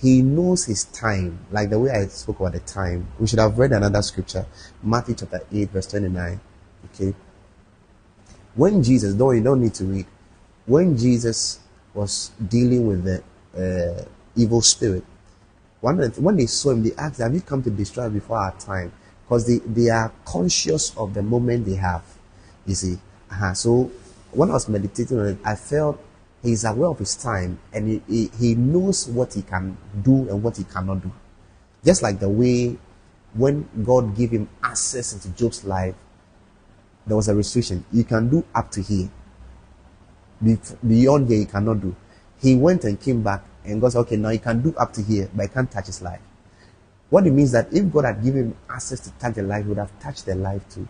He 0.00 0.22
knows 0.22 0.64
his 0.64 0.84
time, 0.84 1.46
like 1.50 1.68
the 1.70 1.78
way 1.78 1.90
I 1.90 2.06
spoke 2.06 2.40
about 2.40 2.52
the 2.52 2.60
time. 2.60 3.06
We 3.18 3.26
should 3.26 3.38
have 3.38 3.58
read 3.58 3.72
another 3.72 4.00
scripture, 4.00 4.46
Matthew 4.82 5.14
chapter 5.14 5.42
8, 5.52 5.70
verse 5.70 5.86
29. 5.88 6.40
Okay. 6.86 7.14
When 8.54 8.82
Jesus, 8.82 9.14
though 9.14 9.32
you 9.32 9.42
don't 9.42 9.60
need 9.60 9.74
to 9.74 9.84
read, 9.84 10.06
when 10.66 10.96
Jesus 10.96 11.60
was 11.92 12.30
dealing 12.48 12.86
with 12.86 13.04
the 13.04 13.22
uh, 13.54 14.04
evil 14.36 14.62
spirit, 14.62 15.04
one 15.80 15.98
when 15.98 16.36
they 16.36 16.46
saw 16.46 16.70
him, 16.70 16.82
they 16.82 16.92
asked, 16.94 17.20
Have 17.20 17.34
you 17.34 17.40
come 17.40 17.62
to 17.62 17.70
destroy 17.70 18.08
before 18.08 18.38
our 18.38 18.52
time? 18.58 18.92
Because 19.24 19.46
they, 19.46 19.58
they 19.58 19.88
are 19.88 20.12
conscious 20.24 20.94
of 20.96 21.14
the 21.14 21.22
moment 21.22 21.64
they 21.66 21.76
have. 21.76 22.02
You 22.66 22.74
see. 22.74 22.98
Uh-huh. 23.30 23.54
So 23.54 23.90
when 24.32 24.50
I 24.50 24.54
was 24.54 24.68
meditating 24.68 25.18
on 25.18 25.28
it, 25.28 25.38
I 25.44 25.54
felt 25.54 26.02
he's 26.42 26.64
aware 26.64 26.88
of 26.88 26.98
his 26.98 27.16
time 27.16 27.58
and 27.72 27.88
he, 27.88 28.02
he, 28.08 28.30
he 28.38 28.54
knows 28.54 29.08
what 29.08 29.34
he 29.34 29.42
can 29.42 29.76
do 30.02 30.28
and 30.28 30.42
what 30.42 30.56
he 30.56 30.64
cannot 30.64 31.02
do. 31.02 31.10
Just 31.84 32.02
like 32.02 32.18
the 32.18 32.28
way 32.28 32.76
when 33.34 33.68
God 33.84 34.16
gave 34.16 34.30
him 34.30 34.48
access 34.62 35.12
into 35.12 35.28
Job's 35.30 35.64
life, 35.64 35.94
there 37.06 37.16
was 37.16 37.28
a 37.28 37.34
restriction. 37.34 37.84
You 37.92 38.04
can 38.04 38.28
do 38.28 38.44
up 38.54 38.70
to 38.72 38.82
here. 38.82 39.10
Beyond 40.86 41.28
here, 41.28 41.38
you 41.38 41.46
cannot 41.46 41.80
do. 41.80 41.94
He 42.40 42.56
went 42.56 42.84
and 42.84 43.00
came 43.00 43.22
back, 43.22 43.44
and 43.64 43.80
God 43.80 43.92
said, 43.92 44.00
Okay, 44.00 44.16
now 44.16 44.30
you 44.30 44.38
can 44.38 44.62
do 44.62 44.74
up 44.76 44.92
to 44.94 45.02
here, 45.02 45.28
but 45.34 45.42
you 45.44 45.48
can't 45.48 45.70
touch 45.70 45.86
his 45.86 46.02
life. 46.02 46.20
What 47.10 47.26
it 47.26 47.32
means 47.32 47.52
that 47.52 47.72
if 47.72 47.92
God 47.92 48.04
had 48.04 48.22
given 48.22 48.44
him 48.44 48.56
access 48.68 49.00
to 49.00 49.10
touch 49.12 49.34
the 49.34 49.42
life, 49.42 49.64
he 49.64 49.68
would 49.68 49.78
have 49.78 49.98
touched 50.00 50.26
the 50.26 50.34
life 50.34 50.62
too. 50.68 50.86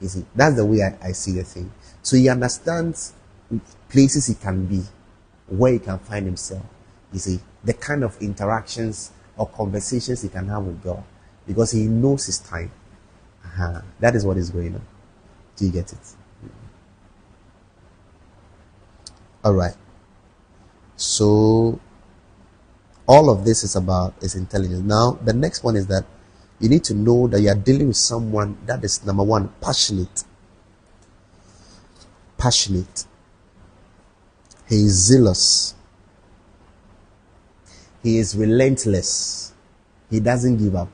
You 0.00 0.08
see, 0.08 0.24
that's 0.34 0.56
the 0.56 0.66
way 0.66 0.82
I, 0.82 1.08
I 1.08 1.12
see 1.12 1.32
the 1.32 1.44
thing. 1.44 1.72
So 2.02 2.16
he 2.16 2.28
understands 2.28 3.14
places 3.88 4.26
he 4.26 4.34
can 4.34 4.66
be, 4.66 4.82
where 5.48 5.72
he 5.72 5.78
can 5.78 5.98
find 6.00 6.26
himself. 6.26 6.64
You 7.12 7.18
see, 7.18 7.40
the 7.64 7.72
kind 7.72 8.02
of 8.02 8.20
interactions 8.20 9.12
or 9.36 9.46
conversations 9.48 10.22
he 10.22 10.28
can 10.28 10.48
have 10.48 10.64
with 10.64 10.82
God 10.82 11.02
because 11.46 11.70
he 11.70 11.84
knows 11.84 12.26
his 12.26 12.38
time. 12.38 12.70
Uh-huh. 13.44 13.82
That 14.00 14.14
is 14.14 14.24
what 14.24 14.36
is 14.36 14.50
going 14.50 14.74
on. 14.74 14.82
Do 15.56 15.66
you 15.66 15.72
get 15.72 15.92
it? 15.92 15.98
All 19.44 19.54
right. 19.54 19.74
So, 21.02 21.80
all 23.08 23.28
of 23.28 23.44
this 23.44 23.64
is 23.64 23.74
about 23.74 24.14
is 24.22 24.36
intelligence. 24.36 24.82
Now, 24.82 25.18
the 25.24 25.32
next 25.32 25.64
one 25.64 25.74
is 25.74 25.88
that 25.88 26.04
you 26.60 26.68
need 26.68 26.84
to 26.84 26.94
know 26.94 27.26
that 27.26 27.40
you 27.40 27.48
are 27.48 27.56
dealing 27.56 27.88
with 27.88 27.96
someone 27.96 28.56
that 28.66 28.84
is 28.84 29.04
number 29.04 29.24
one, 29.24 29.48
passionate. 29.60 30.22
Passionate. 32.38 33.04
He 34.68 34.76
is 34.76 34.92
zealous. 34.92 35.74
He 38.04 38.18
is 38.18 38.36
relentless. 38.36 39.52
He 40.08 40.20
doesn't 40.20 40.56
give 40.58 40.76
up. 40.76 40.88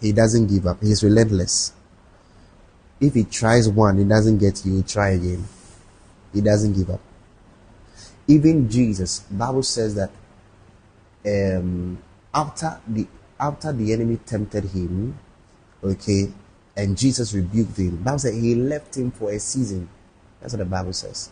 He 0.00 0.12
doesn't 0.12 0.46
give 0.46 0.66
up. 0.66 0.82
He 0.82 0.92
is 0.92 1.04
relentless. 1.04 1.74
If 3.02 3.12
he 3.12 3.24
tries 3.24 3.68
one, 3.68 3.98
he 3.98 4.04
doesn't 4.04 4.38
get 4.38 4.64
you, 4.64 4.76
he 4.76 4.82
try 4.82 5.10
again. 5.10 5.46
He 6.32 6.40
doesn't 6.40 6.74
give 6.74 6.90
up. 6.90 7.00
Even 8.26 8.68
Jesus, 8.68 9.20
Bible 9.30 9.62
says 9.62 9.94
that 9.94 10.10
um, 11.26 11.98
after 12.34 12.80
the 12.86 13.06
after 13.40 13.72
the 13.72 13.92
enemy 13.92 14.18
tempted 14.26 14.64
him, 14.64 15.18
okay, 15.82 16.30
and 16.76 16.96
Jesus 16.96 17.32
rebuked 17.32 17.76
him. 17.76 17.96
Bible 17.96 18.18
said 18.18 18.34
he 18.34 18.54
left 18.54 18.96
him 18.96 19.10
for 19.10 19.30
a 19.30 19.38
season. 19.38 19.88
That's 20.40 20.52
what 20.52 20.58
the 20.58 20.64
Bible 20.64 20.92
says. 20.92 21.30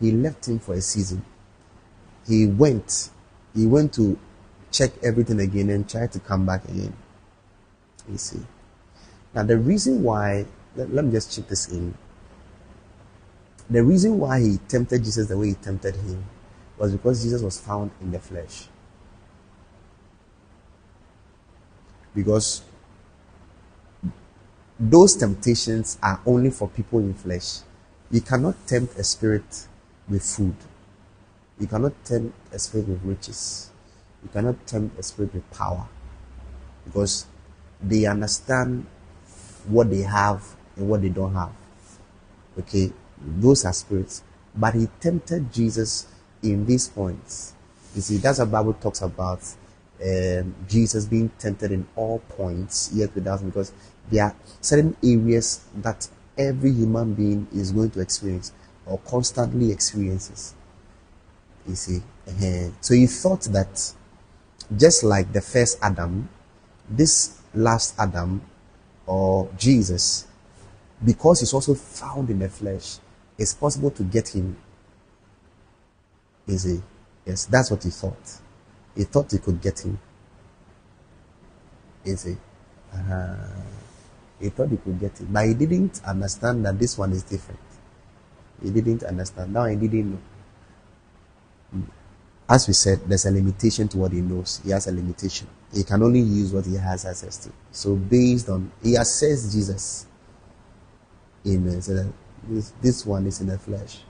He 0.00 0.10
left 0.10 0.48
him 0.48 0.58
for 0.58 0.74
a 0.74 0.80
season. 0.80 1.24
He 2.26 2.46
went. 2.46 3.10
He 3.54 3.66
went 3.66 3.94
to 3.94 4.18
check 4.70 4.90
everything 5.02 5.40
again 5.40 5.70
and 5.70 5.88
try 5.88 6.06
to 6.06 6.18
come 6.18 6.44
back 6.46 6.64
again. 6.64 6.94
You 8.10 8.18
see. 8.18 8.40
Now 9.34 9.44
the 9.44 9.58
reason 9.58 10.02
why 10.02 10.46
let, 10.74 10.92
let 10.92 11.04
me 11.04 11.12
just 11.12 11.34
check 11.34 11.48
this 11.48 11.68
in. 11.68 11.94
The 13.72 13.82
reason 13.82 14.18
why 14.18 14.38
he 14.38 14.58
tempted 14.68 15.02
Jesus 15.02 15.28
the 15.28 15.38
way 15.38 15.48
he 15.48 15.54
tempted 15.54 15.96
him 15.96 16.22
was 16.76 16.92
because 16.92 17.22
Jesus 17.22 17.40
was 17.40 17.58
found 17.58 17.90
in 18.02 18.10
the 18.10 18.18
flesh. 18.18 18.68
Because 22.14 22.60
those 24.78 25.16
temptations 25.16 25.96
are 26.02 26.20
only 26.26 26.50
for 26.50 26.68
people 26.68 26.98
in 26.98 27.14
flesh. 27.14 27.60
You 28.10 28.20
cannot 28.20 28.66
tempt 28.66 28.98
a 28.98 29.04
spirit 29.04 29.66
with 30.06 30.22
food. 30.22 30.56
You 31.58 31.66
cannot 31.66 31.94
tempt 32.04 32.36
a 32.52 32.58
spirit 32.58 32.88
with 32.88 33.02
riches. 33.02 33.70
You 34.22 34.28
cannot 34.28 34.66
tempt 34.66 34.98
a 34.98 35.02
spirit 35.02 35.32
with 35.32 35.50
power. 35.50 35.88
Because 36.84 37.24
they 37.80 38.04
understand 38.04 38.84
what 39.66 39.88
they 39.88 40.02
have 40.02 40.44
and 40.76 40.90
what 40.90 41.00
they 41.00 41.08
don't 41.08 41.32
have. 41.32 41.52
Okay, 42.58 42.92
those 43.24 43.64
are 43.64 43.72
spirits. 43.72 44.22
But 44.54 44.74
he 44.74 44.88
tempted 45.00 45.52
Jesus 45.52 46.06
in 46.42 46.66
these 46.66 46.88
points. 46.88 47.54
You 47.94 48.02
see, 48.02 48.16
that's 48.18 48.38
what 48.38 48.50
Bible 48.50 48.74
talks 48.74 49.02
about 49.02 49.40
um, 50.02 50.54
Jesus 50.68 51.04
being 51.06 51.30
tempted 51.38 51.72
in 51.72 51.86
all 51.94 52.18
points, 52.20 52.90
yet 52.92 53.14
without 53.14 53.44
because 53.44 53.72
there 54.10 54.24
are 54.24 54.36
certain 54.60 54.96
areas 55.02 55.64
that 55.76 56.08
every 56.36 56.72
human 56.72 57.14
being 57.14 57.46
is 57.52 57.72
going 57.72 57.90
to 57.90 58.00
experience 58.00 58.52
or 58.86 58.98
constantly 58.98 59.70
experiences. 59.70 60.54
You 61.68 61.76
see, 61.76 62.02
uh, 62.28 62.70
so 62.80 62.94
he 62.94 63.06
thought 63.06 63.42
that 63.52 63.92
just 64.76 65.04
like 65.04 65.32
the 65.32 65.40
first 65.40 65.78
Adam, 65.82 66.28
this 66.88 67.40
last 67.54 67.94
Adam 67.98 68.42
or 69.06 69.48
Jesus, 69.56 70.26
because 71.04 71.40
he's 71.40 71.52
also 71.52 71.74
found 71.74 72.30
in 72.30 72.38
the 72.38 72.48
flesh, 72.48 72.98
it's 73.38 73.54
possible 73.54 73.90
to 73.90 74.02
get 74.02 74.28
him. 74.28 74.56
See, 76.48 76.82
yes, 77.24 77.46
that's 77.46 77.70
what 77.70 77.82
he 77.82 77.90
thought. 77.90 78.40
He 78.96 79.04
thought 79.04 79.30
he 79.30 79.38
could 79.38 79.60
get 79.60 79.80
him. 79.84 79.98
See, 82.04 82.36
uh, 82.92 83.36
he 84.40 84.50
thought 84.50 84.68
he 84.68 84.76
could 84.76 84.98
get 84.98 85.20
it, 85.20 85.32
but 85.32 85.46
he 85.46 85.54
didn't 85.54 86.02
understand 86.04 86.66
that 86.66 86.78
this 86.78 86.98
one 86.98 87.12
is 87.12 87.22
different. 87.22 87.60
He 88.62 88.70
didn't 88.70 89.04
understand. 89.04 89.52
Now 89.52 89.64
he 89.66 89.76
didn't 89.76 90.12
know. 90.12 91.82
As 92.48 92.66
we 92.66 92.74
said, 92.74 93.00
there's 93.08 93.24
a 93.24 93.30
limitation 93.30 93.88
to 93.88 93.98
what 93.98 94.12
he 94.12 94.20
knows. 94.20 94.60
He 94.64 94.70
has 94.70 94.86
a 94.88 94.92
limitation. 94.92 95.46
He 95.72 95.84
can 95.84 96.02
only 96.02 96.20
use 96.20 96.52
what 96.52 96.66
he 96.66 96.74
has 96.74 97.06
access 97.06 97.38
to. 97.38 97.50
So 97.70 97.94
based 97.96 98.48
on 98.50 98.70
he 98.82 98.96
assessed 98.96 99.52
Jesus. 99.52 100.06
Amen. 101.46 101.80
This, 102.48 102.72
this 102.80 103.06
one 103.06 103.26
is 103.26 103.40
in 103.40 103.48
the 103.48 103.58
flesh. 103.58 104.00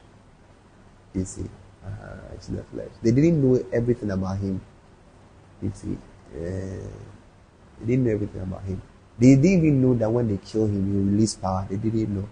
You 1.14 1.24
see, 1.24 1.48
uh, 1.84 2.16
it's 2.34 2.48
in 2.48 2.56
the 2.56 2.64
flesh. 2.64 2.90
They 3.02 3.10
didn't 3.10 3.42
know 3.42 3.62
everything 3.72 4.10
about 4.10 4.38
him. 4.38 4.60
You 5.60 5.72
see, 5.74 5.98
uh, 6.34 6.88
they 7.80 7.86
didn't 7.86 8.04
know 8.04 8.12
everything 8.12 8.40
about 8.40 8.62
him. 8.62 8.80
They 9.18 9.36
didn't 9.36 9.44
even 9.66 9.82
know 9.82 9.94
that 9.94 10.10
when 10.10 10.28
they 10.28 10.38
kill 10.38 10.66
him, 10.66 10.86
he 10.86 10.98
will 10.98 11.12
release 11.12 11.34
power. 11.34 11.66
They 11.68 11.76
didn't 11.76 12.14
know. 12.14 12.28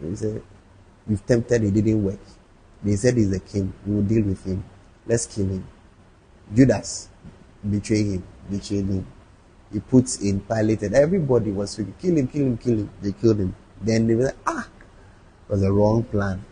They 0.00 0.16
said, 0.16 0.42
We've 1.06 1.24
tempted, 1.26 1.62
it 1.64 1.72
didn't 1.72 2.02
work. 2.02 2.20
They 2.82 2.96
said 2.96 3.16
he's 3.16 3.30
the 3.30 3.40
king. 3.40 3.72
We 3.86 3.96
will 3.96 4.02
deal 4.02 4.22
with 4.24 4.44
him. 4.44 4.64
Let's 5.06 5.26
kill 5.26 5.46
him. 5.46 5.66
Judas 6.54 7.08
betrayed 7.68 8.06
him, 8.06 8.24
betrayed 8.50 8.86
him. 8.86 9.06
He 9.72 9.80
puts 9.80 10.20
in 10.20 10.40
Pilate, 10.40 10.82
and 10.82 10.94
everybody 10.94 11.50
was 11.50 11.70
speaking, 11.70 11.94
kill 12.00 12.16
him, 12.16 12.28
kill 12.28 12.42
him, 12.42 12.58
kill 12.58 12.78
him. 12.78 12.90
They 13.00 13.12
killed 13.12 13.38
him. 13.38 13.54
Then 13.80 14.06
they 14.06 14.14
were 14.14 14.24
like, 14.24 14.36
ah, 14.46 14.68
was 15.52 15.62
a 15.62 15.70
wrong 15.70 16.02
plan. 16.04 16.42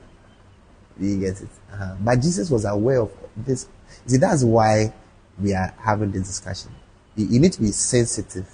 You 0.98 1.18
get 1.18 1.40
it? 1.40 1.48
Uh-huh. 1.72 1.96
But 2.00 2.16
Jesus 2.16 2.50
was 2.50 2.66
aware 2.66 3.00
of 3.00 3.10
this. 3.34 3.66
See, 4.04 4.18
that's 4.18 4.44
why 4.44 4.92
we 5.40 5.54
are 5.54 5.74
having 5.82 6.12
this 6.12 6.26
discussion. 6.26 6.70
You, 7.16 7.26
you 7.26 7.40
need 7.40 7.54
to 7.54 7.60
be 7.60 7.72
sensitive. 7.72 8.46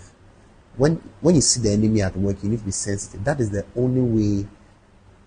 When 0.76 1.02
when 1.20 1.34
you 1.34 1.40
see 1.40 1.60
the 1.60 1.72
enemy 1.72 2.00
at 2.00 2.16
work, 2.16 2.36
you 2.42 2.50
need 2.50 2.60
to 2.60 2.64
be 2.64 2.70
sensitive. 2.70 3.24
That 3.24 3.40
is 3.40 3.50
the 3.50 3.66
only 3.74 4.00
way, 4.00 4.48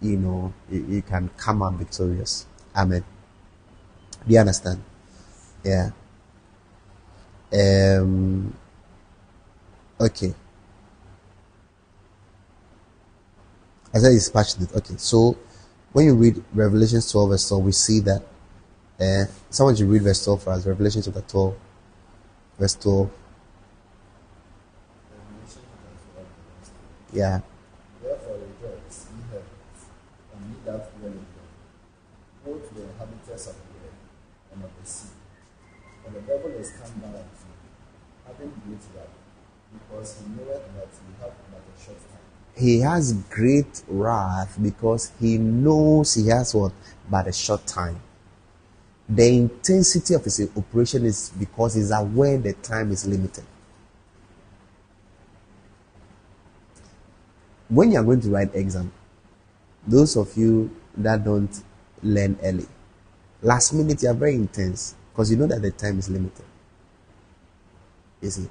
you 0.01 0.17
know, 0.17 0.53
you, 0.72 0.86
you 0.88 1.01
can 1.01 1.30
come 1.36 1.61
out 1.63 1.74
victorious. 1.74 2.45
Amen. 2.74 3.03
Do 4.26 4.34
you 4.34 4.39
understand? 4.39 4.82
Yeah. 5.65 5.89
Um. 7.51 8.53
Okay. 9.99 10.34
I 13.94 14.00
he's 14.00 14.30
passionate. 14.30 14.74
Okay, 14.76 14.96
so 14.98 15.36
when 15.94 16.06
you 16.06 16.16
read 16.16 16.44
Revelation 16.54 17.02
12 17.02 17.30
verse 17.30 17.48
12, 17.50 17.64
we 17.64 17.72
see 17.72 18.00
that 18.02 18.22
uh, 19.00 19.26
someone 19.50 19.76
should 19.76 19.88
read 19.88 20.04
verse 20.04 20.24
12 20.24 20.44
for 20.44 20.52
us. 20.52 20.66
Revelation 20.66 21.02
chapter 21.02 21.22
12, 21.22 21.56
verse 22.60 22.76
12. 22.76 23.10
Yeah. 27.12 27.42
Therefore 28.04 28.38
rejoice, 28.38 29.10
ye 29.10 29.24
heavens, 29.34 29.82
and 30.38 30.46
ye 30.46 30.56
that 30.66 30.94
dwell 31.00 31.10
in 31.10 31.26
them, 31.26 31.50
both 32.46 32.70
the 32.70 32.84
inhabitants 32.86 33.48
of 33.48 33.56
the 33.58 33.90
earth 33.90 34.02
and 34.54 34.64
of 34.64 34.70
the 34.78 34.86
sea. 34.86 35.10
For 36.06 36.12
the 36.12 36.22
devil 36.22 36.52
is 36.52 36.70
come 36.78 37.02
down 37.02 37.18
unto 37.18 37.50
you, 37.50 37.66
having 38.28 38.54
great 38.62 38.86
wrath, 38.94 39.18
because 39.74 40.22
he 40.22 40.30
knoweth 40.38 40.70
that 40.78 40.94
ye 40.94 41.18
have 41.18 41.34
but 41.50 41.66
a 41.66 41.74
short 41.82 41.98
time. 42.14 42.30
He 42.60 42.82
has 42.82 43.14
great 43.30 43.84
wrath 43.88 44.57
because 44.62 45.14
he 45.18 45.38
knows 45.38 46.14
he 46.14 46.28
has 46.28 46.53
what? 46.53 46.74
But 47.10 47.28
a 47.28 47.32
short 47.32 47.66
time. 47.66 48.01
The 49.07 49.28
intensity 49.30 50.14
of 50.14 50.26
his 50.26 50.41
operation 50.57 51.05
is 51.05 51.32
because 51.39 51.76
he's 51.76 51.89
aware 51.91 52.38
the 52.38 52.51
time 52.53 52.91
is 52.91 53.07
limited. 53.07 53.45
When 57.70 57.91
you 57.91 57.99
are 57.99 58.03
going 58.03 58.20
to 58.22 58.30
write 58.30 58.53
exam, 58.53 58.91
those 59.88 60.18
of 60.18 60.36
you 60.36 60.76
that 60.97 61.24
don't 61.24 61.64
learn 62.03 62.38
early, 62.43 62.68
last 63.41 63.74
minute 63.74 64.03
you 64.03 64.10
are 64.10 64.14
very 64.14 64.36
intense 64.36 64.95
because 65.14 65.32
you 65.32 65.38
know 65.38 65.47
that 65.47 65.62
the 65.62 65.72
time 65.72 65.97
is 65.97 66.10
limited. 66.10 66.45
You 68.22 68.30
see? 68.32 68.49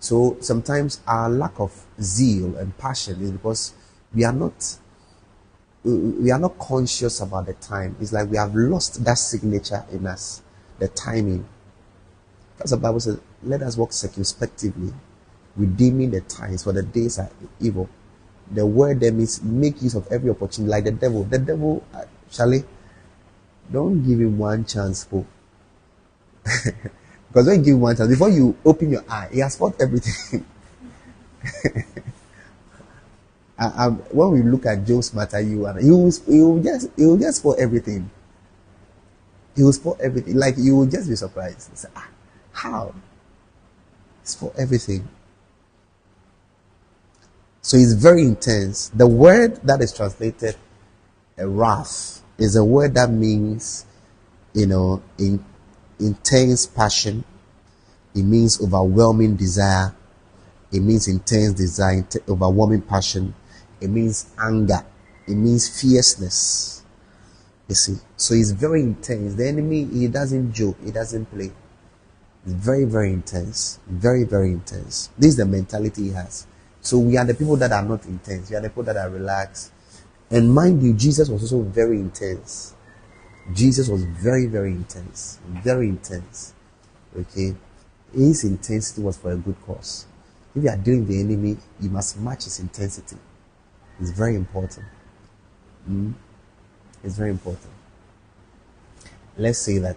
So 0.00 0.36
sometimes 0.40 1.00
our 1.06 1.28
lack 1.28 1.58
of 1.58 1.84
zeal 2.00 2.56
and 2.56 2.76
passion 2.78 3.20
is 3.20 3.30
because 3.32 3.74
we 4.14 4.24
are 4.24 4.32
not 4.32 4.78
we 5.84 6.30
are 6.30 6.38
not 6.38 6.58
conscious 6.58 7.20
about 7.20 7.46
the 7.46 7.54
time. 7.54 7.96
It's 8.00 8.12
like 8.12 8.28
we 8.30 8.36
have 8.36 8.54
lost 8.54 9.04
that 9.04 9.14
signature 9.14 9.84
in 9.90 10.06
us, 10.06 10.42
the 10.78 10.88
timing. 10.88 11.46
Because 12.56 12.72
the 12.72 12.76
Bible 12.76 13.00
says, 13.00 13.18
let 13.42 13.62
us 13.62 13.76
walk 13.76 13.92
circumspectively, 13.92 14.92
redeeming 15.56 16.10
the 16.10 16.20
times, 16.22 16.64
for 16.64 16.72
the 16.72 16.82
days 16.82 17.18
are 17.18 17.30
evil. 17.60 17.88
The 18.50 18.66
word 18.66 19.00
there 19.00 19.12
means 19.12 19.42
make 19.42 19.80
use 19.80 19.94
of 19.94 20.06
every 20.10 20.30
opportunity, 20.30 20.70
like 20.70 20.84
the 20.84 20.90
devil. 20.90 21.24
The 21.24 21.38
devil, 21.38 21.84
uh, 21.94 22.04
Charlie, 22.30 22.64
don't 23.70 24.04
give 24.04 24.20
him 24.20 24.38
one 24.38 24.64
chance, 24.64 25.04
for 25.04 25.24
because 27.28 27.46
when 27.46 27.58
you 27.60 27.64
give 27.64 27.78
one 27.78 27.96
chance, 27.96 28.08
before 28.08 28.30
you 28.30 28.56
open 28.64 28.90
your 28.90 29.04
eye, 29.08 29.28
he 29.32 29.40
has 29.40 29.56
fought 29.56 29.80
everything. 29.80 30.44
I, 33.58 33.88
when 33.88 34.30
we 34.30 34.42
look 34.42 34.66
at 34.66 34.86
Job's 34.86 35.12
matter, 35.12 35.40
you 35.40 35.66
and 35.66 35.82
he 35.82 35.90
will, 35.90 36.12
he 36.26 36.40
will 36.40 36.62
just 36.62 36.90
he 36.96 37.04
will 37.04 37.16
just 37.18 37.42
for 37.42 37.58
everything. 37.58 38.08
He 39.56 39.64
will 39.64 39.72
for 39.72 39.96
everything. 40.00 40.36
Like 40.36 40.54
you 40.56 40.76
will 40.76 40.86
just 40.86 41.08
be 41.08 41.16
surprised. 41.16 41.76
Say, 41.76 41.88
ah, 41.96 42.08
how? 42.52 42.94
It's 44.22 44.36
for 44.36 44.52
everything. 44.56 45.08
So 47.62 47.76
it's 47.76 47.92
very 47.92 48.22
intense. 48.22 48.90
The 48.90 49.06
word 49.08 49.56
that 49.66 49.82
is 49.82 49.92
translated 49.92 50.56
a 51.36 51.48
wrath 51.48 52.22
is 52.38 52.56
a 52.56 52.64
word 52.64 52.94
that 52.94 53.10
means, 53.10 53.84
you 54.54 54.66
know, 54.66 55.02
in, 55.18 55.44
intense 56.00 56.66
passion. 56.66 57.24
It 58.14 58.22
means 58.22 58.60
overwhelming 58.60 59.36
desire. 59.36 59.94
It 60.72 60.80
means 60.80 61.08
intense 61.08 61.52
desire, 61.54 62.06
overwhelming 62.28 62.82
passion. 62.82 63.34
It 63.80 63.88
means 63.88 64.26
anger. 64.40 64.84
It 65.26 65.34
means 65.34 65.68
fierceness. 65.80 66.82
You 67.68 67.74
see, 67.74 67.96
so 68.16 68.34
it's 68.34 68.50
very 68.50 68.80
intense. 68.80 69.34
The 69.34 69.46
enemy, 69.46 69.84
he 69.84 70.08
doesn't 70.08 70.52
joke, 70.52 70.76
he 70.82 70.90
doesn't 70.90 71.26
play. 71.26 71.52
It's 72.44 72.54
very, 72.54 72.84
very 72.84 73.12
intense. 73.12 73.78
Very, 73.86 74.24
very 74.24 74.50
intense. 74.50 75.10
This 75.18 75.32
is 75.32 75.36
the 75.36 75.44
mentality 75.44 76.04
he 76.04 76.10
has. 76.10 76.46
So 76.80 76.98
we 76.98 77.18
are 77.18 77.24
the 77.24 77.34
people 77.34 77.56
that 77.56 77.72
are 77.72 77.82
not 77.82 78.06
intense. 78.06 78.48
We 78.48 78.56
are 78.56 78.62
the 78.62 78.70
people 78.70 78.84
that 78.84 78.96
are 78.96 79.10
relaxed. 79.10 79.72
And 80.30 80.54
mind 80.54 80.82
you, 80.82 80.94
Jesus 80.94 81.28
was 81.28 81.42
also 81.42 81.62
very 81.62 81.98
intense. 81.98 82.74
Jesus 83.52 83.88
was 83.88 84.04
very, 84.04 84.46
very 84.46 84.72
intense. 84.72 85.38
Very 85.48 85.88
intense. 85.88 86.54
Okay? 87.16 87.54
His 88.12 88.44
intensity 88.44 89.02
was 89.02 89.16
for 89.16 89.32
a 89.32 89.36
good 89.36 89.56
cause. 89.64 90.06
If 90.54 90.64
you 90.64 90.70
are 90.70 90.76
dealing 90.76 91.00
with 91.00 91.08
the 91.08 91.20
enemy, 91.20 91.56
you 91.80 91.90
must 91.90 92.18
match 92.18 92.44
his 92.44 92.58
intensity. 92.60 93.16
It's 94.00 94.10
very 94.10 94.34
important. 94.34 94.86
Mm? 95.88 96.14
It's 97.02 97.16
very 97.16 97.30
important. 97.30 97.72
Let's 99.36 99.58
say 99.58 99.78
that 99.78 99.96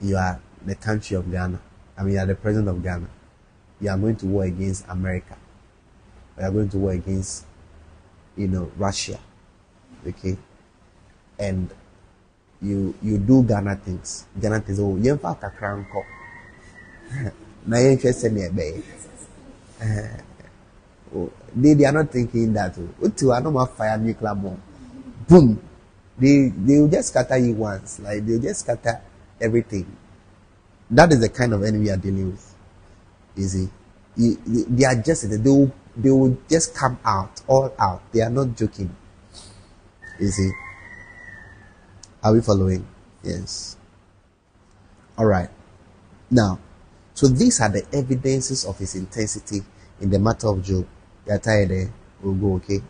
you 0.00 0.16
are 0.16 0.40
the 0.64 0.74
country 0.74 1.16
of 1.16 1.30
Ghana. 1.30 1.60
I 1.96 2.02
mean, 2.02 2.14
you 2.14 2.20
are 2.20 2.26
the 2.26 2.34
president 2.34 2.68
of 2.68 2.82
Ghana. 2.82 3.08
You 3.80 3.90
are 3.90 3.98
going 3.98 4.16
to 4.16 4.26
war 4.26 4.44
against 4.44 4.86
America. 4.88 5.36
You 6.38 6.44
are 6.44 6.50
going 6.50 6.68
to 6.70 6.78
war 6.78 6.92
against, 6.92 7.44
you 8.36 8.48
know, 8.48 8.70
Russia. 8.76 9.18
Okay? 10.06 10.36
And 11.38 11.70
you 12.64 12.94
you 13.02 13.18
do 13.18 13.42
Ghana 13.42 13.76
things. 13.76 14.24
Ghana 14.40 14.60
things. 14.60 14.80
Oh, 14.80 14.96
yemfa 14.96 15.36
kakra 15.38 15.76
nko. 15.76 16.04
Na 17.66 17.76
yɛnhwɛ 17.76 18.10
sɛnea 18.12 18.48
ɛbɛyɛ. 18.50 18.82
They, 21.54 21.74
they 21.74 21.84
are 21.84 21.92
not 21.92 22.10
thinking 22.10 22.52
that. 22.54 22.76
Oh, 22.78 23.30
I 23.30 23.40
don't 23.40 23.76
fire 23.76 23.96
nuclear 23.98 24.34
bomb. 24.34 24.60
Boom. 25.28 25.60
They 26.18 26.48
they 26.48 26.80
will 26.80 26.88
just 26.88 27.08
scatter 27.08 27.36
you 27.36 27.54
once. 27.54 28.00
Like 28.00 28.26
they'll 28.26 28.40
just 28.40 28.60
scatter 28.60 29.00
everything. 29.40 29.86
That 30.90 31.12
is 31.12 31.20
the 31.20 31.28
kind 31.28 31.52
of 31.52 31.62
enemy 31.62 31.86
you 31.86 31.92
are 31.92 31.96
dealing 31.96 32.32
with. 32.32 32.54
You 33.36 33.44
see, 33.44 33.68
you, 34.16 34.38
they 34.68 34.84
are 34.84 34.94
just 34.94 35.28
they 35.28 35.36
will 35.50 35.72
they 35.96 36.10
will 36.10 36.36
just 36.48 36.74
come 36.74 36.98
out 37.04 37.40
all 37.46 37.72
out. 37.78 38.02
They 38.12 38.20
are 38.20 38.30
not 38.30 38.56
joking. 38.56 38.94
You 40.20 40.28
see. 40.28 40.50
Are 42.24 42.32
we 42.32 42.40
following? 42.40 42.86
Yes. 43.22 43.76
All 45.18 45.26
right. 45.26 45.50
Now, 46.30 46.58
so 47.12 47.28
these 47.28 47.60
are 47.60 47.68
the 47.68 47.84
evidences 47.92 48.64
of 48.64 48.78
his 48.78 48.94
intensity 48.94 49.60
in 50.00 50.08
the 50.08 50.18
matter 50.18 50.48
of 50.48 50.64
Job. 50.64 50.86
You 51.26 51.32
are 51.32 51.38
tired 51.38 51.68
there? 51.68 51.92
We'll 52.22 52.34
go, 52.34 52.54
okay? 52.54 52.80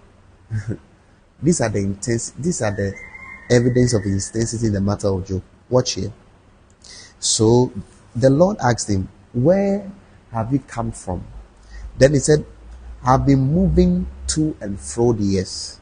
these 1.42 1.60
are 1.60 1.68
the 1.68 1.80
intense 1.80 2.30
these 2.38 2.62
are 2.62 2.70
the 2.70 2.94
evidence 3.50 3.92
of 3.92 4.04
his 4.04 4.28
intensity 4.28 4.68
in 4.68 4.72
the 4.72 4.80
matter 4.80 5.08
of 5.08 5.26
Job. 5.26 5.42
Watch 5.68 5.94
here. 5.94 6.12
So 7.18 7.72
the 8.14 8.30
Lord 8.30 8.56
asked 8.60 8.88
him, 8.88 9.08
Where 9.32 9.90
have 10.30 10.52
you 10.52 10.60
come 10.60 10.92
from? 10.92 11.24
Then 11.98 12.14
he 12.14 12.20
said, 12.20 12.46
I've 13.04 13.26
been 13.26 13.40
moving 13.40 14.06
to 14.28 14.56
and 14.60 14.78
fro 14.78 15.12
the 15.12 15.40
earth. 15.40 15.80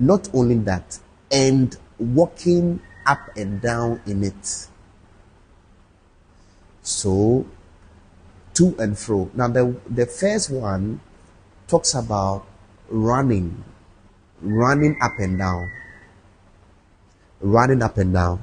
Not 0.00 0.28
only 0.34 0.56
that, 0.64 0.98
and 1.30 1.76
walking 1.98 2.80
up 3.06 3.36
and 3.36 3.60
down 3.60 4.00
in 4.06 4.24
it. 4.24 4.66
So, 6.82 7.46
to 8.54 8.74
and 8.78 8.98
fro. 8.98 9.30
Now, 9.34 9.48
the, 9.48 9.76
the 9.88 10.06
first 10.06 10.50
one, 10.50 11.00
talks 11.70 11.94
about 11.94 12.44
running, 12.88 13.62
running 14.42 14.98
up 15.00 15.12
and 15.20 15.38
down, 15.38 15.70
running 17.40 17.80
up 17.80 17.96
and 17.96 18.12
down. 18.12 18.42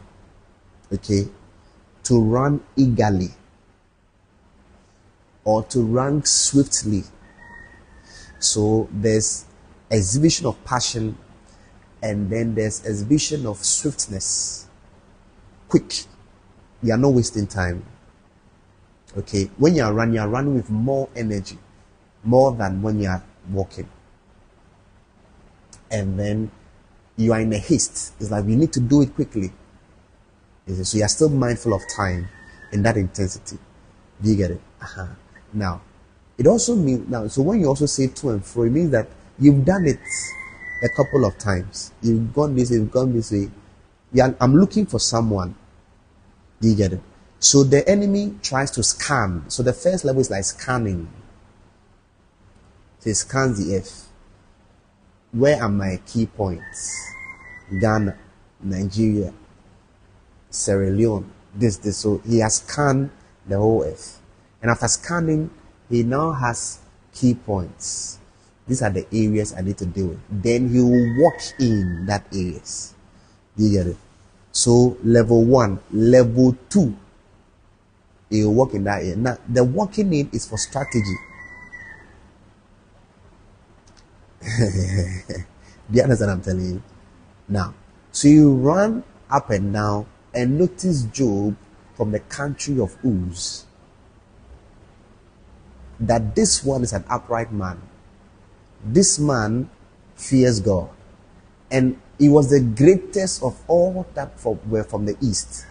Okay, 0.94 1.28
to 2.04 2.22
run 2.22 2.64
eagerly 2.78 3.32
or 5.44 5.64
to 5.64 5.82
run 5.82 6.24
swiftly. 6.24 7.04
So 8.40 8.88
there's 8.92 9.44
exhibition 9.92 10.46
of 10.46 10.64
passion 10.64 11.18
and 12.08 12.30
then 12.30 12.56
there's 12.56 12.86
exhibition 12.86 13.46
of 13.46 13.58
swiftness. 13.58 14.66
Quick. 15.68 16.06
You 16.82 16.94
are 16.94 16.98
not 16.98 17.10
wasting 17.10 17.48
time. 17.48 17.84
Okay. 19.18 19.52
When 19.58 19.76
you 19.76 19.84
are 19.84 19.94
running, 19.94 20.16
you 20.16 20.22
are 20.22 20.30
running 20.30 20.56
with 20.56 20.70
more 20.70 21.10
energy, 21.18 21.58
more 22.24 22.54
than 22.54 22.82
when 22.82 23.02
you 23.02 23.10
are 23.10 23.22
walking. 23.52 23.90
And 25.92 26.18
then 26.18 26.50
you 27.18 27.34
are 27.34 27.42
in 27.42 27.52
a 27.52 27.58
haste. 27.58 28.14
It's 28.22 28.32
like 28.32 28.46
you 28.46 28.56
need 28.56 28.72
to 28.74 28.80
do 28.80 29.02
it 29.02 29.14
quickly. 29.14 29.52
So 30.82 30.98
you 30.98 31.04
are 31.04 31.10
still 31.10 31.30
mindful 31.30 31.74
of 31.74 31.82
time 31.94 32.30
in 32.72 32.84
that 32.84 32.96
intensity. 32.96 33.58
Do 34.22 34.30
you 34.30 34.38
get 34.38 34.52
it? 34.52 34.62
Uh-huh. 34.82 35.08
Now, 35.52 35.82
it 36.38 36.48
also 36.48 36.76
means 36.76 37.10
now. 37.10 37.28
So 37.28 37.42
when 37.42 37.60
you 37.60 37.68
also 37.68 37.86
say 37.86 38.08
to 38.08 38.30
and 38.30 38.46
fro, 38.46 38.64
it 38.64 38.72
means 38.72 38.92
that 38.92 39.08
you've 39.40 39.66
done 39.66 39.86
it 39.86 40.00
a 40.84 40.90
couple 40.90 41.26
of 41.26 41.38
times. 41.38 41.92
You've 42.02 42.34
gone 42.34 42.56
this, 42.56 42.72
you've 42.72 42.92
gone 42.92 43.14
this 43.14 43.32
way. 43.32 43.50
Yeah, 44.14 44.32
I'm 44.40 44.56
looking 44.56 44.86
for 44.86 45.00
someone. 45.00 45.56
Do 46.62 46.70
you 46.70 46.76
get 46.76 46.94
it? 46.94 47.02
So 47.40 47.64
the 47.64 47.88
enemy 47.88 48.36
tries 48.42 48.72
to 48.72 48.84
scan. 48.84 49.50
So 49.50 49.64
the 49.64 49.74
first 49.74 50.06
level 50.06 50.22
is 50.22 50.32
like 50.32 50.44
scanning. 50.44 51.08
So 53.00 53.10
he 53.10 53.14
scans 53.14 53.64
the 53.64 53.76
earth. 53.76 54.10
Where 55.32 55.62
are 55.62 55.70
my 55.70 56.00
key 56.06 56.26
points? 56.26 57.14
Ghana, 57.80 58.18
Nigeria, 58.62 59.34
Sierra 60.50 60.90
Leone, 60.90 61.30
this, 61.54 61.78
this. 61.78 61.98
So 61.98 62.22
he 62.26 62.40
has 62.40 62.56
scanned 62.56 63.12
the 63.46 63.58
whole 63.58 63.84
earth. 63.84 64.22
And 64.62 64.72
after 64.72 64.88
scanning, 64.88 65.52
he 65.90 66.04
now 66.04 66.32
has 66.32 66.80
key 67.14 67.36
points. 67.36 68.20
These 68.68 68.82
are 68.82 68.90
the 68.90 69.08
areas 69.14 69.54
I 69.54 69.62
need 69.62 69.78
to 69.78 69.86
deal 69.86 70.08
with. 70.08 70.20
Then 70.30 70.70
he 70.70 70.82
will 70.82 71.24
walk 71.24 71.40
in 71.60 72.06
that 72.06 72.26
areas. 72.34 72.94
Do 73.56 73.64
you 73.64 73.72
get 73.72 73.88
it? 73.88 73.98
So 74.52 74.98
level 75.04 75.46
one, 75.46 75.80
level 75.92 76.58
two, 76.70 76.96
he 78.30 78.44
will 78.44 78.54
walk 78.54 78.74
in 78.74 78.84
that 78.84 79.02
area. 79.02 79.16
Now 79.16 79.38
the 79.48 79.64
walking 79.64 80.14
in 80.14 80.30
is 80.34 80.46
for 80.46 80.58
strategy. 80.58 81.16
Do 84.58 85.94
you 85.94 86.04
understand 86.04 86.32
I'm 86.32 86.42
telling 86.42 86.66
you? 86.66 86.84
Now, 87.48 87.74
so 88.12 88.28
you 88.28 88.54
run 88.54 89.04
up 89.30 89.50
and 89.50 89.74
down 89.74 90.06
and 90.34 90.60
notice 90.60 91.04
Job 91.04 91.56
from 91.96 92.12
the 92.12 92.20
country 92.20 92.80
of 92.80 92.98
Uz. 93.04 93.66
That 96.00 96.36
this 96.36 96.64
one 96.64 96.84
is 96.84 96.94
an 96.94 97.06
upright 97.10 97.52
man. 97.52 97.82
This 98.84 99.20
man 99.20 99.70
fears 100.16 100.60
God. 100.60 100.90
And 101.70 102.00
he 102.18 102.30
was 102.30 102.50
the 102.50 102.62
greatest 102.62 103.44
of 103.44 103.62
all 103.68 104.06
that 104.14 104.32
were 104.66 104.84
from 104.84 105.06
the 105.06 105.16
east. 105.22 105.66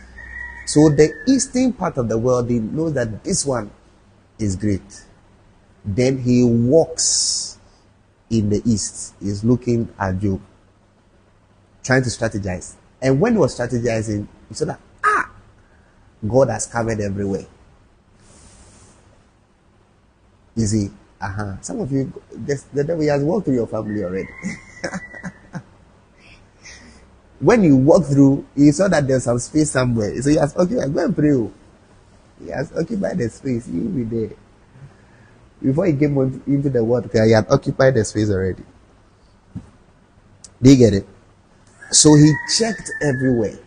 So 0.67 0.89
the 0.89 1.13
eastern 1.29 1.73
part 1.73 1.97
of 1.97 2.09
the 2.09 2.19
world, 2.19 2.49
they 2.49 2.59
know 2.59 2.91
that 2.91 3.25
this 3.25 3.47
one 3.47 3.71
is 4.39 4.57
great. 4.57 5.05
Then 5.85 6.19
he 6.19 6.45
walks 6.45 7.59
in 8.31 8.51
the 8.51 8.61
east. 8.65 9.15
He's 9.21 9.45
looking 9.45 9.89
at 9.99 10.19
Job, 10.19 10.41
trying 11.83 12.03
to 12.03 12.09
strategize. 12.09 12.75
And 13.01 13.21
when 13.21 13.35
he 13.35 13.39
was 13.39 13.57
strategizing, 13.57 14.27
he 14.49 14.55
said 14.55 14.69
that, 14.69 14.81
ah, 15.05 15.31
God 16.27 16.49
has 16.49 16.67
covered 16.67 17.01
everywhere. 17.01 17.47
You 20.57 20.67
see, 20.67 20.91
uh-huh. 21.21 21.57
Some 21.62 21.81
of 21.81 21.91
you, 21.91 22.12
the 22.33 22.85
devil 22.85 23.07
has 23.09 23.23
walked 23.23 23.47
through 23.47 23.55
your 23.55 23.67
family 23.67 24.05
already. 24.05 24.29
when 27.41 27.64
you 27.64 27.77
walk 27.77 28.05
through, 28.05 28.45
you 28.55 28.71
saw 28.73 28.89
that 28.89 29.09
there's 29.09 29.25
some 29.25 29.39
space 29.39 29.71
somewhere. 29.71 30.21
So 30.21 30.31
he 30.31 30.37
has 30.37 30.55
occupied, 30.57 30.93
go 30.93 31.05
and 31.05 31.17
pray. 31.17 31.51
He 32.45 32.51
has 32.51 32.71
occupied 32.77 33.19
the 33.19 33.31
space. 33.31 33.67
You 33.69 33.83
will 33.83 33.93
be 33.93 34.05
there. 34.05 34.37
Before 35.62 35.87
he 35.87 35.95
came 35.95 36.19
into 36.47 36.69
the 36.69 36.85
world, 36.85 37.09
he 37.11 37.33
had 37.33 37.47
occupied 37.49 37.95
the 37.95 38.05
space 38.05 38.31
already. 38.31 38.62
Do 40.61 40.71
you 40.71 40.77
get 40.77 40.93
it? 40.95 41.07
So 41.91 42.14
he 42.14 42.33
checked 42.57 42.91
everywhere. 43.03 43.59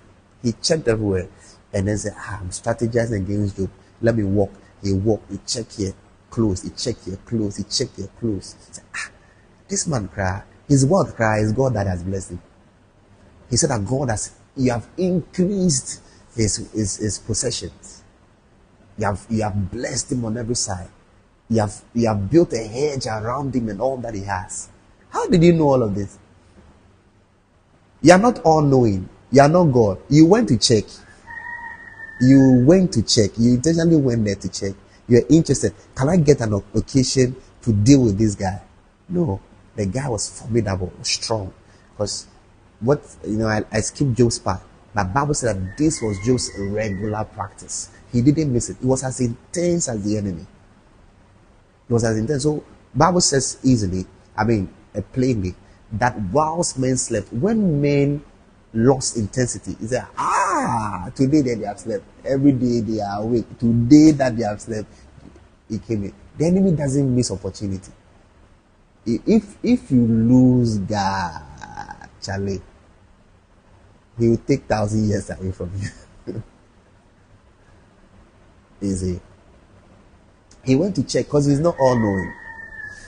He 0.43 0.52
checked 0.54 0.88
everywhere. 0.88 1.28
And 1.74 1.88
then 1.88 1.97
said, 1.97 2.14
ah, 2.16 2.39
I'm 2.41 2.50
strategizing 2.50 3.24
against 3.24 3.58
you. 3.58 3.70
Let 4.02 4.16
me 4.16 4.24
walk. 4.24 4.52
He 4.84 4.93
walked. 4.93 5.32
He 5.32 5.39
checked 5.45 5.78
here, 5.78 5.93
close. 6.30 6.64
He 6.64 6.70
checked 6.72 7.08
your 7.08 7.18
clothes, 7.18 7.58
He 7.58 7.64
checked 7.64 7.98
your 7.98 8.08
clothes. 8.20 8.56
He 8.68 8.74
said, 8.74 8.84
ah, 8.96 9.12
this 9.68 9.88
man 9.88 10.08
cry. 10.08 10.44
His 10.68 10.86
word 10.86 11.16
cry 11.16 11.40
is 11.40 11.52
God 11.52 11.74
that 11.74 11.88
has 11.88 12.04
blessed 12.04 12.32
him. 12.32 12.42
He 13.50 13.58
said 13.58 13.72
that 13.72 13.86
God 13.86 14.10
has, 14.10 14.32
you 14.56 14.72
have 14.72 14.88
increased 14.98 16.02
his, 16.36 16.58
his, 16.72 16.98
his 16.98 17.18
possessions. 17.20 18.04
You 18.98 19.06
have, 19.06 19.26
you 19.30 19.44
have 19.44 19.72
blessed 19.72 20.12
him 20.12 20.26
on 20.26 20.38
every 20.38 20.56
side. 20.56 20.90
You 21.50 21.62
have, 21.62 21.82
you 21.94 22.08
have 22.08 22.30
built 22.30 22.54
a 22.54 22.68
hedge 22.68 23.08
around 23.08 23.56
him 23.56 23.70
and 23.70 23.82
all 23.82 23.98
that 23.98 24.14
he 24.14 24.22
has. 24.22 24.70
How 25.10 25.28
did 25.28 25.44
you 25.44 25.54
know 25.54 25.70
all 25.70 25.82
of 25.82 25.96
this? 25.96 26.20
You 28.02 28.14
are 28.14 28.20
not 28.20 28.40
all 28.40 28.62
knowing. 28.62 29.10
You 29.32 29.42
are 29.42 29.50
not 29.50 29.66
God. 29.66 30.00
You 30.10 30.28
went 30.28 30.50
to 30.50 30.58
check. 30.58 30.84
You 32.22 32.64
went 32.66 32.94
to 32.94 33.02
check. 33.02 33.32
You 33.38 33.56
intentionally 33.56 33.96
went 33.96 34.26
there 34.26 34.36
to 34.36 34.50
check. 34.50 34.74
You're 35.10 35.26
interested. 35.30 35.74
Can 35.95 36.07
I 36.07 36.18
get 36.18 36.39
an 36.41 36.53
occasion 36.74 37.36
to 37.64 37.74
deal 37.74 38.03
with 38.03 38.18
this 38.18 38.36
guy? 38.36 38.62
No. 39.10 39.41
The 39.76 39.88
guy 39.88 40.07
was 40.07 40.30
formidable, 40.30 40.93
strong. 41.01 41.51
Because 41.91 42.28
what, 42.80 43.03
you 43.26 43.38
know, 43.38 43.47
I, 43.47 43.64
I 43.72 43.82
skipped 43.82 44.14
Job's 44.14 44.39
part. 44.39 44.62
But 44.93 45.14
Bible 45.14 45.34
said 45.34 45.55
that 45.55 45.78
this 45.78 46.01
was 46.01 46.18
Job's 46.26 46.51
regular 46.57 47.24
practice. 47.26 47.89
He 48.12 48.22
didn't 48.22 48.53
miss 48.53 48.70
it. 48.70 48.78
It 48.82 48.86
was 48.86 49.03
as 49.03 49.20
intense 49.20 49.89
as 49.89 50.03
the 50.03 50.18
enemy. 50.18 50.45
It 51.89 51.93
was 51.93 52.03
as 52.03 52.18
intense. 52.18 52.43
So 52.43 52.64
Bible 52.93 53.22
says 53.22 53.57
easily, 53.64 54.05
I 54.38 54.43
mean, 54.43 54.70
uh, 54.95 55.01
plainly, 55.14 55.55
that 55.93 56.20
whilst 56.32 56.78
men 56.78 56.97
slept, 56.97 57.34
when 57.34 57.82
men 57.82 58.24
lost 58.74 59.17
intensity, 59.17 59.76
he 59.80 59.88
said, 59.88 60.05
ah, 60.17 61.09
today 61.15 61.41
that 61.41 61.59
they 61.59 61.65
have 61.65 61.80
slept. 61.80 62.03
Every 62.24 62.51
day 62.51 62.82
they 62.82 63.01
are 63.01 63.22
awake. 63.22 63.45
Today 63.59 64.11
that 64.11 64.38
they 64.38 64.43
have 64.43 64.61
slept, 64.61 64.88
he 65.67 65.80
came 65.80 66.03
in. 66.05 66.13
The 66.38 66.45
enemy 66.45 66.72
doesn't 66.72 67.15
miss 67.15 67.32
opportunity. 67.32 67.91
If 69.05 69.57
if 69.63 69.91
you 69.91 70.05
lose 70.05 70.78
God, 70.78 71.41
Charlie, 72.22 72.61
he 74.17 74.30
will 74.30 74.38
take 74.38 74.65
thousand 74.65 75.07
years 75.07 75.30
away 75.30 75.51
from 75.51 75.72
you. 75.78 76.43
Easy. 78.82 79.20
He 80.63 80.76
went 80.76 80.95
to 80.95 81.03
check 81.03 81.26
because 81.26 81.45
he's 81.45 81.59
not 81.59 81.76
all 81.80 81.97
knowing. 81.97 82.34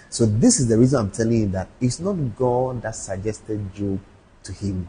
So 0.10 0.26
this 0.26 0.60
is 0.60 0.68
the 0.68 0.78
reason 0.78 1.00
I'm 1.00 1.12
telling 1.12 1.40
you 1.40 1.48
that 1.50 1.70
it's 1.80 2.00
not 2.00 2.14
God 2.36 2.82
that 2.82 2.96
suggested 2.96 3.74
Job 3.74 4.00
to 4.44 4.52
him. 4.52 4.88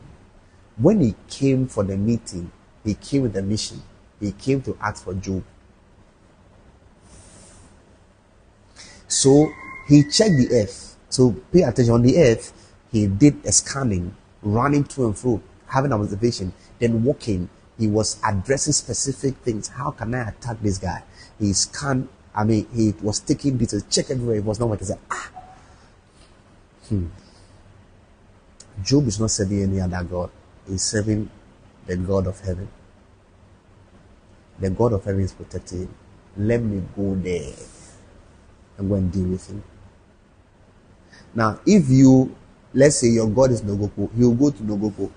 When 0.77 1.01
he 1.01 1.15
came 1.29 1.67
for 1.67 1.85
the 1.85 1.97
meeting, 1.97 2.51
he 2.85 2.95
came 2.95 3.23
with 3.23 3.37
a 3.37 3.43
mission. 3.43 3.83
He 4.21 4.33
came 4.33 4.63
to 4.63 4.77
ask 4.81 5.05
for 5.05 5.15
Job. 5.15 5.45
So 9.09 9.53
he 9.89 10.05
checked 10.05 10.37
the 10.37 10.49
earth. 10.53 10.97
So 11.09 11.33
pay 11.53 11.63
attention 11.63 11.95
on 11.95 12.03
the 12.03 12.17
earth. 12.19 12.53
He 12.91 13.07
did 13.07 13.45
a 13.45 13.53
scanning, 13.53 14.17
running 14.43 14.85
to 14.85 15.07
and 15.07 15.17
fro, 15.17 15.43
having 15.67 15.93
observation, 15.93 16.53
then 16.79 17.05
walking. 17.05 17.49
He 17.79 17.87
was 17.87 18.21
addressing 18.25 18.73
specific 18.73 19.37
things. 19.39 19.69
How 19.69 19.91
can 19.91 20.15
I 20.15 20.29
attack 20.29 20.61
this 20.61 20.79
guy? 20.79 21.03
He 21.39 21.53
scanned 21.53 22.09
I 22.35 22.45
mean, 22.45 22.67
he 22.75 22.95
was 23.03 23.21
taking 23.21 23.59
details, 23.59 23.85
check 23.91 24.11
everywhere. 24.11 24.37
It 24.37 24.45
was 24.45 24.59
not 24.59 24.69
working. 24.71 24.87
He 24.87 24.93
said, 24.93 25.01
ah, 25.11 25.31
hmm. 26.89 27.07
Job 28.83 29.07
is 29.07 29.21
not 29.21 29.31
serving 29.31 29.63
any 29.63 29.81
other 29.81 30.03
God. 30.03 30.31
He's 30.73 30.83
serving 30.83 31.29
the 31.87 31.97
God 31.97 32.27
of 32.27 32.41
heaven. 32.41 32.69
The 34.59 34.71
God 34.71 34.95
of 34.95 35.05
heaven 35.05 35.21
is 35.21 35.33
protecting 35.33 35.81
him. 35.83 35.95
Let 36.39 36.63
me 36.63 36.83
go 36.97 37.15
there 37.15 37.53
and 38.79 38.89
go 38.89 38.95
and 38.95 39.13
deal 39.13 39.29
with 39.29 39.47
him. 39.51 39.63
Now, 41.35 41.61
if 41.67 41.91
you, 41.91 42.35
let's 42.73 42.97
say 42.97 43.09
your 43.09 43.29
God 43.29 43.51
is 43.51 43.61
Nogopo, 43.61 44.09
he'll 44.17 44.33
go 44.35 44.51
to 44.51 44.63
Nogopo 44.63 45.11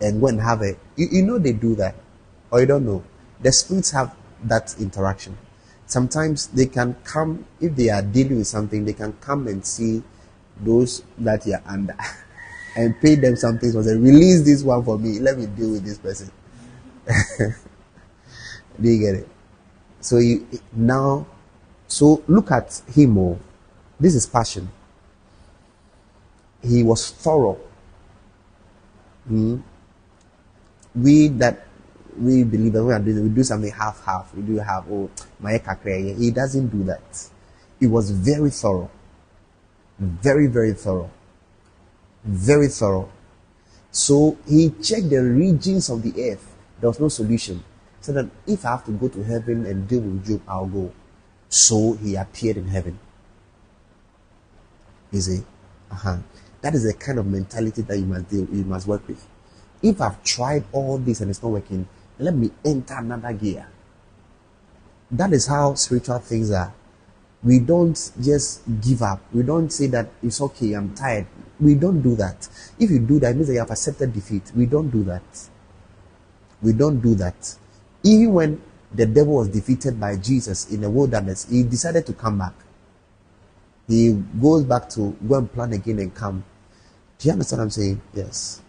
and 0.00 0.20
go 0.20 0.26
and 0.26 0.40
have 0.40 0.62
a, 0.62 0.76
you, 0.96 1.06
you 1.12 1.22
know 1.22 1.38
they 1.38 1.52
do 1.52 1.76
that, 1.76 1.94
or 2.50 2.60
you 2.60 2.66
don't 2.66 2.84
know. 2.84 3.04
The 3.40 3.52
spirits 3.52 3.92
have 3.92 4.16
that 4.42 4.74
interaction. 4.80 5.38
sometimes 5.88 6.48
they 6.48 6.66
can 6.66 6.94
come 7.02 7.46
if 7.60 7.74
they 7.74 7.88
are 7.88 8.02
dealing 8.02 8.38
with 8.38 8.46
something 8.46 8.84
they 8.84 8.92
can 8.92 9.12
come 9.14 9.48
and 9.48 9.64
see 9.64 10.02
those 10.60 11.02
that 11.16 11.46
you 11.46 11.54
are 11.54 11.62
under 11.66 11.96
and 12.76 13.00
pay 13.00 13.14
them 13.14 13.36
something 13.36 13.70
so 13.70 13.82
say 13.82 13.96
release 13.96 14.44
this 14.44 14.62
one 14.62 14.84
for 14.84 14.98
me. 14.98 15.18
Let 15.18 15.38
me 15.38 15.46
deal 15.46 15.72
with 15.72 15.84
this 15.84 15.98
person. 15.98 16.30
Do 18.80 18.88
you 18.88 18.98
get 19.00 19.14
it? 19.16 19.28
So 20.00 20.18
you 20.18 20.46
now 20.72 21.26
so 21.86 22.22
look 22.28 22.50
at 22.50 22.80
him 22.94 23.18
oh. 23.18 23.38
This 24.00 24.14
is 24.14 24.26
passion. 24.26 24.68
He 26.62 26.82
was 26.82 27.10
thorough. 27.10 27.58
Hmm. 29.26 29.58
we 30.94 31.28
that 31.28 31.66
we 32.16 32.44
believe 32.44 32.72
that 32.72 32.82
we 32.82 33.20
we 33.20 33.28
do 33.28 33.44
something 33.44 33.70
half 33.70 34.02
half 34.04 34.34
we 34.34 34.40
do 34.42 34.56
have 34.56 34.90
oh 34.90 35.10
my 35.38 35.60
he 36.16 36.30
doesn't 36.30 36.68
do 36.68 36.84
that. 36.84 37.28
He 37.80 37.86
was 37.86 38.10
very 38.10 38.50
thorough. 38.50 38.90
Very 39.98 40.46
very 40.46 40.72
thorough 40.74 41.10
very 42.24 42.68
thorough 42.68 43.08
so 43.90 44.36
he 44.46 44.70
checked 44.82 45.10
the 45.10 45.22
regions 45.22 45.88
of 45.88 46.02
the 46.02 46.30
earth 46.30 46.54
there 46.80 46.90
was 46.90 47.00
no 47.00 47.08
solution 47.08 47.62
so 48.00 48.12
that 48.12 48.28
if 48.46 48.64
i 48.64 48.70
have 48.70 48.84
to 48.84 48.92
go 48.92 49.08
to 49.08 49.22
heaven 49.22 49.64
and 49.66 49.88
deal 49.88 50.00
with 50.00 50.26
job 50.26 50.42
i'll 50.48 50.66
go 50.66 50.92
so 51.48 51.94
he 51.94 52.14
appeared 52.16 52.56
in 52.56 52.68
heaven 52.68 52.98
you 55.10 55.20
see 55.20 55.42
uh-huh 55.90 56.18
that 56.60 56.74
is 56.74 56.82
the 56.84 56.94
kind 56.94 57.18
of 57.18 57.26
mentality 57.26 57.82
that 57.82 57.98
you 57.98 58.04
must 58.04 58.28
deal, 58.28 58.46
you 58.52 58.64
must 58.64 58.86
work 58.86 59.06
with. 59.06 59.24
If 59.82 60.00
I've 60.00 60.22
tried 60.24 60.64
all 60.72 60.98
this 60.98 61.20
and 61.20 61.30
it's 61.30 61.42
not 61.42 61.52
working, 61.52 61.88
let 62.18 62.34
me 62.34 62.50
enter 62.64 62.94
another 62.94 63.32
gear. 63.32 63.68
That 65.10 65.32
is 65.32 65.46
how 65.46 65.74
spiritual 65.74 66.18
things 66.18 66.50
are. 66.50 66.74
We 67.44 67.60
don't 67.60 67.94
just 68.20 68.62
give 68.80 69.02
up. 69.02 69.20
We 69.32 69.44
don't 69.44 69.72
say 69.72 69.86
that 69.88 70.08
it's 70.22 70.40
okay, 70.40 70.72
I'm 70.72 70.94
tired. 70.94 71.26
We 71.60 71.74
don't 71.74 72.02
do 72.02 72.14
that. 72.16 72.48
If 72.78 72.90
you 72.90 73.00
do 73.00 73.18
that, 73.20 73.30
it 73.30 73.34
means 73.34 73.48
that 73.48 73.54
you 73.54 73.60
have 73.60 73.70
accepted 73.70 74.12
defeat. 74.12 74.52
We 74.54 74.66
don't 74.66 74.90
do 74.90 75.02
that. 75.04 75.22
We 76.62 76.72
don't 76.72 77.00
do 77.00 77.14
that. 77.16 77.56
Even 78.04 78.32
when 78.32 78.62
the 78.92 79.06
devil 79.06 79.34
was 79.34 79.48
defeated 79.48 80.00
by 80.00 80.16
Jesus 80.16 80.70
in 80.70 80.80
the 80.80 80.90
wilderness, 80.90 81.48
he 81.50 81.62
decided 81.62 82.06
to 82.06 82.12
come 82.12 82.38
back 82.38 82.54
he 83.88 84.12
goes 84.40 84.64
back 84.64 84.88
to 84.90 85.16
go 85.26 85.38
and 85.38 85.50
plan 85.50 85.72
again 85.72 85.98
and 85.98 86.14
come. 86.14 86.44
Do 87.18 87.26
you 87.26 87.32
understand 87.32 87.60
what 87.60 87.64
I'm 87.64 87.70
saying? 87.70 88.00
Yes. 88.12 88.60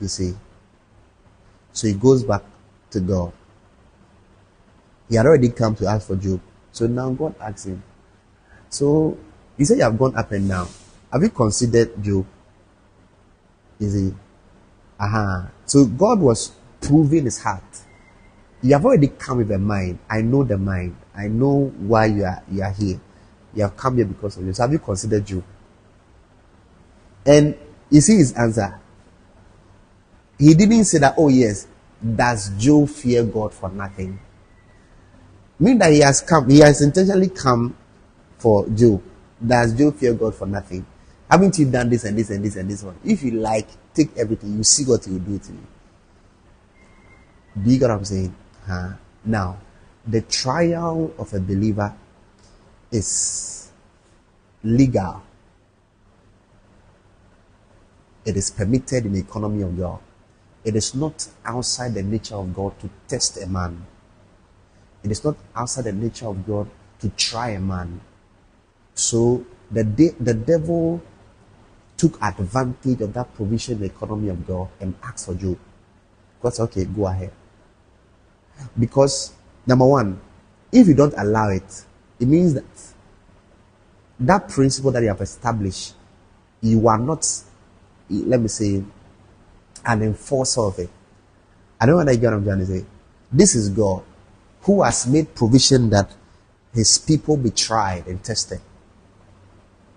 You 0.00 0.08
see. 0.08 0.34
So 1.72 1.88
he 1.88 1.94
goes 1.94 2.22
back 2.24 2.42
to 2.90 3.00
God. 3.00 3.32
He 5.08 5.16
had 5.16 5.24
already 5.24 5.48
come 5.48 5.74
to 5.76 5.86
ask 5.86 6.06
for 6.06 6.16
Job. 6.16 6.40
So 6.72 6.86
now 6.86 7.10
God 7.10 7.34
asks 7.40 7.64
him. 7.64 7.82
So 8.68 9.16
he 9.56 9.64
said 9.64 9.78
you 9.78 9.84
have 9.84 9.98
gone 9.98 10.14
up 10.14 10.30
and 10.30 10.46
down. 10.46 10.68
Have 11.12 11.22
you 11.22 11.30
considered 11.30 12.02
Job? 12.02 12.26
You 13.78 13.90
see. 13.90 14.14
Aha. 15.00 15.18
Uh-huh. 15.18 15.48
So 15.64 15.84
God 15.86 16.20
was 16.20 16.52
proving 16.80 17.24
his 17.24 17.42
heart. 17.42 17.62
You 18.62 18.72
have 18.72 18.84
already 18.84 19.08
come 19.08 19.38
with 19.38 19.50
a 19.52 19.58
mind. 19.58 19.98
I 20.10 20.22
know 20.22 20.42
the 20.42 20.58
mind. 20.58 20.96
I 21.14 21.28
know 21.28 21.72
why 21.78 22.06
you 22.06 22.24
are 22.24 22.42
you 22.50 22.62
are 22.62 22.72
here. 22.72 23.00
You 23.54 23.62
have 23.62 23.76
come 23.76 23.96
here 23.96 24.04
because 24.04 24.36
of 24.36 24.44
this. 24.44 24.58
Have 24.58 24.72
you 24.72 24.78
considered 24.78 25.24
Job? 25.24 25.44
And 27.24 27.56
you 27.90 28.00
see 28.00 28.16
his 28.16 28.32
answer. 28.32 28.80
He 30.38 30.54
didn't 30.54 30.84
say 30.84 30.98
that, 30.98 31.14
oh 31.16 31.28
yes, 31.28 31.66
does 32.02 32.50
Job 32.58 32.88
fear 32.88 33.24
God 33.24 33.52
for 33.52 33.68
nothing? 33.70 34.18
Meaning 35.58 35.78
that 35.78 35.92
he 35.92 36.00
has 36.00 36.20
come, 36.20 36.48
he 36.48 36.60
has 36.60 36.80
intentionally 36.80 37.28
come 37.28 37.76
for 38.38 38.68
Job. 38.68 39.02
Does 39.44 39.74
Job 39.74 39.96
fear 39.96 40.14
God 40.14 40.34
for 40.34 40.46
nothing? 40.46 40.86
Haven't 41.30 41.58
you 41.58 41.70
done 41.70 41.90
this 41.90 42.04
and 42.04 42.16
this 42.16 42.30
and 42.30 42.44
this 42.44 42.56
and 42.56 42.70
this 42.70 42.82
one? 42.82 42.96
If 43.04 43.22
you 43.22 43.32
like, 43.32 43.68
take 43.92 44.16
everything, 44.16 44.56
you 44.56 44.64
see 44.64 44.84
what 44.84 45.06
will 45.06 45.18
do 45.18 45.38
to 45.38 45.52
you. 45.52 45.66
Do 47.62 47.70
you 47.70 47.78
get 47.78 47.88
what 47.88 47.98
I'm 47.98 48.04
saying? 48.04 48.34
Huh? 48.66 48.90
Now, 49.24 49.58
the 50.06 50.22
trial 50.22 51.12
of 51.18 51.34
a 51.34 51.40
believer 51.40 51.94
is 52.90 53.70
legal. 54.64 55.22
It 58.24 58.36
is 58.36 58.50
permitted 58.50 59.06
in 59.06 59.12
the 59.12 59.20
economy 59.20 59.62
of 59.62 59.76
God. 59.76 59.98
It 60.64 60.76
is 60.76 60.94
not 60.94 61.28
outside 61.44 61.94
the 61.94 62.02
nature 62.02 62.36
of 62.36 62.54
God 62.54 62.78
to 62.80 62.90
test 63.06 63.36
a 63.42 63.46
man. 63.46 63.84
It 65.02 65.10
is 65.10 65.24
not 65.24 65.36
outside 65.54 65.84
the 65.84 65.92
nature 65.92 66.26
of 66.26 66.46
God 66.46 66.68
to 67.00 67.08
try 67.10 67.50
a 67.50 67.60
man. 67.60 68.00
So 68.94 69.44
the, 69.70 69.84
de- 69.84 70.14
the 70.18 70.34
devil 70.34 71.02
took 71.98 72.22
advantage 72.22 73.00
of 73.02 73.12
that 73.12 73.34
provision 73.34 73.82
economy 73.84 74.28
of 74.30 74.46
God 74.46 74.68
and 74.80 74.94
asked 75.02 75.26
for 75.26 75.34
Job. 75.34 75.58
God 76.40 76.54
said, 76.54 76.62
okay, 76.64 76.84
go 76.84 77.06
ahead. 77.06 77.32
Because, 78.78 79.34
number 79.66 79.84
one, 79.84 80.20
if 80.72 80.86
you 80.86 80.94
don't 80.94 81.14
allow 81.16 81.50
it, 81.50 81.84
it 82.20 82.26
means 82.26 82.54
that 82.54 82.64
that 84.20 84.48
principle 84.48 84.92
that 84.92 85.02
you 85.02 85.08
have 85.08 85.20
established, 85.20 85.94
you 86.60 86.86
are 86.88 86.98
not, 86.98 87.26
let 88.08 88.40
me 88.40 88.48
say, 88.48 88.82
an 89.84 90.02
enforcer 90.02 90.60
of 90.60 90.78
it. 90.78 90.90
I 91.80 91.86
don't 91.86 91.94
know 91.94 92.04
what 92.04 92.08
I 92.08 92.16
get 92.16 92.32
what 92.32 92.50
I'm 92.50 92.58
to 92.60 92.66
say. 92.66 92.84
This 93.32 93.54
is 93.54 93.68
God 93.68 94.02
who 94.62 94.82
has 94.82 95.06
made 95.06 95.34
provision 95.34 95.90
that 95.90 96.10
his 96.74 96.98
people 96.98 97.36
be 97.36 97.50
tried 97.50 98.06
and 98.06 98.22
tested. 98.22 98.60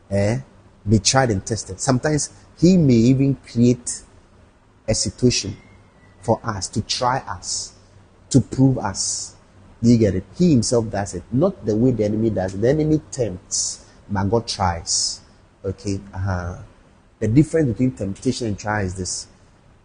Eh? 0.09 0.39
Be 0.87 0.99
tried 0.99 1.31
and 1.31 1.45
tested. 1.45 1.79
Sometimes 1.79 2.29
he 2.59 2.77
may 2.77 2.93
even 2.93 3.35
create 3.35 4.01
a 4.87 4.95
situation 4.95 5.57
for 6.21 6.39
us 6.43 6.67
to 6.69 6.81
try 6.81 7.19
us, 7.19 7.73
to 8.29 8.41
prove 8.41 8.77
us. 8.77 9.35
Do 9.81 9.89
you 9.89 9.97
get 9.97 10.15
it? 10.15 10.23
He 10.37 10.51
himself 10.51 10.89
does 10.89 11.15
it, 11.15 11.23
not 11.31 11.65
the 11.65 11.75
way 11.75 11.91
the 11.91 12.05
enemy 12.05 12.29
does 12.29 12.53
it. 12.53 12.61
The 12.61 12.69
enemy 12.69 13.01
tempts, 13.11 13.85
but 14.09 14.23
God 14.25 14.47
tries. 14.47 15.21
Okay. 15.63 15.99
Uh-huh. 16.13 16.57
The 17.19 17.27
difference 17.27 17.69
between 17.69 17.91
temptation 17.91 18.47
and 18.47 18.57
trial 18.57 18.85
is 18.85 18.95
this: 18.95 19.27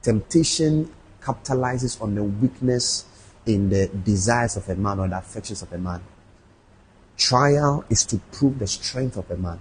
temptation 0.03 0.93
capitalizes 1.23 2.01
on 2.01 2.15
the 2.15 2.25
weakness 2.25 3.05
in 3.45 3.69
the 3.69 3.89
desires 3.89 4.57
of 4.57 4.69
a 4.69 4.75
man 4.77 4.99
or 5.01 5.09
the 5.09 5.19
affections 5.19 5.63
of 5.63 5.73
a 5.73 5.79
man. 5.79 6.03
Trial 7.17 7.85
is 7.89 8.05
to 8.07 8.19
prove 8.33 8.59
the 8.59 8.67
strength 8.67 9.17
of 9.17 9.31
a 9.31 9.37
man. 9.37 9.59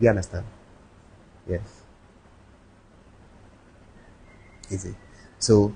You 0.00 0.10
understand? 0.10 0.46
Yes. 1.48 1.82
Easy. 4.70 4.94
So 5.38 5.74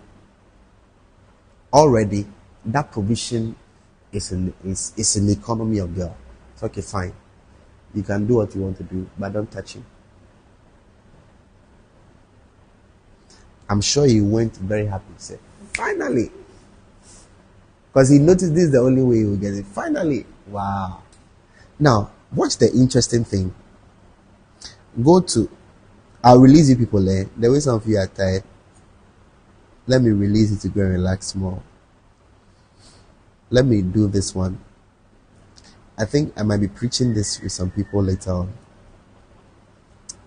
already 1.72 2.26
that 2.66 2.92
provision 2.92 3.56
is 4.12 4.30
in 4.32 4.52
is, 4.64 4.92
is 4.96 5.16
in 5.16 5.26
the 5.26 5.32
economy 5.32 5.78
of 5.78 5.96
God. 5.96 6.14
It's 6.54 6.62
okay, 6.62 6.82
fine. 6.82 7.12
You 7.94 8.02
can 8.02 8.26
do 8.26 8.34
what 8.34 8.54
you 8.54 8.62
want 8.62 8.76
to 8.78 8.84
do, 8.84 9.08
but 9.18 9.32
don't 9.32 9.50
touch 9.50 9.74
him. 9.74 9.84
I'm 13.68 13.80
sure 13.80 14.06
he 14.06 14.20
went 14.20 14.56
very 14.56 14.86
happy. 14.86 15.04
He 15.16 15.22
said, 15.22 15.38
finally. 15.74 16.30
Because 17.90 18.10
he 18.10 18.18
noticed 18.18 18.54
this 18.54 18.64
is 18.64 18.72
the 18.72 18.80
only 18.80 19.02
way 19.02 19.18
he 19.18 19.24
will 19.24 19.36
get 19.36 19.54
it. 19.54 19.66
Finally. 19.66 20.26
Wow. 20.46 21.02
Now, 21.78 22.10
what's 22.30 22.56
the 22.56 22.70
interesting 22.72 23.24
thing? 23.24 23.54
Go 25.00 25.20
to, 25.20 25.48
I'll 26.22 26.38
release 26.38 26.68
you 26.68 26.76
people 26.76 27.02
there. 27.02 27.26
The 27.36 27.50
way 27.50 27.60
some 27.60 27.76
of 27.76 27.86
you 27.86 27.98
are 27.98 28.06
tired, 28.06 28.44
let 29.86 30.02
me 30.02 30.10
release 30.10 30.50
you 30.50 30.56
to 30.58 30.68
go 30.68 30.82
and 30.82 30.92
relax 30.92 31.34
more. 31.34 31.62
Let 33.50 33.64
me 33.64 33.82
do 33.82 34.06
this 34.06 34.34
one. 34.34 34.58
I 35.98 36.04
think 36.04 36.32
I 36.36 36.42
might 36.42 36.58
be 36.58 36.68
preaching 36.68 37.14
this 37.14 37.40
with 37.40 37.52
some 37.52 37.70
people 37.70 38.02
later 38.02 38.32
on. 38.32 38.52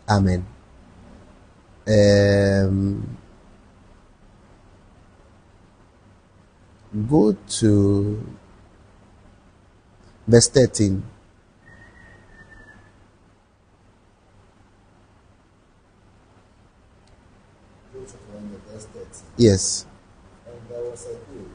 Amen. 0.08 0.46
Um, 1.88 3.18
go 7.08 7.34
to 7.34 8.36
verse 10.28 10.50
13. 10.50 11.04
Yes. 19.38 19.86
And 20.48 20.56
there 20.70 20.84
was 20.90 21.06
a 21.08 21.14
day 21.14 21.46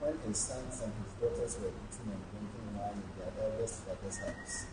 when 0.00 0.18
his 0.26 0.38
sons 0.38 0.82
and 0.82 0.92
his 1.04 1.12
daughters 1.20 1.58
were 1.60 1.68
eating 1.68 2.12
and 2.12 2.22
drinking 2.30 2.78
wine 2.78 3.02
in 3.02 3.10
their 3.18 3.32
eldest 3.44 3.84
father's 3.84 4.18
house. 4.18 4.66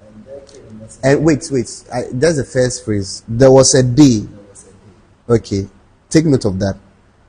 And 0.00 0.24
there 0.26 0.40
came 0.40 0.66
a 0.68 0.72
messenger. 0.72 1.08
And 1.08 1.24
wait, 1.24 1.48
wait. 1.50 1.84
I, 1.92 2.02
that's 2.12 2.36
the 2.36 2.44
first 2.44 2.84
phrase. 2.84 3.22
There 3.28 3.50
was 3.50 3.74
a 3.74 3.82
day. 3.82 4.20
There 4.20 4.44
was 4.50 4.64
a 4.64 4.70
day. 4.70 5.34
Okay. 5.36 5.68
Take 6.10 6.26
note 6.26 6.44
of 6.44 6.58
that. 6.58 6.76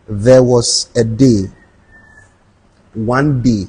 there 0.07 0.43
was 0.43 0.89
a 0.95 1.03
day, 1.03 1.45
one 2.93 3.41
day, 3.41 3.65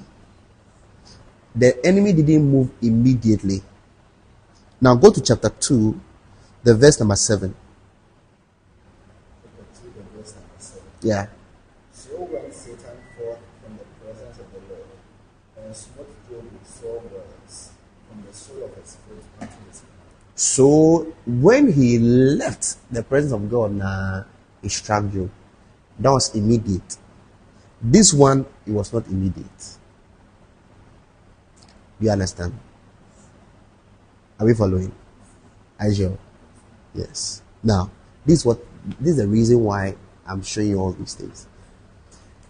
the 1.54 1.86
enemy 1.86 2.12
didn't 2.12 2.50
move 2.50 2.70
immediately. 2.82 3.62
Now 4.80 4.96
go 4.96 5.10
to 5.12 5.20
chapter 5.20 5.48
2, 5.48 6.00
the 6.64 6.74
verse 6.74 6.98
number 6.98 7.16
7. 7.16 7.54
Chapter 9.84 10.00
2, 10.00 10.04
the 10.14 10.22
verse 10.22 10.34
number 10.34 10.48
7. 10.58 10.82
Yeah. 11.02 11.26
So 11.92 12.16
went 12.20 12.52
Satan 12.52 12.96
forth 13.16 13.38
from 13.62 13.78
the 13.78 13.84
presence 14.02 14.38
of 14.38 14.46
the 14.52 14.60
Lord, 14.72 14.86
and 15.58 15.76
smote 15.76 16.08
Job 16.28 16.42
with 16.42 16.66
sore 16.66 17.00
words 17.00 17.70
from 18.08 18.24
the 18.26 18.32
sole 18.32 18.64
of 18.64 18.74
his 18.74 18.96
foot 18.96 19.24
unto 19.40 19.54
his 19.68 19.80
feet. 19.80 19.90
So 20.34 21.12
when 21.26 21.72
he 21.72 21.98
left 21.98 22.76
the 22.90 23.02
presence 23.02 23.32
of 23.32 23.50
God, 23.50 23.72
nah, 23.72 24.24
he 24.62 24.68
struck 24.68 25.10
Job. 25.12 25.30
That 25.98 26.10
was 26.10 26.34
immediate. 26.34 26.96
This 27.80 28.12
one, 28.12 28.46
it 28.66 28.72
was 28.72 28.92
not 28.92 29.06
immediate. 29.06 29.78
Do 32.00 32.06
you 32.06 32.10
understand? 32.10 32.58
Are 34.40 34.46
we 34.46 34.54
following? 34.54 34.92
Are? 35.78 36.18
Yes. 36.94 37.42
Now, 37.62 37.90
this 38.26 38.40
is 38.40 38.46
what 38.46 38.58
this 38.84 39.12
is 39.12 39.16
the 39.16 39.28
reason 39.28 39.64
why 39.64 39.96
I'm 40.26 40.42
showing 40.42 40.70
you 40.70 40.78
all 40.78 40.92
these 40.92 41.14
things. 41.14 41.46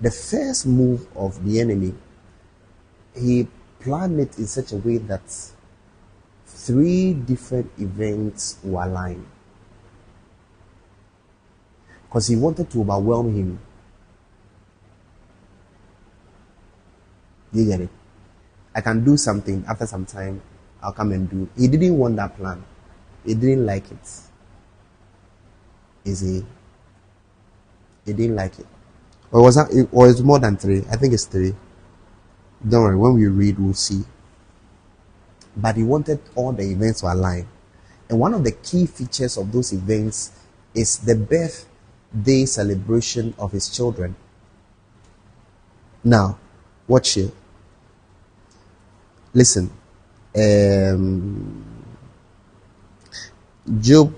The 0.01 0.11
first 0.11 0.67
move 0.67 1.07
of 1.17 1.45
the 1.45 1.61
enemy, 1.61 1.95
he 3.17 3.47
planned 3.81 4.19
it 4.21 4.39
in 4.39 4.47
such 4.47 4.73
a 4.73 4.77
way 4.77 4.99
that 4.99 5.23
three 6.47 7.15
different 7.15 7.71
events 7.79 8.59
were 8.65 8.83
aligned. 8.83 9.27
Because 12.07 12.27
he 12.29 12.37
wanted 12.37 12.71
to 12.71 12.81
overwhelm 12.81 13.35
him. 13.35 13.59
You 17.53 17.67
get 17.67 17.81
it? 17.81 17.91
I 18.75 18.81
can 18.81 19.05
do 19.05 19.17
something 19.17 19.65
after 19.69 19.87
some 19.87 20.05
time, 20.05 20.43
I'll 20.83 20.93
come 20.93 21.13
and 21.13 21.31
do. 21.31 21.49
He 21.57 21.69
didn't 21.69 21.97
want 21.97 22.17
that 22.17 22.37
plan. 22.37 22.65
He 23.25 23.35
didn't 23.35 23.65
like 23.65 23.91
it. 23.91 24.21
Is 26.05 26.21
he? 26.21 26.45
He 28.05 28.13
didn't 28.13 28.37
like 28.37 28.59
it. 28.59 28.67
Or 29.31 29.43
was 29.43 29.57
that, 29.57 30.23
more 30.25 30.39
than 30.39 30.57
three? 30.57 30.85
I 30.91 30.97
think 30.97 31.15
it's 31.15 31.25
three. 31.25 31.55
Don't 32.67 32.83
worry, 32.83 32.97
when 32.97 33.15
we 33.15 33.27
read, 33.27 33.59
we'll 33.59 33.75
see. 33.75 34.05
But 35.57 35.77
he 35.77 35.83
wanted 35.83 36.21
all 36.35 36.53
the 36.53 36.63
events 36.63 37.01
to 37.01 37.13
align. 37.13 37.47
And 38.09 38.19
one 38.19 38.35
of 38.35 38.45
the 38.45 38.53
key 38.53 38.87
features 38.87 39.37
of 39.37 39.51
those 39.51 39.73
events 39.73 40.33
is 40.75 40.99
the 40.99 41.15
birthday 41.17 42.45
celebration 42.45 43.35
of 43.39 43.53
his 43.53 43.69
children. 43.69 44.15
Now, 46.03 46.39
watch 46.87 47.15
here. 47.15 47.31
Listen. 49.33 49.71
Um, 50.37 51.65
Job 53.81 54.15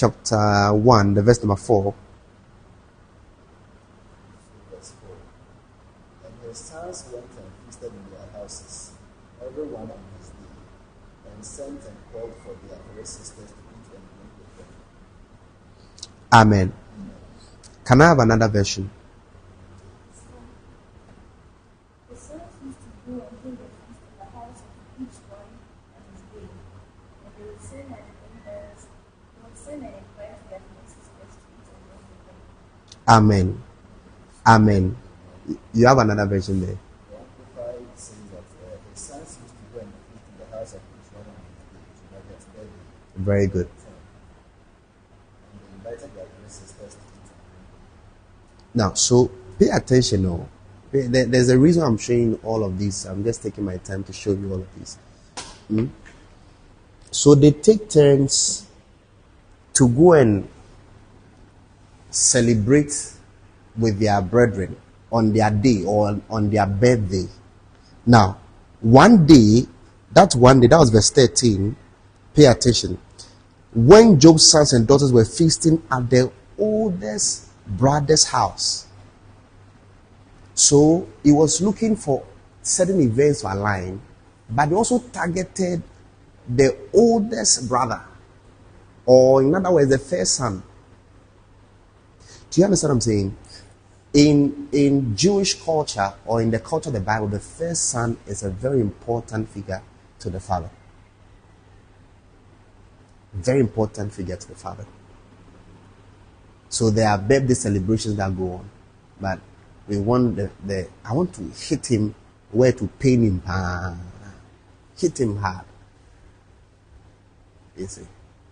chapter 0.00 0.72
1, 0.72 1.14
the 1.14 1.22
verse 1.22 1.42
number 1.42 1.56
4. 1.56 1.94
Verse 4.70 4.92
4. 4.92 5.10
And 6.24 6.32
his 6.48 6.56
sons 6.56 7.04
went 7.12 7.26
and 7.26 7.52
feasted 7.66 7.92
in 7.92 8.10
their 8.10 8.40
houses, 8.40 8.92
every 9.44 9.66
one 9.66 9.82
on 9.82 10.00
his 10.18 10.28
day, 10.30 10.54
and 11.30 11.44
sent 11.44 11.84
and 11.84 11.96
called 12.12 12.32
for 12.42 12.56
their 12.66 12.78
three 12.94 13.04
sisters 13.04 13.50
to 13.50 13.58
eat 13.76 13.92
and 13.92 14.04
drink 14.16 14.32
with 14.38 14.56
them. 14.56 14.66
Amen. 16.32 16.72
Can 17.84 18.00
I 18.00 18.08
have 18.08 18.20
another 18.20 18.48
version? 18.48 18.88
The 22.08 22.16
sons 22.16 22.40
used 22.64 22.78
to 22.80 22.88
go 23.04 23.12
and 23.20 23.36
hold 23.42 23.58
a 23.60 23.68
feast 23.84 24.00
in 24.00 24.16
the 24.16 24.24
house 24.32 24.60
of 24.64 25.02
each 25.02 25.18
one 25.28 25.50
on 25.92 26.02
his 26.14 26.22
day. 26.32 26.48
And 26.48 27.32
they 27.36 27.44
would 27.52 27.60
send 27.60 27.84
and 27.84 28.06
invite, 28.32 28.80
they 28.80 29.42
would 29.42 29.58
send 29.58 29.82
and 29.82 29.94
invite 29.94 30.38
their 30.50 30.60
three 30.60 30.86
sisters 30.86 31.34
to 31.34 31.46
eat 31.50 31.66
and 31.66 31.82
drink 31.90 32.04
with 32.14 32.22
them. 32.30 32.38
Amen. 33.10 33.60
Amen. 34.46 34.96
You 35.74 35.86
have 35.86 35.98
another 35.98 36.26
version 36.26 36.64
there. 36.64 36.78
Very 43.16 43.46
good. 43.48 43.68
Now, 48.74 48.94
so 48.94 49.30
pay 49.58 49.68
attention. 49.68 50.26
Oh, 50.26 50.48
Pay- 50.92 51.06
there- 51.08 51.26
there's 51.26 51.48
a 51.48 51.58
reason 51.58 51.82
I'm 51.82 51.98
showing 51.98 52.38
all 52.44 52.64
of 52.64 52.78
this. 52.78 53.04
I'm 53.04 53.24
just 53.24 53.42
taking 53.42 53.64
my 53.64 53.76
time 53.78 54.04
to 54.04 54.12
show 54.12 54.32
you 54.32 54.48
all 54.52 54.60
of 54.60 54.68
this. 54.78 54.98
Hmm? 55.68 55.86
So 57.10 57.34
they 57.34 57.50
take 57.52 57.90
turns 57.90 58.66
to 59.74 59.88
go 59.88 60.12
and 60.14 60.48
celebrate 62.10 63.14
with 63.78 63.98
their 63.98 64.20
brethren 64.20 64.76
on 65.12 65.32
their 65.32 65.50
day 65.50 65.84
or 65.84 66.20
on, 66.28 66.50
their 66.50 66.66
birthday. 66.66 67.26
Now, 68.06 68.38
one 68.80 69.26
day, 69.26 69.66
that 70.12 70.34
one 70.34 70.60
day, 70.60 70.66
that 70.68 70.78
was 70.78 70.90
verse 70.90 71.10
13. 71.10 71.76
Pay 72.34 72.46
attention. 72.46 72.98
When 73.74 74.18
Job's 74.18 74.48
sons 74.48 74.72
and 74.72 74.86
daughters 74.86 75.12
were 75.12 75.24
feasting 75.24 75.82
at 75.90 76.10
their 76.10 76.30
oldest 76.58 77.48
brother's 77.66 78.24
house. 78.24 78.86
So 80.54 81.08
he 81.22 81.32
was 81.32 81.60
looking 81.60 81.96
for 81.96 82.24
certain 82.62 83.00
events 83.00 83.40
to 83.40 83.52
align, 83.52 84.00
but 84.48 84.68
he 84.68 84.74
also 84.74 84.98
targeted 84.98 85.82
the 86.48 86.76
oldest 86.92 87.68
brother, 87.68 88.02
or 89.06 89.42
in 89.42 89.54
other 89.54 89.70
words, 89.70 89.90
the 89.90 89.98
first 89.98 90.34
son. 90.34 90.62
Do 92.50 92.60
you 92.60 92.64
understand 92.64 92.90
what 92.90 92.94
I'm 92.94 93.00
saying? 93.00 93.36
In 94.12 94.68
in 94.72 95.16
Jewish 95.16 95.54
culture 95.62 96.12
or 96.26 96.42
in 96.42 96.50
the 96.50 96.58
culture 96.58 96.88
of 96.88 96.94
the 96.94 97.00
Bible, 97.00 97.28
the 97.28 97.38
first 97.38 97.90
son 97.90 98.16
is 98.26 98.42
a 98.42 98.50
very 98.50 98.80
important 98.80 99.48
figure 99.48 99.82
to 100.18 100.30
the 100.30 100.40
father. 100.40 100.70
Very 103.32 103.60
important 103.60 104.12
figure 104.12 104.36
to 104.36 104.48
the 104.48 104.56
father. 104.56 104.84
So 106.68 106.90
there 106.90 107.08
are 107.08 107.18
birthday 107.18 107.54
celebrations 107.54 108.16
that 108.16 108.36
go 108.36 108.52
on, 108.52 108.70
but 109.20 109.40
we 109.88 109.98
want 109.98 110.36
the, 110.36 110.50
the 110.64 110.88
I 111.04 111.12
want 111.12 111.34
to 111.34 111.42
hit 111.42 111.86
him 111.86 112.14
where 112.52 112.72
to 112.72 112.86
pain 112.98 113.22
him, 113.22 113.42
ah, 113.46 113.96
hit 114.96 115.20
him 115.20 115.36
hard. 115.36 115.64
You 117.76 117.86
see. 117.86 118.06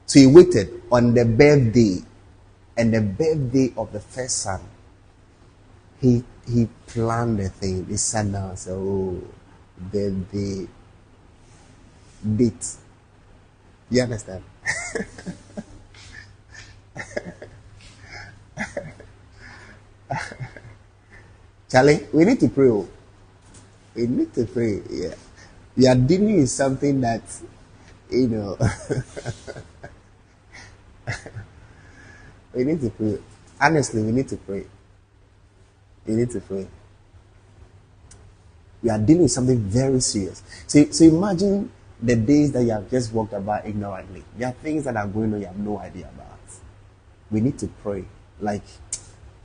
So 0.06 0.20
he 0.20 0.26
waited 0.26 0.82
on 0.90 1.14
the 1.14 1.24
birthday, 1.24 1.98
and 2.78 2.94
the 2.94 3.00
birthday 3.02 3.74
of 3.76 3.92
the 3.92 4.00
first 4.00 4.38
son. 4.38 4.60
He 6.00 6.24
he 6.46 6.68
planned 6.86 7.40
the 7.40 7.48
thing. 7.50 7.86
He 7.86 7.96
sat 7.98 8.30
down 8.30 8.50
and 8.50 8.58
said, 8.58 8.74
"Oh, 8.78 9.20
birthday 9.76 10.68
date." 12.22 12.76
You 13.90 14.02
understand? 14.02 14.44
Charlie, 21.70 22.06
we 22.12 22.24
need 22.24 22.40
to 22.40 22.48
pray. 22.48 22.68
oh. 22.68 22.88
We 23.94 24.06
need 24.06 24.32
to 24.34 24.46
pray. 24.46 24.80
Yeah. 24.90 25.14
We 25.76 25.86
are 25.86 25.94
dealing 25.94 26.36
with 26.40 26.50
something 26.50 27.00
that, 27.00 27.22
you 28.10 28.28
know, 28.28 28.58
we 32.58 32.64
need 32.64 32.80
to 32.80 32.90
pray. 32.90 33.18
Honestly, 33.60 34.02
we 34.02 34.10
need 34.10 34.28
to 34.28 34.36
pray. 34.36 34.64
We 36.04 36.14
need 36.14 36.30
to 36.32 36.40
pray. 36.40 36.66
We 38.82 38.90
are 38.90 38.98
dealing 38.98 39.22
with 39.22 39.30
something 39.30 39.58
very 39.58 40.00
serious. 40.00 40.42
So, 40.66 40.84
so 40.90 41.04
imagine 41.04 41.70
the 42.02 42.16
days 42.16 42.50
that 42.52 42.64
you 42.64 42.70
have 42.70 42.90
just 42.90 43.12
walked 43.12 43.32
about 43.32 43.64
ignorantly. 43.64 44.24
There 44.36 44.48
are 44.48 44.52
things 44.52 44.84
that 44.84 44.96
are 44.96 45.06
going 45.06 45.34
on 45.34 45.40
you 45.40 45.46
have 45.46 45.58
no 45.58 45.78
idea 45.78 46.10
about. 46.12 46.38
We 47.30 47.40
need 47.40 47.58
to 47.60 47.68
pray. 47.82 48.04
Like, 48.40 48.62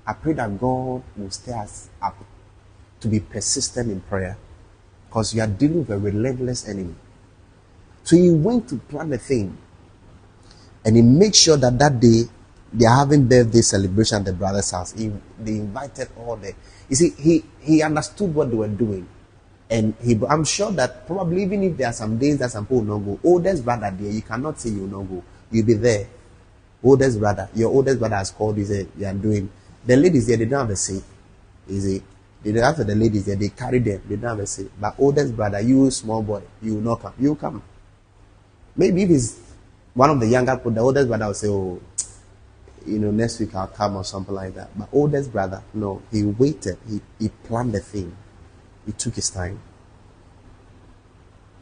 I 0.08 0.14
pray 0.14 0.34
that 0.34 0.60
God 0.60 1.04
will 1.16 1.30
stir 1.30 1.58
us 1.58 1.90
up 2.02 2.18
to 3.02 3.08
be 3.08 3.20
persistent 3.20 3.92
in 3.92 4.02
prayer 4.02 4.38
because 5.08 5.36
you 5.36 5.42
are 5.42 5.48
dealing 5.48 5.80
with 5.80 5.92
a 5.92 6.00
relentless 6.00 6.68
enemy. 6.68 6.96
So 8.04 8.16
he 8.16 8.32
went 8.32 8.70
to 8.70 8.78
plan 8.78 9.10
the 9.10 9.20
thing 9.20 9.58
and 10.84 10.96
he 10.96 11.02
made 11.04 11.36
sure 11.36 11.58
that 11.58 11.78
that 11.78 12.00
day 12.00 12.24
they 12.74 12.86
are 12.86 12.98
having 12.98 13.28
birthday 13.28 13.62
celebration 13.62 14.18
at 14.20 14.26
the 14.26 14.34
brother's 14.34 14.72
house. 14.72 14.94
He, 14.94 15.12
they 15.40 15.58
invited 15.58 16.10
all 16.18 16.36
the. 16.36 16.54
You 16.90 16.96
see, 16.96 17.12
he 17.12 17.44
he 17.62 17.82
understood 17.84 18.34
what 18.34 18.50
they 18.50 18.56
were 18.58 18.68
doing, 18.68 19.08
and 19.70 19.94
he. 20.04 20.20
I'm 20.28 20.44
sure 20.44 20.72
that 20.72 21.06
probably 21.06 21.44
even 21.44 21.64
if 21.64 21.78
there 21.78 21.88
are 21.88 21.94
some 21.94 22.18
days 22.18 22.40
that 22.40 22.52
some 22.52 22.66
people 22.66 22.82
will 22.82 23.00
not 23.00 23.06
go, 23.06 23.20
oldest 23.24 23.64
brother 23.64 23.94
there, 23.98 24.12
you 24.12 24.22
cannot 24.22 24.60
say 24.60 24.70
you 24.70 24.82
will 24.82 25.00
not 25.02 25.10
go. 25.10 25.24
You'll 25.52 25.66
be 25.66 25.74
there. 25.76 26.08
Oldest 26.84 27.20
brother, 27.20 27.48
your 27.56 27.72
oldest 27.72 28.00
brother 28.00 28.16
has 28.16 28.32
called 28.32 28.58
you. 28.58 28.66
Say 28.66 28.88
you 28.98 29.06
are 29.06 29.14
doing. 29.14 29.50
The 29.86 29.96
ladies 29.96 30.28
there, 30.28 30.38
they 30.38 30.46
don't 30.46 30.62
have 30.62 30.70
a 30.70 30.76
say. 30.76 31.02
You 31.68 31.80
see, 31.80 32.04
they 32.44 32.60
have 32.60 32.76
the 32.78 32.96
ladies 32.96 33.26
there, 33.26 33.36
they 33.38 33.50
carry 33.50 33.80
them, 33.80 34.02
they 34.08 34.16
don't 34.18 34.30
have 34.32 34.40
a 34.40 34.46
say. 34.48 34.66
But 34.80 34.96
oldest 35.00 35.36
brother, 35.36 35.62
you 35.62 35.90
small 35.92 36.22
boy, 36.22 36.42
you 36.62 36.76
will 36.76 36.82
not 36.82 37.02
come. 37.02 37.14
You 37.20 37.30
will 37.30 37.36
come. 37.36 37.64
Maybe 38.76 39.04
if 39.04 39.10
it's 39.12 39.40
one 39.94 40.10
of 40.10 40.20
the 40.20 40.28
younger 40.28 40.56
people, 40.58 40.72
the 40.72 40.82
oldest 40.82 41.08
brother 41.08 41.28
will 41.28 41.34
say, 41.34 41.48
Oh, 41.48 41.80
you 42.86 43.00
know, 43.00 43.12
next 43.12 43.40
week 43.40 43.56
I'll 43.56 43.68
come 43.68 43.96
or 43.96 44.04
something 44.04 44.34
like 44.34 44.56
that. 44.56 44.78
But 44.78 44.90
oldest 44.92 45.32
brother, 45.32 45.64
no, 45.74 46.02
he 46.12 46.24
waited, 46.24 46.78
he, 46.88 47.02
he 47.20 47.30
planned 47.30 47.74
the 47.74 47.80
thing, 47.80 48.16
he 48.86 48.92
took 48.92 49.16
his 49.16 49.30
time. 49.30 49.60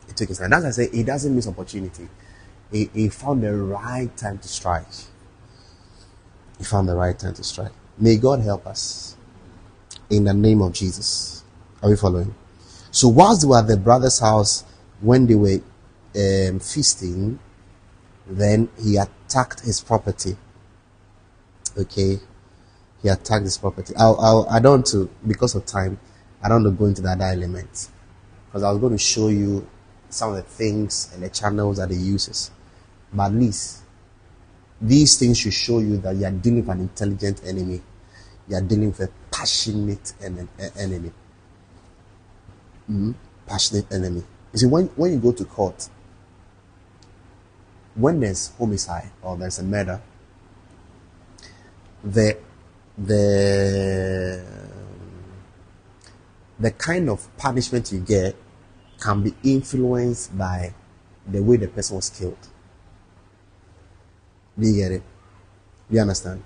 He 0.08 0.14
took 0.14 0.30
his 0.30 0.40
time. 0.40 0.54
As 0.54 0.66
I 0.66 0.72
say 0.72 0.90
he 0.92 1.04
doesn't 1.04 1.34
miss 1.34 1.48
opportunity. 1.48 2.08
He, 2.72 2.90
he 2.94 3.10
found 3.10 3.44
the 3.44 3.54
right 3.56 4.16
time 4.16 4.40
to 4.40 4.48
strike. 4.48 4.86
He 6.58 6.64
found 6.64 6.88
the 6.88 6.96
right 6.96 7.18
time 7.18 7.34
to 7.34 7.44
strike. 7.44 7.72
May 7.98 8.18
God 8.18 8.42
help 8.42 8.66
us 8.66 9.16
in 10.10 10.24
the 10.24 10.34
name 10.34 10.62
of 10.62 10.74
Jesus. 10.74 11.44
Are 11.82 11.90
we 11.90 11.96
following? 11.96 12.34
So, 12.92 13.08
whilst 13.08 13.42
they 13.42 13.48
were 13.48 13.60
at 13.60 13.68
the 13.68 13.78
brother's 13.78 14.20
house 14.20 14.64
when 15.00 15.28
they 15.28 15.36
were 15.36 15.60
um, 16.16 16.60
feasting, 16.60 17.40
then 18.28 18.70
he 18.82 18.98
attacked 18.98 19.62
his 19.62 19.82
property. 19.82 20.38
Okay, 21.78 22.20
he 23.02 23.08
attacked 23.10 23.46
this 23.46 23.58
property. 23.58 23.94
I'll, 23.98 24.20
I'll, 24.20 24.48
I 24.50 24.60
don't 24.60 24.72
want 24.80 24.86
to, 24.88 25.10
because 25.26 25.56
of 25.56 25.66
time, 25.66 26.00
I 26.44 26.50
don't 26.50 26.64
want 26.64 26.76
to 26.76 26.80
go 26.80 26.86
into 26.86 27.02
that 27.04 27.22
element 27.22 27.90
because 28.46 28.64
I 28.64 28.72
was 28.72 28.80
going 28.80 28.94
to 28.94 28.98
show 28.98 29.30
you 29.30 29.68
some 30.10 30.32
of 30.32 30.36
the 30.36 30.42
things 30.42 31.10
and 31.14 31.24
the 31.24 31.30
channels 31.30 31.78
that 31.78 31.90
he 31.90 31.96
uses. 31.96 32.52
But 33.14 33.28
at 33.28 33.34
least 33.34 33.84
these 34.82 35.18
things 35.18 35.40
should 35.40 35.54
show 35.54 35.80
you 35.80 35.98
that 35.98 36.16
you 36.16 36.26
are 36.26 36.32
dealing 36.32 36.66
with 36.66 36.70
an 36.70 36.82
intelligent 36.82 37.42
enemy. 37.46 37.82
You 38.50 38.58
are 38.58 38.62
dealing 38.62 38.88
with 38.88 39.00
a 39.00 39.10
passionate 39.32 40.14
en- 40.22 40.50
enemy. 40.78 41.12
Mm? 42.90 43.16
Passionate 43.46 43.92
enemy. 43.94 44.24
You 44.52 44.60
see, 44.60 44.68
when, 44.68 44.88
when 44.96 45.14
you 45.14 45.20
go 45.20 45.32
to 45.32 45.46
court, 45.46 45.88
when 47.96 48.20
there's 48.20 48.52
homicide 48.58 49.12
or 49.22 49.38
there's 49.38 49.60
a 49.60 49.64
murder, 49.64 50.02
the 52.04 52.38
the 52.98 54.44
the 56.60 56.72
kind 56.72 57.10
of 57.10 57.26
punishment 57.38 57.92
you 57.92 58.00
get 58.00 58.36
can 59.00 59.24
be 59.24 59.34
influenced 59.44 60.38
by 60.38 60.74
the 61.28 61.42
way 61.42 61.58
the 61.58 61.68
person 61.68 61.96
was 61.96 62.10
killed. 62.10 62.38
Do 64.58 64.68
you 64.68 64.76
get 64.76 64.92
it? 64.92 65.04
Do 65.90 65.96
you 65.96 66.02
understand? 66.02 66.44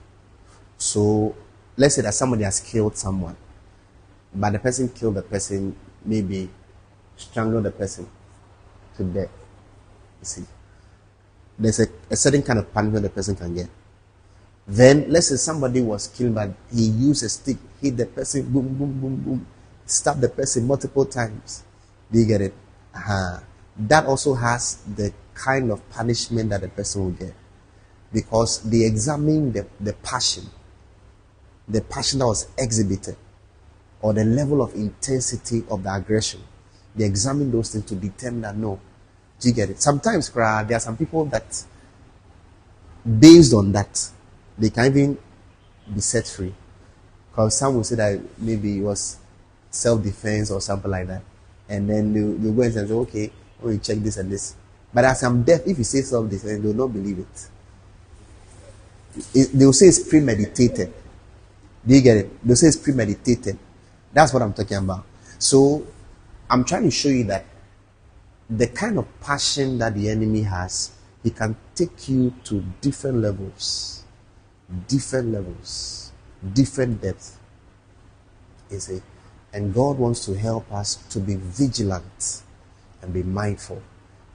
So 0.77 1.35
let's 1.75 1.95
say 1.95 2.01
that 2.01 2.13
somebody 2.13 2.43
has 2.43 2.59
killed 2.59 2.95
someone, 2.95 3.35
but 4.33 4.51
the 4.51 4.59
person 4.59 4.89
killed 4.89 5.15
the 5.15 5.21
person, 5.21 5.75
maybe 6.03 6.49
strangled 7.17 7.63
the 7.63 7.71
person 7.71 8.07
to 8.97 9.03
death. 9.03 9.29
You 10.21 10.25
see, 10.25 10.43
there's 11.59 11.79
a, 11.79 11.87
a 12.09 12.15
certain 12.15 12.43
kind 12.43 12.59
of 12.59 12.73
punishment 12.73 13.03
the 13.03 13.09
person 13.09 13.35
can 13.35 13.53
get. 13.53 13.69
Then 14.67 15.05
let's 15.09 15.27
say 15.27 15.35
somebody 15.35 15.81
was 15.81 16.07
killed, 16.07 16.35
but 16.35 16.49
he 16.73 16.85
used 16.85 17.23
a 17.23 17.29
stick, 17.29 17.57
hit 17.81 17.97
the 17.97 18.05
person, 18.07 18.51
boom, 18.51 18.75
boom, 18.75 18.99
boom, 18.99 19.15
boom, 19.17 19.47
stabbed 19.85 20.21
the 20.21 20.29
person 20.29 20.65
multiple 20.65 21.05
times. 21.05 21.63
Do 22.11 22.19
you 22.19 22.25
get 22.25 22.41
it? 22.41 22.53
Uh-huh. 22.95 23.39
That 23.77 24.05
also 24.05 24.33
has 24.33 24.77
the 24.95 25.13
kind 25.33 25.71
of 25.71 25.87
punishment 25.89 26.49
that 26.49 26.61
the 26.61 26.69
person 26.69 27.03
will 27.03 27.11
get 27.11 27.33
because 28.11 28.61
they 28.61 28.85
examine 28.85 29.51
the, 29.51 29.67
the 29.79 29.93
passion, 29.93 30.45
the 31.67 31.81
passion 31.81 32.19
that 32.19 32.25
was 32.25 32.47
exhibited, 32.57 33.17
or 34.01 34.13
the 34.13 34.23
level 34.23 34.61
of 34.61 34.73
intensity 34.73 35.63
of 35.69 35.83
the 35.83 35.93
aggression. 35.93 36.39
They 36.95 37.03
examine 37.03 37.51
those 37.51 37.73
things 37.73 37.85
to 37.85 37.95
determine 37.95 38.41
that 38.41 38.55
no. 38.55 38.79
Do 39.39 39.49
you 39.49 39.53
get 39.53 39.69
it? 39.69 39.81
Sometimes 39.81 40.29
there 40.29 40.43
are 40.43 40.79
some 40.79 40.95
people 40.95 41.25
that, 41.25 41.63
based 43.19 43.53
on 43.53 43.73
that, 43.73 44.09
they 44.57 44.69
can 44.69 44.85
even 44.85 45.17
be 45.93 46.01
set 46.01 46.27
free. 46.27 46.53
Because 47.31 47.57
some 47.57 47.75
will 47.75 47.83
say 47.83 47.95
that 47.95 48.21
maybe 48.39 48.79
it 48.79 48.81
was 48.81 49.17
self 49.69 50.01
defense 50.03 50.51
or 50.51 50.61
something 50.61 50.89
like 50.89 51.07
that. 51.07 51.21
And 51.67 51.89
then 51.89 52.13
they, 52.13 52.49
they 52.49 52.55
go 52.55 52.61
and 52.61 52.73
say, 52.73 52.93
okay, 52.93 53.31
we 53.61 53.77
check 53.79 53.97
this 53.97 54.17
and 54.17 54.31
this. 54.31 54.55
But 54.93 55.05
as 55.05 55.23
I'm 55.23 55.43
deaf, 55.43 55.61
if 55.65 55.77
you 55.77 55.83
say 55.83 56.01
self 56.01 56.29
defense, 56.29 56.61
they 56.61 56.67
will 56.67 56.73
not 56.73 56.93
believe 56.93 57.19
it 57.19 57.49
they 59.33 59.65
will 59.65 59.73
say 59.73 59.87
it's 59.87 59.99
premeditated. 59.99 60.93
Do 61.85 61.95
you 61.95 62.01
get 62.01 62.17
it? 62.17 62.45
They'll 62.45 62.55
say 62.55 62.67
it's 62.67 62.77
premeditated. 62.77 63.57
That's 64.11 64.33
what 64.33 64.41
I'm 64.41 64.53
talking 64.53 64.77
about. 64.77 65.05
So 65.39 65.85
I'm 66.49 66.63
trying 66.63 66.83
to 66.83 66.91
show 66.91 67.09
you 67.09 67.23
that 67.25 67.45
the 68.49 68.67
kind 68.67 68.97
of 68.97 69.07
passion 69.21 69.77
that 69.79 69.95
the 69.95 70.09
enemy 70.09 70.41
has, 70.43 70.91
he 71.23 71.31
can 71.31 71.55
take 71.73 72.09
you 72.09 72.33
to 72.45 72.63
different 72.81 73.17
levels, 73.17 74.03
different 74.87 75.31
levels, 75.31 76.11
different 76.53 77.01
depth. 77.01 77.39
You 78.69 78.79
see? 78.79 79.01
And 79.53 79.73
God 79.73 79.97
wants 79.97 80.25
to 80.25 80.33
help 80.33 80.71
us 80.71 80.95
to 81.09 81.19
be 81.19 81.35
vigilant 81.35 82.43
and 83.01 83.13
be 83.13 83.23
mindful. 83.23 83.81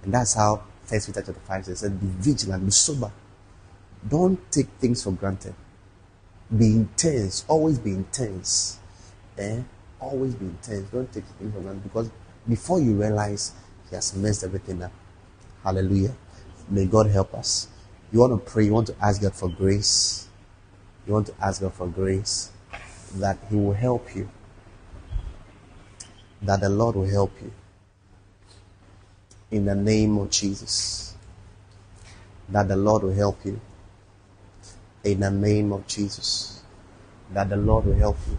And 0.03 0.15
that's 0.15 0.35
how 0.35 0.63
First 0.85 1.09
Peter 1.09 1.23
chapter 1.23 1.41
5 1.41 1.65
says, 1.67 1.83
be 1.91 2.07
vigilant, 2.07 2.65
be 2.65 2.71
sober. 2.71 3.13
Don't 4.09 4.51
take 4.51 4.69
things 4.81 5.05
for 5.05 5.13
granted. 5.13 5.55
Be 6.57 6.67
intense. 6.67 7.45
Always 7.49 7.79
be 7.79 7.91
intense. 7.91 8.79
Eh? 9.39 9.63
Always 10.01 10.35
be 10.35 10.47
intense. 10.47 10.89
Don't 10.91 11.13
take 11.13 11.25
things 11.39 11.55
for 11.55 11.61
granted 11.61 11.83
because 11.85 12.11
before 12.49 12.81
you 12.81 12.95
realize, 12.95 13.53
He 13.89 13.95
has 13.95 14.17
messed 14.17 14.43
everything 14.43 14.83
up. 14.83 14.93
Hallelujah. 15.63 16.15
May 16.69 16.87
God 16.87 17.07
help 17.09 17.35
us. 17.35 17.69
You 18.13 18.21
want 18.21 18.33
to 18.33 18.51
pray, 18.51 18.65
you 18.65 18.73
want 18.73 18.89
to 18.89 18.97
ask 19.01 19.23
God 19.23 19.35
for 19.35 19.49
grace. 19.49 20.29
You 21.07 21.13
want 21.13 21.27
to 21.29 21.35
ask 21.41 21.61
God 21.61 21.75
for 21.75 21.87
grace 21.87 22.51
that 23.17 23.39
He 23.49 23.57
will 23.57 23.73
help 23.73 24.15
you. 24.15 24.29
That 26.43 26.61
the 26.61 26.69
Lord 26.69 26.97
will 26.97 27.09
help 27.09 27.33
you. 27.43 27.53
In 29.51 29.65
the 29.65 29.75
name 29.75 30.19
of 30.19 30.31
Jesus. 30.31 31.15
That 32.49 32.69
the 32.69 32.77
Lord 32.77 33.03
will 33.03 33.15
help 33.15 33.45
you 33.45 33.61
in 35.05 35.21
the 35.21 35.31
name 35.31 35.73
of 35.73 35.87
Jesus. 35.87 36.63
That 37.33 37.49
the 37.49 37.57
Lord 37.57 37.87
will 37.87 37.95
help 37.95 38.17
you 38.29 38.39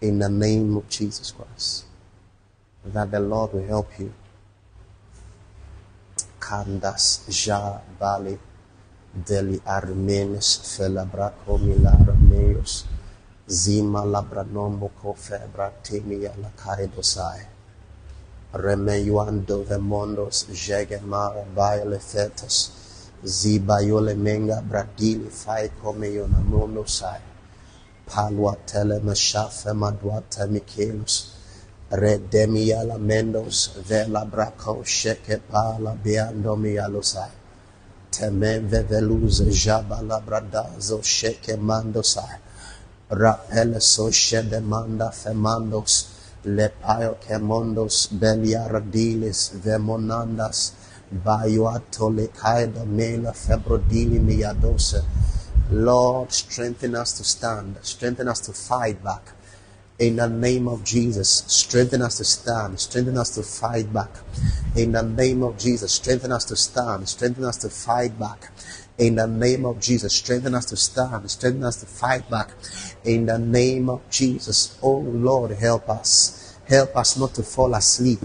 in 0.00 0.18
the 0.18 0.28
name 0.28 0.76
of 0.76 0.88
Jesus 0.88 1.32
Christ. 1.32 1.84
That 2.84 3.10
the 3.10 3.20
Lord 3.20 3.52
will 3.52 3.66
help 3.66 3.88
you. 3.98 4.12
Kandas 6.44 7.04
ja 7.44 7.60
bali 8.00 8.34
deli 9.28 9.58
armenes 9.76 10.48
felabraco 10.72 11.58
milarmeos 11.66 12.72
zima 13.62 14.04
labranombo 14.04 14.88
cofebra 15.00 15.68
temia 15.82 16.32
la 16.42 16.50
caedosai 16.62 17.42
remeyuando 18.54 19.56
vemondos 19.68 20.46
jegemara 20.64 21.44
baile 21.56 21.98
fetas 21.98 22.56
ziba 23.26 23.80
yole 23.80 24.14
menga 24.14 24.62
bradili 24.62 25.30
fai 25.30 25.70
come 25.82 26.08
yona 26.16 26.40
mono 26.50 26.84
sai. 26.86 27.20
Palwa 28.06 28.56
tele 28.66 28.98
mashafe 29.00 29.72
madwata 29.72 30.46
mikelus 30.46 31.33
redemia 32.02 32.82
la 32.90 32.98
mendos 32.98 33.56
vela 33.88 34.24
braco 34.32 34.74
sheke 34.84 35.36
pala 35.50 35.92
biando 36.04 36.54
mialo 36.56 37.02
sai 37.02 37.32
teme 38.10 38.52
veveluz 38.70 39.36
jaba 39.62 39.98
la 40.08 40.18
bradazo 40.26 40.98
sheke 41.02 41.56
mando 41.56 42.02
sai 42.02 42.38
rapele 43.20 43.80
so 43.80 44.06
shede 44.10 44.60
manda 44.72 45.08
femandos 45.20 45.94
le 46.56 46.68
paio 46.82 47.12
kemondos 47.24 47.96
belia 48.20 48.62
radilis 48.74 49.40
vemonandas 49.64 50.58
Bayuatole 51.12 52.28
kaida 52.28 52.84
mela 52.84 53.32
febrodini 53.32 54.18
miyadosa. 54.18 55.04
Lord, 55.70 56.32
strengthen 56.32 56.96
us 56.96 57.12
to 57.18 57.24
stand, 57.24 57.78
strengthen 57.82 58.26
us 58.26 58.40
to 58.40 58.52
fight 58.52 59.02
back. 59.04 59.33
In 60.00 60.16
the 60.16 60.28
name 60.28 60.66
of 60.66 60.82
Jesus, 60.82 61.44
strengthen 61.46 62.02
us 62.02 62.16
to 62.16 62.24
stand, 62.24 62.80
strengthen 62.80 63.16
us 63.16 63.30
to 63.36 63.44
fight 63.44 63.92
back. 63.92 64.10
In 64.74 64.90
the 64.90 65.04
name 65.04 65.44
of 65.44 65.56
Jesus, 65.56 65.92
strengthen 65.92 66.32
us 66.32 66.44
to 66.46 66.56
stand, 66.56 67.08
strengthen 67.08 67.44
us 67.44 67.58
to 67.58 67.68
fight 67.68 68.18
back. 68.18 68.50
In 68.98 69.14
the 69.14 69.28
name 69.28 69.64
of 69.64 69.78
Jesus, 69.80 70.12
strengthen 70.12 70.56
us 70.56 70.64
to 70.66 70.76
stand, 70.76 71.30
strengthen 71.30 71.62
us 71.62 71.76
to 71.76 71.86
fight 71.86 72.28
back. 72.28 72.50
In 73.04 73.26
the 73.26 73.38
name 73.38 73.88
of 73.88 74.02
Jesus, 74.10 74.76
oh 74.82 74.98
Lord, 74.98 75.52
help 75.52 75.88
us. 75.88 76.58
Help 76.66 76.96
us 76.96 77.16
not 77.16 77.32
to 77.34 77.44
fall 77.44 77.72
asleep. 77.74 78.18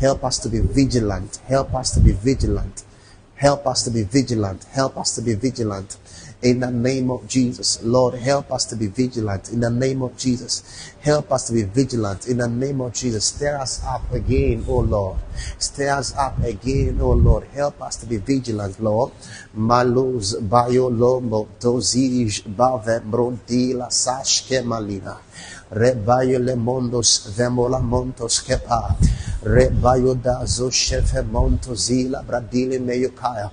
Help 0.00 0.24
us 0.24 0.40
to 0.40 0.48
be 0.48 0.58
vigilant. 0.58 1.36
Help 1.46 1.74
us 1.74 1.92
to 1.94 2.00
be 2.00 2.10
vigilant. 2.10 2.82
Help 3.36 3.66
us 3.68 3.84
to 3.84 3.90
be 3.90 4.02
vigilant. 4.02 4.64
Help 4.64 4.96
us 4.96 5.14
to 5.14 5.22
be 5.22 5.34
vigilant. 5.34 5.96
In 6.44 6.60
the 6.60 6.70
name 6.70 7.10
of 7.10 7.26
Jesus, 7.26 7.82
Lord, 7.82 8.20
help 8.20 8.52
us 8.52 8.66
to 8.66 8.76
be 8.76 8.86
vigilant. 8.86 9.48
In 9.48 9.60
the 9.60 9.70
name 9.70 10.02
of 10.02 10.14
Jesus, 10.18 10.92
help 11.00 11.32
us 11.32 11.46
to 11.48 11.54
be 11.54 11.62
vigilant. 11.62 12.28
In 12.28 12.36
the 12.36 12.48
name 12.48 12.82
of 12.82 12.92
Jesus, 12.92 13.24
stir 13.32 13.56
us 13.56 13.82
up 13.82 14.12
again, 14.12 14.62
oh 14.68 14.80
Lord. 14.80 15.16
Stir 15.58 15.88
us 15.88 16.14
up 16.14 16.36
again, 16.44 16.98
oh 17.00 17.12
Lord. 17.12 17.44
Help 17.54 17.80
us 17.80 17.96
to 17.96 18.06
be 18.06 18.18
vigilant, 18.18 18.78
Lord. 18.78 19.12
Maluz 19.56 20.36
bayo 20.36 20.90
lomo 20.90 21.48
dozij 21.58 22.44
bave 22.44 23.00
brontila 23.00 23.88
sashke 23.88 24.60
malina. 24.62 25.16
Rebayo 25.72 26.38
le 26.44 26.56
mondos 26.56 27.24
vemola 27.32 27.80
montos 27.80 28.44
kepa. 28.44 28.94
Rebayo 29.44 30.14
da 30.22 30.44
zo 30.44 30.68
shefe 30.68 31.22
monto 31.24 31.74
zila 31.74 32.22
bradile 32.22 32.78
meyukaya. 32.78 33.50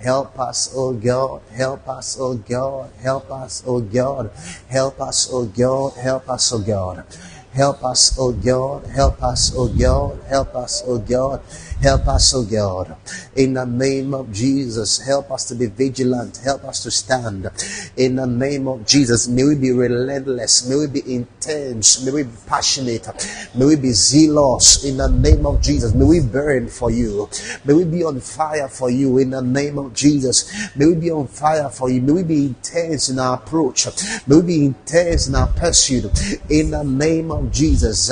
Help 0.00 0.38
us, 0.38 0.72
oh 0.74 0.94
God. 0.94 1.42
Help 1.52 1.86
us, 1.86 2.16
oh 2.18 2.34
God. 2.34 2.90
Help 3.02 3.30
us, 3.30 3.62
oh 3.66 3.80
God. 3.80 4.30
Help 4.68 5.00
us, 5.00 5.28
oh 5.30 5.44
God. 5.44 5.92
Help 5.96 6.28
us, 6.28 6.52
oh 6.52 6.58
God. 6.58 7.04
Help 7.52 7.84
us, 7.84 8.16
oh 8.18 8.32
God. 8.32 8.86
Help 8.86 9.22
us, 9.22 9.52
oh 9.54 9.68
God. 9.68 10.18
Help 10.26 10.54
us, 10.54 10.82
oh 10.86 10.98
God. 10.98 11.42
Help 11.80 12.08
us, 12.08 12.34
oh 12.34 12.44
God. 12.44 12.94
In 13.36 13.54
the 13.54 13.64
name 13.64 14.12
of 14.12 14.30
Jesus, 14.32 14.98
help 14.98 15.30
us 15.30 15.46
to 15.46 15.54
be 15.54 15.64
vigilant. 15.64 16.36
Help 16.44 16.64
us 16.64 16.82
to 16.82 16.90
stand. 16.90 17.48
In 17.96 18.16
the 18.16 18.26
name 18.26 18.68
of 18.68 18.86
Jesus, 18.86 19.26
may 19.28 19.44
we 19.44 19.54
be 19.54 19.72
relentless. 19.72 20.68
May 20.68 20.76
we 20.76 20.86
be 20.88 21.14
intense. 21.14 22.04
May 22.04 22.12
we 22.12 22.22
be 22.24 22.30
passionate. 22.46 23.08
May 23.54 23.64
we 23.64 23.76
be 23.76 23.92
zealous. 23.92 24.84
In 24.84 24.98
the 24.98 25.08
name 25.08 25.46
of 25.46 25.62
Jesus, 25.62 25.94
may 25.94 26.04
we 26.04 26.20
burn 26.20 26.68
for 26.68 26.90
you. 26.90 27.30
May 27.64 27.72
we 27.72 27.84
be 27.84 28.04
on 28.04 28.20
fire 28.20 28.68
for 28.68 28.90
you. 28.90 29.16
In 29.16 29.30
the 29.30 29.40
name 29.40 29.78
of 29.78 29.94
Jesus, 29.94 30.76
may 30.76 30.86
we 30.86 30.96
be 30.96 31.10
on 31.10 31.28
fire 31.28 31.70
for 31.70 31.88
you. 31.88 32.02
May 32.02 32.12
we 32.12 32.22
be 32.24 32.44
intense 32.46 33.08
in 33.08 33.18
our 33.18 33.36
approach. 33.36 33.86
May 34.26 34.36
we 34.36 34.42
be 34.42 34.64
intense 34.66 35.28
in 35.28 35.34
our 35.34 35.46
pursuit. 35.46 36.04
In 36.50 36.72
the 36.72 36.84
name 36.84 37.30
of 37.30 37.50
Jesus, 37.50 38.10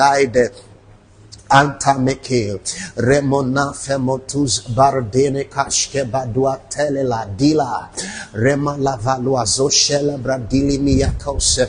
Antameke 1.51 2.61
Remona 2.97 3.73
Femotus 3.75 4.69
Bardene 4.69 5.49
Kashke 5.49 6.05
Badua 6.05 6.61
Telela 6.69 7.25
Dila. 7.37 7.89
Rema 8.35 8.77
Lavalua 8.77 9.45
Zoshela 9.47 10.19
Bradili 10.19 10.79
Miyakose 10.79 11.67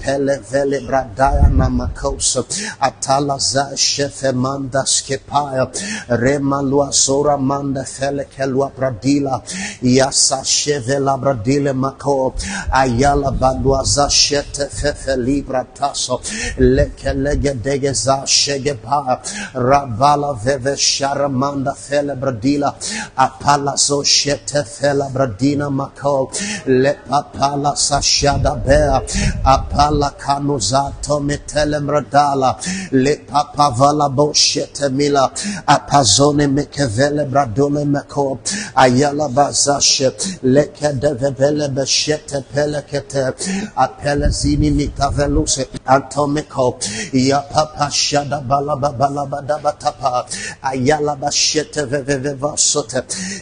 Pele 0.00 0.38
Vele 0.40 0.80
Bradaya 0.80 1.48
Namakose 1.48 2.42
Atala 2.80 3.38
Za 3.38 3.70
Shefe 3.76 4.34
Manda 4.34 4.82
Skepaya. 4.82 5.70
Rema 6.18 6.60
Lua 6.60 6.92
Sora 6.92 7.38
Manda 7.38 7.84
Fele 7.84 8.24
Kelua 8.24 8.72
Bradila. 8.72 9.40
Yasa 9.80 10.42
Shevela 10.42 11.16
Bradile 11.20 11.72
Mako. 11.72 12.34
Ayala 12.72 13.30
Badua 13.30 13.84
Za 13.84 14.08
Shete 14.08 14.68
Fefe 14.68 15.16
Libra 15.16 15.64
Taso. 15.72 16.18
Leke 16.58 17.14
Lege 17.14 17.54
Dege 17.54 17.94
Za 17.94 18.26
Shegepaya 18.26 19.19
Rabala 19.54 20.34
veve 20.38 20.76
sharamanda 20.76 21.74
felebradila. 21.74 22.74
Apala 23.16 23.78
so 23.78 24.02
shete 24.02 24.62
felebradina 24.64 25.70
mako. 25.70 26.30
Lepapala 26.66 27.74
sashada 27.76 28.54
bea. 28.64 29.02
Apala 29.44 30.10
kanuzato 30.18 31.20
metelemradala. 31.20 32.56
Lepapavala 32.92 34.14
bo 34.14 34.32
shete 34.32 34.88
mila. 34.92 35.30
Apazone 35.66 36.46
mekevele 36.48 37.28
bradone 37.28 37.84
mako. 37.84 38.38
Ayala 38.76 39.28
bazashe. 39.28 40.10
Leke 40.42 40.92
devebele 40.98 41.68
beshete 41.68 42.42
pelekete. 42.52 43.34
Apelezini 43.76 44.70
mitaveluse. 44.70 45.66
Antomeko. 45.86 46.78
Yapapa 47.12 47.90
shada 47.90 48.40
balababa 48.40 49.09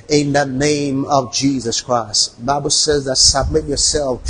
in 0.09 0.33
the 0.33 0.47
name 0.47 1.05
of 1.07 1.33
Jesus 1.33 1.81
Christ. 1.81 2.45
Bible 2.45 2.71
says 2.71 3.05
that 3.05 3.17
submit 3.17 3.65
yourself 3.65 4.23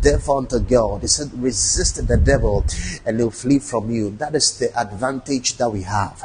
therefore 0.00 0.38
unto 0.38 0.58
God. 0.58 1.04
It 1.04 1.08
said 1.08 1.30
resist 1.42 2.06
the 2.06 2.16
devil 2.16 2.64
and 3.04 3.18
he'll 3.18 3.30
flee 3.30 3.58
from 3.58 3.90
you. 3.90 4.10
That 4.10 4.34
is 4.34 4.58
the 4.58 4.78
advantage 4.78 5.56
that 5.56 5.70
we 5.70 5.82
have. 5.82 6.22